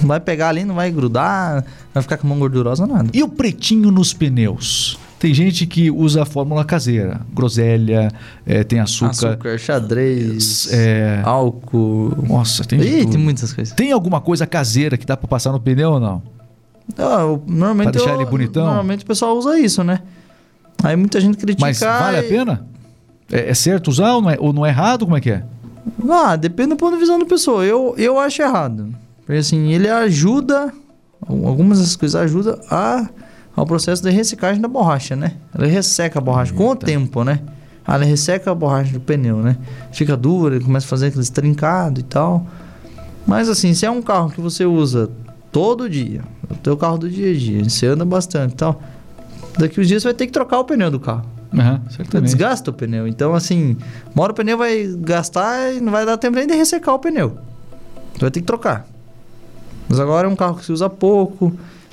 vai 0.03 0.21
pegar 0.21 0.49
ali, 0.49 0.65
não 0.65 0.75
vai 0.75 0.91
grudar, 0.91 1.65
vai 1.93 2.03
ficar 2.03 2.17
com 2.17 2.27
a 2.27 2.31
mão 2.31 2.39
gordurosa, 2.39 2.87
nada. 2.87 3.11
E 3.12 3.23
o 3.23 3.29
pretinho 3.29 3.91
nos 3.91 4.12
pneus? 4.12 4.99
Tem 5.19 5.33
gente 5.33 5.67
que 5.67 5.91
usa 5.91 6.23
a 6.23 6.27
fórmula 6.27 6.65
caseira. 6.65 7.21
Groselha, 7.33 8.12
eh, 8.45 8.62
tem 8.62 8.79
açúcar. 8.79 9.11
Açúcar, 9.31 9.59
xadrez, 9.59 10.69
É... 10.71 11.23
álcool. 11.25 12.12
Nossa, 12.29 12.62
tem 12.65 12.79
Ih, 12.81 13.07
tem 13.07 13.19
muitas 13.19 13.53
coisas. 13.53 13.75
Tem 13.75 13.91
alguma 13.93 14.21
coisa 14.21 14.47
caseira 14.47 14.99
que 14.99 15.07
dá 15.07 15.17
pra 15.17 15.27
passar 15.27 15.53
no 15.53 15.61
pneu 15.61 15.93
ou 15.93 16.01
não? 16.01 16.23
Ah, 16.99 17.20
eu- 17.20 17.43
normalmente 17.47 17.85
Pra 17.85 17.93
deixar 17.93 18.11
eu- 18.14 18.20
ele 18.20 18.30
bonitão? 18.30 18.64
Normalmente 18.66 19.05
o 19.05 19.07
pessoal 19.07 19.37
usa 19.37 19.59
isso, 19.59 19.82
né? 19.82 20.01
Aí 20.82 20.95
muita 20.97 21.20
gente 21.20 21.39
critica. 21.39 21.66
Mas 21.66 21.80
vale 21.80 22.18
a 22.18 22.22
e- 22.24 22.28
pena? 22.28 22.66
É, 23.32 23.51
é 23.51 23.55
certo 23.55 23.89
usar 23.89 24.12
ou 24.14 24.20
não 24.22 24.30
é, 24.30 24.37
ou 24.39 24.53
não 24.53 24.66
é 24.66 24.68
errado? 24.68 25.05
Como 25.07 25.16
é 25.16 25.20
que 25.20 25.30
é? 25.30 25.43
Ah, 26.09 26.37
depende 26.37 26.70
do 26.70 26.76
ponto 26.76 26.95
de 26.95 27.01
visão 27.01 27.18
da 27.18 27.24
pessoa. 27.24 27.64
Eu, 27.64 27.95
eu 27.97 28.18
acho 28.18 28.43
errado. 28.43 28.95
Porque 29.24 29.39
assim, 29.39 29.72
ele 29.72 29.89
ajuda. 29.89 30.72
Algumas 31.26 31.78
dessas 31.78 31.97
coisas 31.97 32.20
ajudam 32.20 32.59
a, 32.70 33.09
ao 33.57 33.64
processo 33.64 34.03
de 34.03 34.11
ressecagem 34.11 34.61
da 34.61 34.68
borracha, 34.68 35.16
né? 35.16 35.32
Ele 35.59 35.68
resseca 35.68 36.18
a 36.18 36.22
borracha 36.22 36.53
com 36.53 36.66
o 36.68 36.72
Eita. 36.72 36.85
tempo, 36.85 37.24
né? 37.24 37.41
Ele 37.89 38.05
resseca 38.05 38.51
a 38.51 38.55
borracha 38.55 38.93
do 38.93 39.01
pneu, 39.01 39.39
né? 39.39 39.57
Fica 39.91 40.16
dura, 40.18 40.57
ele 40.57 40.64
começa 40.64 40.85
a 40.87 40.89
fazer 40.89 41.07
aqueles 41.07 41.30
trincados 41.30 42.01
e 42.01 42.05
tal. 42.05 42.47
Mas 43.26 43.49
assim, 43.49 43.72
se 43.72 43.87
é 43.87 43.91
um 43.91 44.03
carro 44.03 44.28
que 44.30 44.41
você 44.41 44.66
usa 44.66 45.11
todo 45.51 45.89
dia, 45.89 46.20
o 46.51 46.55
teu 46.57 46.76
carro 46.76 46.99
do 46.99 47.09
dia 47.09 47.32
a 47.32 47.34
dia, 47.36 47.64
você 47.64 47.86
anda 47.86 48.05
bastante 48.05 48.53
e 48.53 48.57
tal, 48.57 48.82
daqui 49.59 49.80
uns 49.80 49.88
dias 49.88 50.03
você 50.03 50.09
vai 50.09 50.14
ter 50.14 50.26
que 50.26 50.32
trocar 50.32 50.59
o 50.59 50.64
pneu 50.64 50.90
do 50.90 51.01
carro. 51.01 51.24
Você 51.88 51.97
certamente. 51.97 52.24
desgasta 52.30 52.70
o 52.70 52.74
pneu. 52.74 53.07
Então, 53.07 53.32
assim, 53.32 53.76
uma 54.14 54.24
hora 54.24 54.32
o 54.32 54.34
pneu 54.34 54.59
vai 54.59 54.86
gastar 54.99 55.72
e 55.72 55.80
não 55.80 55.92
vai 55.92 56.05
dar 56.05 56.16
tempo 56.16 56.36
nem 56.36 56.47
de 56.47 56.55
ressecar 56.55 56.95
o 56.95 56.99
pneu. 56.99 57.38
Tu 58.14 58.20
vai 58.20 58.30
ter 58.30 58.40
que 58.40 58.47
trocar. 58.47 58.86
Mas 59.88 60.01
agora 60.01 60.26
é 60.26 60.30
um 60.30 60.34
carro 60.34 60.57
que 60.57 60.64
se 60.64 60.72
usa 60.72 60.90
pouco, 60.90 61.53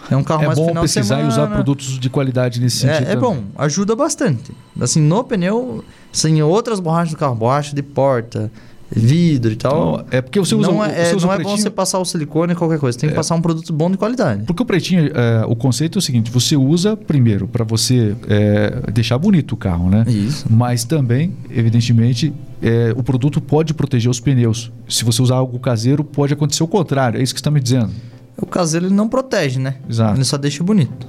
é 0.10 0.16
um 0.16 0.24
carro 0.24 0.44
É 0.44 0.46
mais 0.48 0.58
bom 0.58 0.68
final 0.68 0.84
de 0.84 0.90
pesquisar 0.92 1.22
e 1.22 1.24
usar 1.24 1.34
semana. 1.34 1.56
produtos 1.56 2.00
de 2.00 2.10
qualidade 2.10 2.60
nesse 2.60 2.78
sentido. 2.78 3.08
É, 3.08 3.12
é 3.12 3.16
também. 3.16 3.20
bom, 3.20 3.44
ajuda 3.58 3.96
bastante. 3.96 4.52
Assim, 4.80 5.02
no 5.02 5.24
pneu, 5.24 5.84
assim, 6.12 6.42
outras 6.42 6.80
borrachas 6.80 7.14
do 7.14 7.18
carro, 7.18 7.36
borracha 7.36 7.76
de 7.76 7.84
porta, 7.84 8.52
vidro 8.94 9.52
e 9.52 9.56
tal. 9.56 10.06
É 10.12 10.22
porque 10.22 10.40
você 10.40 10.54
usa, 10.54 10.68
não 10.72 10.84
é, 10.84 11.06
você 11.06 11.16
usa 11.16 11.28
não 11.28 11.34
é 11.34 11.40
bom 11.40 11.56
você 11.56 11.70
passar 11.70 12.00
o 12.00 12.06
silicone 12.06 12.54
qualquer 12.56 12.78
coisa. 12.80 12.98
Tem 12.98 13.10
que 13.10 13.14
É. 13.14 13.16
passar 13.16 13.36
um 13.36 13.42
produto 13.42 13.72
bom 13.72 13.90
de 13.90 13.98
qualidade. 13.98 14.44
Porque 14.46 14.62
o 14.62 14.66
pretinho, 14.66 15.10
é, 15.14 15.46
o 15.48 15.56
conceito 15.56 15.98
é 15.98 16.00
o 16.00 16.02
seguinte: 16.02 16.30
você 16.30 16.56
usa 16.56 16.98
primeiro 16.98 17.48
para 17.48 17.64
você 17.64 18.16
é, 18.28 18.92
deixar 18.92 19.18
bonito 19.18 19.54
o 19.54 19.58
carro, 19.58 19.90
né? 19.90 20.04
Isso. 20.08 20.46
Mas 20.50 20.84
também, 20.84 21.34
evidentemente, 21.50 22.34
é, 22.62 22.94
o 22.96 23.04
produto 23.04 23.40
pode 23.40 23.74
proteger 23.74 24.10
os 24.12 24.20
pneus. 24.20 24.72
Se 24.90 25.04
você 25.06 25.22
usar 25.22 25.36
algo 25.36 25.58
caseiro, 25.60 26.04
pode 26.04 26.34
acontecer 26.34 26.64
o 26.64 26.68
contrário. 26.68 27.20
É 27.20 27.24
isso 27.24 27.34
que 27.34 27.40
você 27.40 27.42
está 27.42 27.52
me 27.52 27.60
dizendo. 27.60 27.92
O 28.38 28.46
caseiro 28.46 28.88
ele 28.88 28.94
não 28.96 29.08
protege, 29.08 29.60
né? 29.60 29.76
Exato. 29.90 30.18
Ele 30.18 30.24
só 30.26 30.38
deixa 30.38 30.64
bonito. 30.64 31.08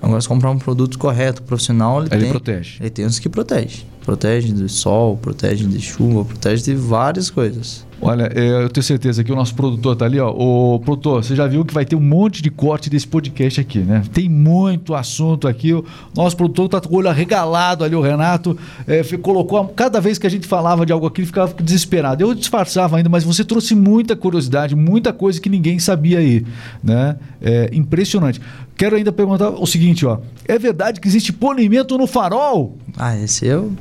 Agora, 0.00 0.20
se 0.20 0.28
comprar 0.28 0.50
um 0.50 0.58
produto 0.58 0.98
correto, 0.98 1.42
profissional, 1.42 2.02
ele, 2.04 2.08
ele 2.14 2.20
tem, 2.22 2.30
protege. 2.30 2.76
ele 2.80 2.90
tem 2.90 3.06
uns 3.06 3.18
que 3.18 3.28
protege. 3.28 3.84
Protege 4.04 4.52
do 4.52 4.68
sol, 4.68 5.16
protege 5.16 5.64
de 5.64 5.80
chuva, 5.80 6.24
protege 6.24 6.62
de 6.62 6.74
várias 6.74 7.30
coisas. 7.30 7.86
Olha, 8.06 8.30
é, 8.34 8.64
eu 8.64 8.68
tenho 8.68 8.84
certeza 8.84 9.24
que 9.24 9.32
o 9.32 9.34
nosso 9.34 9.54
produtor 9.54 9.96
tá 9.96 10.04
ali, 10.04 10.20
ó. 10.20 10.30
Ô, 10.30 10.78
produtor, 10.78 11.24
você 11.24 11.34
já 11.34 11.46
viu 11.46 11.64
que 11.64 11.72
vai 11.72 11.86
ter 11.86 11.96
um 11.96 12.00
monte 12.00 12.42
de 12.42 12.50
corte 12.50 12.90
desse 12.90 13.06
podcast 13.06 13.62
aqui, 13.62 13.78
né? 13.78 14.02
Tem 14.12 14.28
muito 14.28 14.94
assunto 14.94 15.48
aqui. 15.48 15.72
O 15.72 15.84
nosso 16.14 16.36
produtor 16.36 16.68
tá 16.68 16.82
com 16.82 16.94
o 16.94 16.98
olho 16.98 17.08
arregalado 17.08 17.82
ali, 17.82 17.96
o 17.96 18.02
Renato. 18.02 18.58
é, 18.86 19.02
colocou. 19.16 19.66
Cada 19.68 20.02
vez 20.02 20.18
que 20.18 20.26
a 20.26 20.30
gente 20.30 20.46
falava 20.46 20.84
de 20.84 20.92
algo 20.92 21.06
aqui, 21.06 21.22
ele 21.22 21.26
ficava 21.26 21.54
desesperado. 21.62 22.22
Eu 22.22 22.34
disfarçava 22.34 22.98
ainda, 22.98 23.08
mas 23.08 23.24
você 23.24 23.42
trouxe 23.42 23.74
muita 23.74 24.14
curiosidade, 24.14 24.76
muita 24.76 25.10
coisa 25.10 25.40
que 25.40 25.48
ninguém 25.48 25.78
sabia 25.78 26.18
aí, 26.18 26.44
né? 26.82 27.16
É 27.40 27.70
impressionante. 27.72 28.38
Quero 28.76 28.96
ainda 28.96 29.12
perguntar 29.12 29.48
o 29.48 29.66
seguinte, 29.66 30.04
ó. 30.04 30.18
É 30.46 30.58
verdade 30.58 31.00
que 31.00 31.08
existe 31.08 31.32
polimento 31.32 31.96
no 31.96 32.06
farol? 32.06 32.76
Ah, 32.98 33.16
esse 33.16 33.48
é 33.48 33.56
o... 33.56 33.72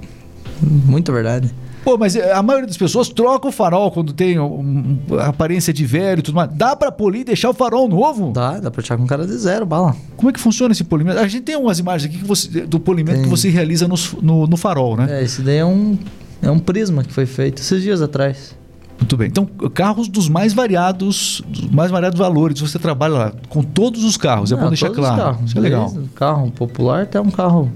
Muito 0.61 1.11
verdade. 1.11 1.51
Pô, 1.83 1.97
mas 1.97 2.15
eh, 2.15 2.31
a 2.31 2.41
maioria 2.41 2.65
das 2.67 2.77
pessoas 2.77 3.09
troca 3.09 3.47
o 3.49 3.51
farol 3.51 3.91
quando 3.91 4.13
tem 4.13 4.39
um- 4.39 4.97
um- 5.09 5.19
aparência 5.19 5.73
de 5.73 5.85
velho 5.85 6.19
e 6.19 6.21
tudo 6.21 6.35
mais. 6.35 6.49
Dá 6.53 6.75
pra 6.77 6.89
polir 6.91 7.21
e 7.21 7.23
deixar 7.25 7.49
o 7.49 7.53
farol 7.53 7.89
novo? 7.89 8.31
Dá, 8.31 8.57
dá 8.59 8.71
pra 8.71 8.81
tirar 8.81 8.95
com 8.97 9.05
cara 9.05 9.25
de 9.27 9.33
zero, 9.37 9.65
bala. 9.65 9.93
Como 10.15 10.29
é 10.29 10.33
que 10.33 10.39
funciona 10.39 10.71
esse 10.71 10.83
polimento? 10.85 11.19
A 11.19 11.27
gente 11.27 11.43
tem 11.43 11.57
umas 11.57 11.79
imagens 11.79 12.09
aqui 12.09 12.21
que 12.21 12.27
você- 12.27 12.61
do 12.61 12.79
polimento 12.79 13.15
Tem. 13.17 13.23
que 13.23 13.29
você 13.29 13.49
realiza 13.49 13.85
nos- 13.87 14.13
no, 14.21 14.47
no 14.47 14.55
farol, 14.55 14.95
né? 14.95 15.07
É, 15.19 15.23
esse 15.23 15.41
daí 15.41 15.57
é 15.57 15.65
um, 15.65 15.97
é 16.41 16.49
um 16.49 16.57
prisma 16.59 17.03
que 17.03 17.11
foi 17.11 17.25
feito 17.25 17.61
esses 17.61 17.81
dias 17.83 18.01
atrás. 18.01 18.55
Muito 18.97 19.17
bem. 19.17 19.27
Então, 19.27 19.45
carros 19.73 20.07
dos 20.07 20.29
mais 20.29 20.53
variados, 20.53 21.43
dos 21.49 21.69
mais 21.69 21.91
variados 21.91 22.17
valores. 22.17 22.61
Você 22.61 22.79
trabalha 22.79 23.13
lá 23.13 23.33
com 23.49 23.61
todos 23.61 24.05
os 24.05 24.15
carros. 24.15 24.53
É 24.53 24.55
bom 24.55 24.61
Não, 24.61 24.69
deixar 24.69 24.87
todos 24.87 25.03
os 25.03 25.05
claro. 25.13 25.21
carros, 25.33 25.49
Isso 25.49 25.57
é 25.57 25.61
legal. 25.61 25.83
desde 25.89 25.99
o 25.99 26.07
Carro 26.15 26.49
popular 26.51 27.01
até 27.03 27.19
um 27.19 27.29
carro... 27.29 27.69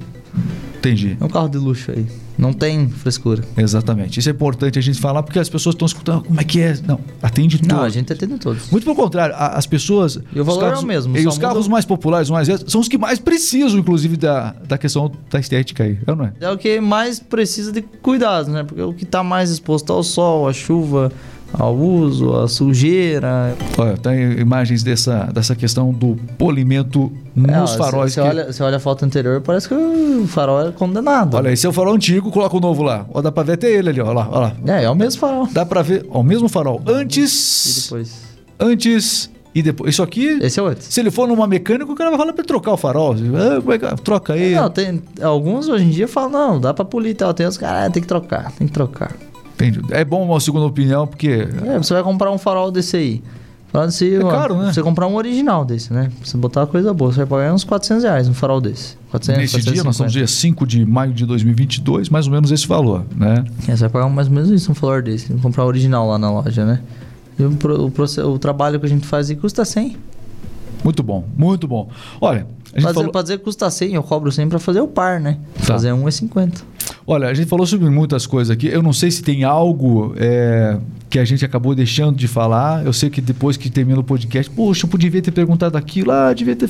Entendi. 0.80 1.17
É 1.19 1.23
um 1.23 1.28
carro 1.28 1.49
de 1.49 1.57
luxo 1.57 1.91
aí. 1.91 2.05
Não 2.38 2.53
tem 2.53 2.88
frescura. 2.88 3.43
Exatamente. 3.57 4.19
Isso 4.19 4.30
é 4.30 4.32
importante 4.32 4.78
a 4.78 4.82
gente 4.82 4.99
falar 4.99 5.23
porque 5.23 5.39
as 5.39 5.49
pessoas 5.49 5.73
estão 5.73 5.88
escutando 5.88 6.23
como 6.23 6.39
é 6.39 6.43
que 6.43 6.61
é. 6.61 6.78
Não, 6.86 6.99
atende 7.21 7.59
Não, 7.63 7.69
todos. 7.69 7.84
a 7.86 7.89
gente 7.89 8.13
atende 8.13 8.38
todos. 8.38 8.69
Muito 8.69 8.84
pelo 8.84 8.95
contrário, 8.95 9.34
a- 9.36 9.57
as 9.57 9.65
pessoas. 9.65 10.19
E 10.34 10.39
o 10.39 10.45
valor 10.45 10.59
é 10.61 10.65
carros- 10.67 10.84
o 10.84 10.86
mesmo, 10.88 11.17
E 11.17 11.28
os 11.28 11.38
carros 11.39 11.63
muda- 11.63 11.71
mais 11.71 11.86
populares, 11.86 12.30
mais 12.30 12.47
são 12.67 12.80
os 12.80 12.88
que 12.88 12.97
mais 12.97 13.17
precisam, 13.17 13.80
inclusive, 13.80 14.15
da, 14.17 14.51
da 14.67 14.78
questão 14.78 15.11
da 15.32 15.39
estética 15.39 15.84
aí. 15.84 15.97
É 16.05 16.13
não 16.15 16.25
é? 16.25 16.34
É 16.39 16.51
o 16.51 16.57
que 16.57 16.80
mais 16.80 17.19
precisa 17.19 17.71
de 17.71 17.82
cuidados, 17.82 18.51
né? 18.51 18.63
Porque 18.63 18.82
é 18.82 18.86
o 18.86 18.93
que 18.93 19.05
tá 19.05 19.23
mais 19.23 19.49
exposto 19.49 19.91
ao 19.91 20.03
sol, 20.03 20.47
à 20.47 20.53
chuva, 20.53 21.11
ao 21.54 21.76
uso, 21.76 22.36
à 22.36 22.48
sujeira. 22.48 23.56
Olha, 23.78 23.98
tem 23.98 24.34
imagens 24.39 24.84
dessa, 24.84 25.30
dessa 25.34 25.56
questão 25.56 25.91
do 25.91 26.16
polimento 26.38 27.12
nos 27.36 27.74
É, 27.74 27.78
faróis. 27.78 28.14
Você 28.14 28.22
que- 28.22 28.28
olha, 28.28 28.48
olha 28.62 28.78
a 28.78 28.80
foto 28.80 29.06
anterior, 29.06 29.41
parece 29.41 29.68
que 29.68 29.74
o 29.74 30.26
farol 30.28 30.68
é 30.68 30.72
condenado. 30.72 31.36
Olha, 31.36 31.52
esse 31.52 31.66
é 31.66 31.70
o 31.70 31.74
farol 31.74 31.93
antigo, 31.95 32.32
coloca 32.32 32.56
o 32.56 32.60
novo 32.60 32.84
lá. 32.84 33.06
Ó, 33.14 33.22
dá 33.22 33.32
pra 33.32 33.43
ver 33.43 33.54
até 33.54 33.72
ele 33.72 33.89
ali, 33.89 34.02
ó. 34.02 34.12
lá, 34.12 34.28
ó 34.32 34.39
lá. 34.39 34.54
É, 34.66 34.84
é 34.84 34.89
o 34.89 34.95
mesmo 34.95 35.20
farol. 35.20 35.48
Dá 35.52 35.66
pra 35.66 35.82
ver, 35.82 36.06
ó, 36.10 36.20
o 36.20 36.24
mesmo 36.24 36.48
farol. 36.50 36.82
E 36.86 36.91
Antes, 36.91 37.84
depois? 37.86 38.14
antes 38.60 39.30
e 39.56 39.62
depois. 39.62 39.91
Isso 39.93 40.04
aqui, 40.04 40.38
Esse 40.41 40.60
é 40.60 40.64
o 40.64 40.68
antes. 40.68 40.88
se 40.88 41.00
ele 41.00 41.10
for 41.12 41.28
numa 41.28 41.48
mecânica, 41.48 41.91
o 41.91 41.95
cara 41.95 42.10
vai 42.12 42.20
falar 42.20 42.34
pra 42.34 42.41
ele 42.41 42.48
trocar 42.48 42.74
o 42.74 42.78
farol. 42.78 43.14
Ah, 43.14 43.74
é 43.74 43.78
que- 43.78 44.02
troca 44.04 44.34
aí. 44.34 44.54
Não, 44.54 44.70
tem, 44.70 45.02
alguns 45.22 45.68
hoje 45.68 45.86
em 45.86 45.89
dia 45.89 46.08
falam, 46.08 46.30
não, 46.30 46.60
dá 46.62 46.74
pra 46.74 46.86
polir 46.86 47.12
e 47.12 47.16
tal. 47.16 47.34
Tem 47.34 47.45
os 47.48 47.58
caras, 47.58 47.88
ah, 47.88 47.89
tem 47.89 48.02
que 48.02 48.08
trocar, 48.08 48.52
tem 48.52 48.68
que 48.68 48.74
trocar. 48.74 49.12
Entendi. 49.58 49.82
É 49.89 50.05
bom 50.05 50.24
uma 50.24 50.39
segunda 50.39 50.66
opinião, 50.66 51.08
porque 51.08 51.47
É, 51.66 51.78
você 51.78 51.93
vai 51.93 52.03
comprar 52.03 52.32
um 52.32 52.38
farol 52.38 52.70
desse 52.72 52.95
aí. 52.95 53.24
Farol 53.72 53.88
desse, 53.88 54.16
É 54.16 54.24
ó, 54.24 54.30
caro, 54.30 54.55
né? 54.55 54.72
Você 54.72 54.84
comprar 54.84 55.08
um 55.08 55.16
original 55.16 55.66
desse, 55.66 55.91
né? 55.91 56.12
Você 56.24 56.38
botar 56.38 56.62
uma 56.62 56.68
coisa 56.68 56.93
boa, 56.93 57.12
você 57.12 57.18
vai 57.18 57.26
pagar 57.26 57.53
uns 57.53 57.64
400 57.64 58.03
reais 58.03 58.30
um 58.30 58.34
farol 58.34 58.62
desse. 58.62 58.95
400, 59.10 59.41
nesse 59.41 59.62
dia, 59.62 59.84
nós 59.84 59.95
estamos 59.95 59.97
450. 59.97 60.12
dia 60.12 60.28
5 60.28 60.68
de 60.68 60.86
maio 60.86 61.12
de 61.12 61.26
2022, 61.26 62.10
mais 62.10 62.28
ou 62.28 62.34
menos 62.34 62.51
esse 62.51 62.68
valor, 62.68 63.03
né? 63.16 63.43
É, 63.68 63.76
você 63.76 63.82
vai 63.82 63.89
pagar 63.89 64.10
mais 64.10 64.28
ou 64.28 64.34
menos 64.34 64.49
isso, 64.51 64.72
um 64.72 64.76
valor 64.76 65.01
desse. 65.01 65.34
Comprar 65.34 65.66
original 65.66 66.08
lá 66.08 66.20
na 66.20 66.30
loja, 66.30 66.64
né? 66.64 66.80
E 67.39 67.43
o, 67.43 67.49
o, 67.49 68.32
o 68.34 68.39
trabalho 68.39 68.80
que 68.80 68.86
a 68.86 68.89
gente 68.89 69.05
faz 69.08 69.30
aí 69.30 69.36
custa 69.36 69.66
100. 69.66 69.97
Muito 70.84 71.01
bom, 71.01 71.26
muito 71.36 71.68
bom. 71.68 71.89
Olha, 72.22 72.45
a 72.72 72.80
gente 72.80 72.84
Fazer, 72.84 72.93
falou... 72.93 73.12
Pra 73.12 73.22
dizer 73.24 73.38
que 73.39 73.43
custa 73.43 73.70
100, 73.70 73.95
eu 73.95 74.03
cobro 74.03 74.32
100 74.32 74.49
pra 74.49 74.60
fazer 74.60 74.82
o 74.82 74.88
par, 74.88 75.20
né? 75.20 75.38
Tá. 75.55 75.74
Fazer 75.74 75.91
um 75.91 76.08
é 76.08 76.12
50. 76.12 76.62
Olha, 77.10 77.30
a 77.30 77.34
gente 77.34 77.47
falou 77.47 77.66
sobre 77.66 77.89
muitas 77.89 78.28
coisas 78.28 78.51
aqui. 78.51 78.68
Eu 78.68 78.84
não 78.84 78.91
sei 78.91 79.10
se 79.10 79.24
tem 79.24 79.45
algo 79.45 80.14
é, 80.18 80.78
que 81.10 81.18
a 81.18 81.24
gente 81.24 81.45
acabou 81.45 81.74
deixando 81.74 82.18
de 82.18 82.28
falar. 82.28 82.86
Eu 82.86 82.91
sei 82.91 83.10
que 83.10 83.22
depois 83.22 83.55
que 83.55 83.70
termina 83.70 83.97
o 83.97 84.03
podcast, 84.03 84.51
poxa, 84.51 84.86
eu 84.86 84.89
podia 84.89 85.10
ter 85.22 85.32
perguntado 85.32 85.78
aquilo, 85.78 86.12
ah, 86.12 86.34
devia 86.34 86.53
ter. 86.53 86.70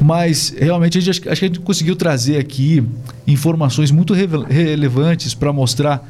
Mas 0.00 0.54
realmente 0.58 0.96
a 0.96 1.00
gente, 1.02 1.10
acho 1.10 1.20
que 1.20 1.28
a 1.28 1.34
gente 1.34 1.60
conseguiu 1.60 1.94
trazer 1.94 2.38
aqui 2.38 2.82
informações 3.26 3.90
muito 3.90 4.14
relevantes 4.14 5.34
para 5.34 5.52
mostrar 5.52 6.02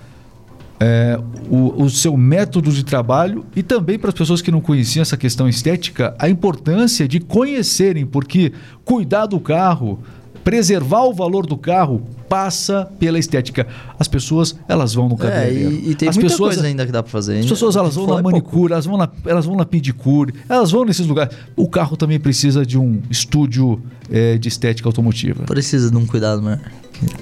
é, 0.79 1.19
o, 1.51 1.83
o, 1.83 1.91
seu 1.91 2.17
método 2.17 2.71
de 2.71 2.85
trabalho 2.85 3.45
e 3.57 3.63
também 3.65 3.99
para 3.99 4.11
as 4.11 4.15
pessoas 4.15 4.41
que 4.41 4.53
não 4.53 4.61
conheciam 4.61 5.03
essa 5.03 5.17
questão 5.17 5.49
estética, 5.49 6.15
a 6.17 6.29
importância 6.29 7.09
de 7.09 7.19
conhecerem, 7.19 8.07
porque 8.07 8.53
cuidar 8.85 9.27
do 9.27 9.41
carro, 9.41 9.99
preservar 10.45 11.05
o 11.05 11.13
valor 11.13 11.47
do 11.47 11.57
carro 11.57 12.03
passa 12.29 12.91
pela 12.99 13.19
estética. 13.19 13.67
As 13.99 14.07
pessoas, 14.07 14.55
elas 14.69 14.95
vão 14.95 15.09
no 15.09 15.17
cabeleireiro. 15.17 15.71
É, 15.71 15.75
e, 15.75 15.91
e, 15.91 15.95
tem 15.95 16.09
as 16.09 16.17
muita 16.17 16.31
pessoas, 16.31 16.55
coisa 16.55 16.69
ainda 16.69 16.85
que 16.85 16.93
dá 16.93 17.03
para 17.03 17.11
fazer. 17.11 17.39
As 17.39 17.47
pessoas, 17.47 17.77
elas 17.77 17.95
vão 17.95 18.07
na 18.07 18.23
manicure, 18.23 18.73
elas 18.73 18.85
vão 18.85 18.97
na, 18.97 19.09
elas 19.25 19.47
vão 19.47 19.57
na 19.57 19.65
pedicure, 19.65 20.35
elas 20.49 20.71
vão 20.71 20.85
nesses 20.85 21.07
lugares. 21.07 21.35
O 21.57 21.69
carro 21.69 21.97
também 21.97 22.21
precisa 22.21 22.65
de 22.65 22.79
um 22.79 23.01
estúdio 23.11 23.81
é, 24.11 24.37
de 24.37 24.49
estética 24.49 24.89
automotiva. 24.89 25.45
Precisa 25.45 25.91
de 25.91 25.97
um 25.97 26.07
cuidado 26.07 26.43
maior. 26.43 26.61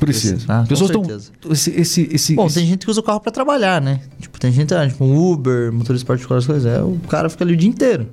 Precisa. 0.01 0.39
Ah, 0.49 0.65
pessoas 0.67 0.91
estão. 0.91 1.53
Esse, 1.53 1.71
esse, 1.71 2.09
esse, 2.11 2.35
Bom, 2.35 2.47
esse... 2.47 2.55
tem 2.55 2.67
gente 2.67 2.85
que 2.85 2.91
usa 2.91 3.01
o 3.01 3.03
carro 3.03 3.21
para 3.21 3.31
trabalhar, 3.31 3.81
né? 3.81 4.01
Tipo, 4.21 4.41
tem 4.41 4.51
gente, 4.51 4.73
ah, 4.75 4.89
tipo, 4.89 5.05
um 5.05 5.33
Uber, 5.33 5.73
motorista 5.73 6.07
particular, 6.07 6.39
as 6.39 6.47
coisas. 6.47 6.65
É, 6.65 6.83
o 6.83 6.99
cara 7.09 7.29
fica 7.29 7.45
ali 7.45 7.53
o 7.53 7.57
dia 7.57 7.69
inteiro. 7.69 8.09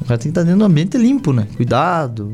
O 0.00 0.04
cara 0.04 0.18
tem 0.18 0.24
que 0.24 0.38
estar 0.38 0.42
dentro 0.42 0.58
do 0.58 0.64
ambiente 0.64 0.96
limpo, 0.96 1.32
né? 1.32 1.46
Cuidado, 1.56 2.32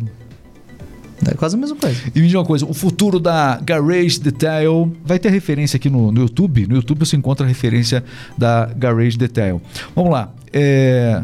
é 1.27 1.35
quase 1.35 1.57
a 1.57 1.59
mesma 1.59 1.77
coisa. 1.77 2.01
E 2.15 2.21
me 2.21 2.27
diz 2.27 2.35
uma 2.35 2.45
coisa, 2.45 2.67
o 2.67 2.75
futuro 2.75 3.19
da 3.19 3.59
Garage 3.63 4.19
Detail 4.21 4.93
vai 5.05 5.19
ter 5.19 5.31
referência 5.31 5.77
aqui 5.77 5.89
no, 5.89 6.11
no 6.11 6.23
YouTube. 6.23 6.67
No 6.67 6.77
YouTube 6.77 6.99
você 7.05 7.17
encontra 7.17 7.47
a 7.47 7.49
referência 7.49 8.05
da 8.37 8.67
Garage 8.67 9.17
Detail. 9.17 9.61
Vamos 9.95 10.11
lá. 10.11 10.33
É... 10.53 11.23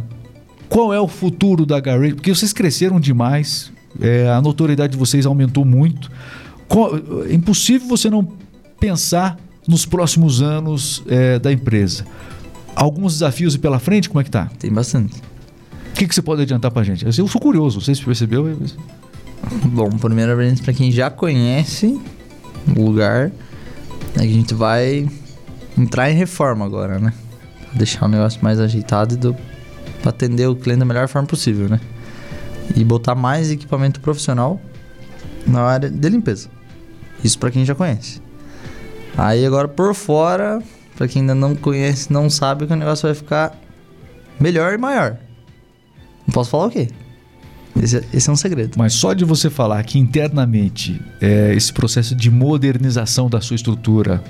Qual 0.68 0.94
é 0.94 1.00
o 1.00 1.08
futuro 1.08 1.66
da 1.66 1.80
Garage? 1.80 2.14
Porque 2.14 2.32
vocês 2.32 2.52
cresceram 2.52 3.00
demais, 3.00 3.72
é, 4.00 4.28
a 4.28 4.40
notoriedade 4.40 4.92
de 4.92 4.98
vocês 4.98 5.26
aumentou 5.26 5.64
muito. 5.64 6.10
É 7.28 7.34
impossível 7.34 7.88
você 7.88 8.08
não 8.08 8.26
pensar 8.78 9.36
nos 9.66 9.84
próximos 9.84 10.40
anos 10.40 11.02
é, 11.08 11.38
da 11.38 11.52
empresa. 11.52 12.04
Alguns 12.76 13.14
desafios 13.14 13.56
pela 13.56 13.80
frente, 13.80 14.08
como 14.08 14.20
é 14.20 14.24
que 14.24 14.30
tá? 14.30 14.48
Tem 14.58 14.72
bastante. 14.72 15.16
O 15.90 15.94
que, 15.94 16.06
que 16.06 16.14
você 16.14 16.22
pode 16.22 16.42
adiantar 16.42 16.70
pra 16.70 16.84
gente? 16.84 17.04
Eu 17.04 17.28
sou 17.28 17.40
curioso, 17.40 17.78
não 17.78 17.84
sei 17.84 17.94
se 17.94 18.04
percebeu. 18.04 18.56
Bom, 19.64 19.90
primeiramente 19.90 20.62
para 20.62 20.72
quem 20.72 20.92
já 20.92 21.10
conhece 21.10 22.00
o 22.76 22.82
lugar, 22.82 23.32
a 24.16 24.22
gente 24.22 24.54
vai 24.54 25.08
entrar 25.76 26.10
em 26.10 26.14
reforma 26.14 26.64
agora, 26.64 26.98
né? 26.98 27.12
Deixar 27.72 28.06
o 28.06 28.08
negócio 28.08 28.42
mais 28.42 28.60
ajeitado 28.60 29.14
e 29.14 29.16
do, 29.16 29.36
pra 30.00 30.10
atender 30.10 30.46
o 30.46 30.56
cliente 30.56 30.80
da 30.80 30.84
melhor 30.84 31.08
forma 31.08 31.26
possível, 31.26 31.68
né? 31.68 31.80
E 32.76 32.84
botar 32.84 33.14
mais 33.14 33.50
equipamento 33.50 34.00
profissional 34.00 34.60
na 35.46 35.62
área 35.62 35.90
de 35.90 36.08
limpeza. 36.08 36.48
Isso 37.24 37.38
para 37.38 37.50
quem 37.50 37.64
já 37.64 37.74
conhece. 37.74 38.20
Aí 39.16 39.44
agora 39.44 39.68
por 39.68 39.94
fora, 39.94 40.62
para 40.96 41.08
quem 41.08 41.22
ainda 41.22 41.34
não 41.34 41.54
conhece, 41.54 42.12
não 42.12 42.30
sabe 42.30 42.66
que 42.66 42.72
o 42.72 42.76
negócio 42.76 43.08
vai 43.08 43.14
ficar 43.14 43.58
melhor 44.38 44.72
e 44.72 44.78
maior. 44.78 45.16
Não 46.26 46.32
posso 46.32 46.50
falar 46.50 46.66
o 46.66 46.70
quê? 46.70 46.88
Esse, 47.82 47.96
é, 47.98 48.04
esse, 48.12 48.28
é 48.28 48.32
um 48.32 48.36
segredo. 48.36 48.72
Mas 48.76 48.92
só 48.92 49.12
de 49.12 49.24
você 49.24 49.48
falar 49.48 49.82
que 49.84 49.98
internamente 49.98 51.00
é, 51.20 51.54
esse 51.54 51.72
processo 51.72 52.14
de 52.14 52.30
modernização 52.30 53.28
da 53.28 53.40
sua 53.40 53.56
estrutura 53.56 54.22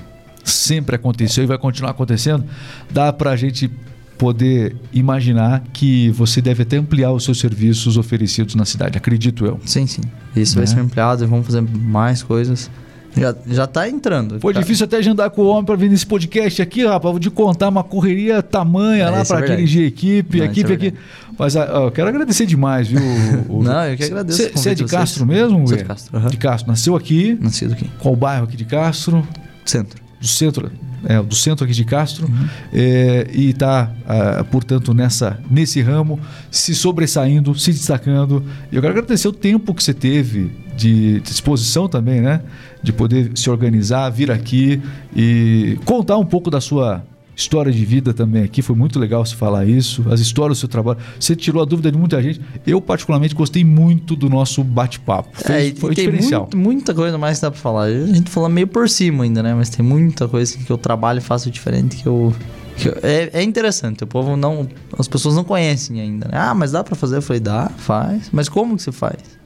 sempre 0.43 0.95
aconteceu 0.95 1.43
e 1.43 1.47
vai 1.47 1.57
continuar 1.57 1.91
acontecendo, 1.91 2.43
dá 2.89 3.11
para 3.13 3.31
a 3.31 3.35
gente 3.35 3.69
poder 4.17 4.75
imaginar 4.93 5.63
que 5.73 6.09
você 6.11 6.41
deve 6.41 6.61
até 6.61 6.77
ampliar 6.77 7.11
os 7.11 7.23
seus 7.23 7.39
serviços 7.39 7.97
oferecidos 7.97 8.53
na 8.53 8.65
cidade, 8.65 8.97
acredito 8.97 9.45
eu. 9.45 9.59
Sim, 9.65 9.87
sim. 9.87 10.01
Isso 10.35 10.55
né? 10.55 10.63
vai 10.63 10.67
ser 10.67 10.79
ampliado 10.79 11.23
e 11.23 11.27
vamos 11.27 11.45
fazer 11.45 11.61
mais 11.61 12.21
coisas. 12.21 12.69
Já, 13.15 13.35
já 13.45 13.67
tá 13.67 13.89
entrando. 13.89 14.39
Foi 14.39 14.53
tá. 14.53 14.61
difícil 14.61 14.85
até 14.85 14.97
agendar 14.97 15.29
com 15.31 15.41
o 15.41 15.47
homem 15.47 15.65
para 15.65 15.75
vir 15.75 15.89
nesse 15.89 16.05
podcast 16.05 16.61
aqui, 16.61 16.85
rapaz. 16.85 17.19
Te 17.19 17.29
contar 17.29 17.69
uma 17.69 17.83
correria 17.83 18.41
tamanha 18.41 19.05
é, 19.05 19.09
lá 19.09 19.25
para 19.25 19.45
é 19.45 19.55
dirigir 19.55 19.83
a 19.83 19.87
equipe, 19.87 20.41
a 20.41 20.45
equipe 20.45 20.71
é 20.71 20.75
aqui. 20.75 20.93
Mas 21.37 21.55
ó, 21.55 21.85
eu 21.85 21.91
quero 21.91 22.07
agradecer 22.07 22.45
demais, 22.45 22.87
viu? 22.87 23.01
O, 23.49 23.63
Não, 23.63 23.85
eu 23.85 23.97
que 23.97 24.03
agradeço. 24.03 24.51
Você 24.53 24.69
é 24.69 24.75
de 24.75 24.85
Castro 24.85 25.25
mesmo? 25.25 25.67
Sou 25.67 25.77
de 25.77 25.83
Castro. 25.83 26.17
Uhum. 26.17 26.27
De 26.27 26.37
Castro. 26.37 26.71
Nasceu 26.71 26.95
aqui? 26.95 27.37
Nascido 27.39 27.73
aqui. 27.73 27.89
Qual 27.99 28.15
bairro 28.15 28.45
aqui 28.45 28.55
de 28.55 28.65
Castro? 28.65 29.27
Centro. 29.65 30.01
Do 30.19 30.27
centro, 30.27 30.71
é, 31.03 31.21
do 31.21 31.35
centro 31.35 31.65
aqui 31.65 31.73
de 31.73 31.83
Castro. 31.83 32.27
Uhum. 32.27 32.47
É, 32.71 33.27
e 33.33 33.49
está, 33.49 33.91
ah, 34.07 34.45
portanto, 34.49 34.93
nessa, 34.93 35.39
nesse 35.49 35.81
ramo, 35.81 36.19
se 36.51 36.75
sobressaindo, 36.75 37.53
se 37.55 37.71
destacando. 37.71 38.43
E 38.71 38.75
eu 38.75 38.81
quero 38.81 38.93
agradecer 38.93 39.27
o 39.27 39.33
tempo 39.33 39.73
que 39.73 39.83
você 39.83 39.93
teve 39.93 40.51
de 40.81 41.19
disposição 41.21 41.87
também, 41.87 42.21
né? 42.21 42.41
De 42.81 42.91
poder 42.91 43.31
se 43.35 43.49
organizar, 43.49 44.09
vir 44.09 44.31
aqui 44.31 44.81
e 45.15 45.77
contar 45.85 46.17
um 46.17 46.25
pouco 46.25 46.49
da 46.49 46.59
sua 46.59 47.03
história 47.35 47.71
de 47.71 47.85
vida 47.85 48.13
também 48.13 48.43
aqui. 48.43 48.61
Foi 48.61 48.75
muito 48.75 48.99
legal 48.99 49.25
se 49.25 49.35
falar 49.35 49.65
isso, 49.65 50.05
as 50.09 50.19
histórias 50.19 50.57
do 50.57 50.59
seu 50.61 50.69
trabalho. 50.69 50.99
Você 51.19 51.35
tirou 51.35 51.61
a 51.61 51.65
dúvida 51.65 51.91
de 51.91 51.97
muita 51.97 52.21
gente. 52.21 52.41
Eu, 52.65 52.81
particularmente, 52.81 53.33
gostei 53.33 53.63
muito 53.63 54.15
do 54.15 54.29
nosso 54.29 54.63
bate-papo. 54.63 55.29
Foi, 55.33 55.67
é, 55.69 55.75
foi 55.75 55.95
diferencial. 55.95 56.41
Muito, 56.41 56.57
muita 56.57 56.93
coisa 56.93 57.17
mais 57.17 57.37
que 57.37 57.43
dá 57.43 57.51
para 57.51 57.59
falar. 57.59 57.83
A 57.83 58.05
gente 58.07 58.29
falou 58.29 58.49
meio 58.49 58.67
por 58.67 58.89
cima 58.89 59.23
ainda, 59.23 59.41
né? 59.43 59.53
Mas 59.53 59.69
tem 59.69 59.85
muita 59.85 60.27
coisa 60.27 60.57
que 60.57 60.69
eu 60.69 60.77
trabalho 60.77 61.19
e 61.19 61.21
faço 61.21 61.49
diferente 61.49 61.97
que 61.97 62.07
eu. 62.07 62.33
Que 62.77 62.89
eu 62.89 62.97
é, 63.03 63.29
é, 63.33 63.43
interessante, 63.43 64.03
o 64.03 64.07
povo 64.07 64.35
não. 64.35 64.67
As 64.97 65.07
pessoas 65.07 65.35
não 65.35 65.43
conhecem 65.43 65.99
ainda, 65.99 66.27
né? 66.27 66.37
Ah, 66.37 66.53
mas 66.53 66.71
dá 66.71 66.83
para 66.83 66.95
fazer? 66.95 67.17
Eu 67.17 67.21
falei, 67.21 67.39
dá, 67.39 67.69
faz. 67.77 68.29
Mas 68.31 68.49
como 68.49 68.75
que 68.75 68.83
você 68.83 68.91
faz? 68.91 69.40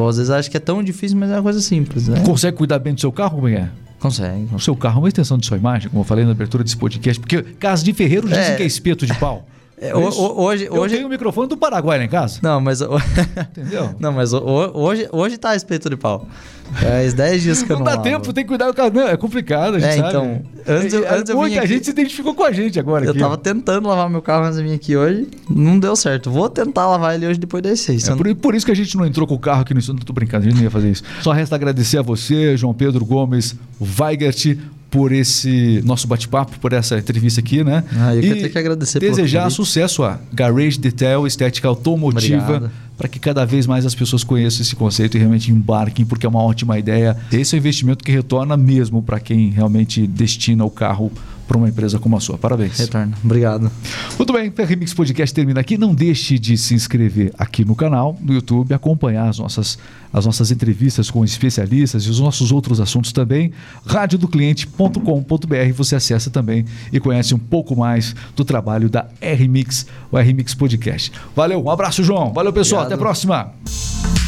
Pô, 0.00 0.08
às 0.08 0.16
vezes 0.16 0.30
acho 0.30 0.50
que 0.50 0.56
é 0.56 0.60
tão 0.60 0.82
difícil, 0.82 1.18
mas 1.18 1.30
é 1.30 1.34
uma 1.34 1.42
coisa 1.42 1.60
simples, 1.60 2.08
né? 2.08 2.20
Consegue 2.20 2.56
cuidar 2.56 2.78
bem 2.78 2.94
do 2.94 3.00
seu 3.02 3.12
carro, 3.12 3.36
como 3.36 3.48
é? 3.48 3.68
Consegue. 3.98 4.48
O 4.54 4.58
seu 4.58 4.74
carro 4.74 4.96
é 4.96 5.02
uma 5.02 5.08
extensão 5.08 5.36
de 5.36 5.44
sua 5.44 5.58
imagem, 5.58 5.90
como 5.90 6.00
eu 6.00 6.06
falei 6.06 6.24
na 6.24 6.30
abertura 6.30 6.64
desse 6.64 6.78
podcast, 6.78 7.20
porque 7.20 7.42
casa 7.42 7.84
de 7.84 7.92
ferreiro 7.92 8.26
dizem 8.26 8.54
é. 8.54 8.56
que 8.56 8.62
é 8.62 8.66
espeto 8.66 9.04
de 9.04 9.12
pau. 9.18 9.46
É, 9.82 9.96
hoje, 9.96 10.66
eu 10.66 10.74
hoje... 10.74 10.94
tenho 10.94 11.06
o 11.06 11.10
microfone 11.10 11.48
do 11.48 11.56
Paraguai 11.56 11.96
lá 11.96 12.04
em 12.04 12.08
casa. 12.08 12.38
Não, 12.42 12.60
mas. 12.60 12.82
Entendeu? 13.56 13.94
Não, 13.98 14.12
mas 14.12 14.34
hoje, 14.34 15.08
hoje 15.10 15.38
tá 15.38 15.56
espeto 15.56 15.88
de 15.88 15.96
pau. 15.96 16.26
Faz 16.74 17.14
10 17.14 17.42
dias 17.42 17.62
que 17.62 17.72
eu 17.72 17.78
não. 17.78 17.84
Não 17.84 17.84
dá 17.86 17.92
lavo. 17.92 18.02
tempo, 18.02 18.32
tem 18.32 18.44
que 18.44 18.48
cuidar 18.48 18.66
do 18.66 18.74
carro. 18.74 18.90
Não, 18.92 19.08
é 19.08 19.16
complicado, 19.16 19.76
a 19.76 19.78
gente 19.78 19.92
é, 19.92 19.96
sabe. 19.96 20.08
então. 20.08 20.42
Antes, 20.68 20.92
eu, 20.92 21.10
antes 21.10 21.34
Muita 21.34 21.56
eu 21.56 21.66
gente 21.66 21.76
aqui, 21.76 21.84
se 21.84 21.90
identificou 21.90 22.34
com 22.34 22.44
a 22.44 22.52
gente 22.52 22.78
agora. 22.78 23.06
Eu 23.06 23.12
aqui. 23.12 23.18
tava 23.18 23.38
tentando 23.38 23.88
lavar 23.88 24.10
meu 24.10 24.20
carro 24.20 24.44
antes 24.44 24.58
de 24.58 24.64
vir 24.64 24.74
aqui 24.74 24.94
hoje. 24.94 25.28
Não 25.48 25.78
deu 25.78 25.96
certo. 25.96 26.30
Vou 26.30 26.50
tentar 26.50 26.86
lavar 26.86 27.14
ele 27.14 27.26
hoje 27.26 27.40
depois 27.40 27.62
das 27.62 27.80
6. 27.80 28.08
É, 28.08 28.14
por, 28.14 28.34
por, 28.36 28.54
isso 28.54 28.66
que 28.66 28.72
a 28.72 28.76
gente 28.76 28.94
não 28.98 29.06
entrou 29.06 29.26
com 29.26 29.34
o 29.34 29.38
carro 29.38 29.62
aqui 29.62 29.72
no 29.72 29.80
estúdio. 29.80 30.04
Tô 30.04 30.12
brincando, 30.12 30.46
a 30.46 30.48
gente 30.48 30.56
não 30.58 30.64
ia 30.64 30.70
fazer 30.70 30.90
isso. 30.90 31.02
Só 31.22 31.32
resta 31.32 31.56
agradecer 31.56 31.96
a 31.96 32.02
você, 32.02 32.54
João 32.54 32.74
Pedro 32.74 33.04
Gomes 33.04 33.56
Weigert, 33.98 34.56
por 34.90 35.12
esse 35.12 35.80
nosso 35.84 36.08
bate-papo, 36.08 36.58
por 36.58 36.72
essa 36.72 36.98
entrevista 36.98 37.40
aqui, 37.40 37.62
né? 37.62 37.84
Ah, 37.96 38.14
eu 38.14 38.22
e 38.22 38.42
ter 38.42 38.48
que 38.48 38.58
agradecer 38.58 38.98
Desejar 38.98 39.48
sucesso 39.50 40.02
a 40.02 40.18
Garage 40.32 40.78
Detail 40.78 41.26
Estética 41.26 41.68
Automotiva 41.68 42.70
para 42.98 43.08
que 43.08 43.18
cada 43.18 43.46
vez 43.46 43.66
mais 43.66 43.86
as 43.86 43.94
pessoas 43.94 44.22
conheçam 44.22 44.60
esse 44.60 44.76
conceito 44.76 45.16
e 45.16 45.20
realmente 45.20 45.50
embarquem, 45.50 46.04
porque 46.04 46.26
é 46.26 46.28
uma 46.28 46.42
ótima 46.42 46.78
ideia. 46.78 47.16
Esse 47.32 47.54
é 47.54 47.56
um 47.56 47.58
investimento 47.58 48.04
que 48.04 48.12
retorna 48.12 48.58
mesmo 48.58 49.02
para 49.02 49.18
quem 49.18 49.48
realmente 49.48 50.06
destina 50.06 50.66
o 50.66 50.70
carro 50.70 51.10
para 51.50 51.58
uma 51.58 51.68
empresa 51.68 51.98
como 51.98 52.16
a 52.16 52.20
sua. 52.20 52.38
Parabéns. 52.38 52.78
Retorno. 52.78 53.12
Obrigado. 53.24 53.68
Muito 54.16 54.32
bem, 54.32 54.52
o 54.56 54.64
Remix 54.64 54.94
Podcast 54.94 55.34
termina 55.34 55.58
aqui. 55.60 55.76
Não 55.76 55.92
deixe 55.92 56.38
de 56.38 56.56
se 56.56 56.74
inscrever 56.74 57.32
aqui 57.36 57.64
no 57.64 57.74
canal, 57.74 58.16
no 58.20 58.32
YouTube, 58.32 58.72
acompanhar 58.72 59.28
as 59.28 59.40
nossas, 59.40 59.76
as 60.12 60.24
nossas 60.24 60.52
entrevistas 60.52 61.10
com 61.10 61.24
especialistas 61.24 62.04
e 62.04 62.10
os 62.10 62.20
nossos 62.20 62.52
outros 62.52 62.78
assuntos 62.80 63.12
também. 63.12 63.52
radiodocliente.com.br 63.84 65.72
você 65.74 65.96
acessa 65.96 66.30
também 66.30 66.64
e 66.92 67.00
conhece 67.00 67.34
um 67.34 67.38
pouco 67.38 67.74
mais 67.74 68.14
do 68.36 68.44
trabalho 68.44 68.88
da 68.88 69.08
RMix, 69.20 69.86
o 70.12 70.16
RMix 70.16 70.54
Podcast. 70.54 71.10
Valeu, 71.34 71.64
um 71.64 71.68
abraço, 71.70 72.04
João. 72.04 72.32
Valeu, 72.32 72.52
pessoal. 72.52 72.82
Obrigado. 72.82 73.00
Até 73.00 73.02
a 73.02 73.04
próxima. 73.04 74.19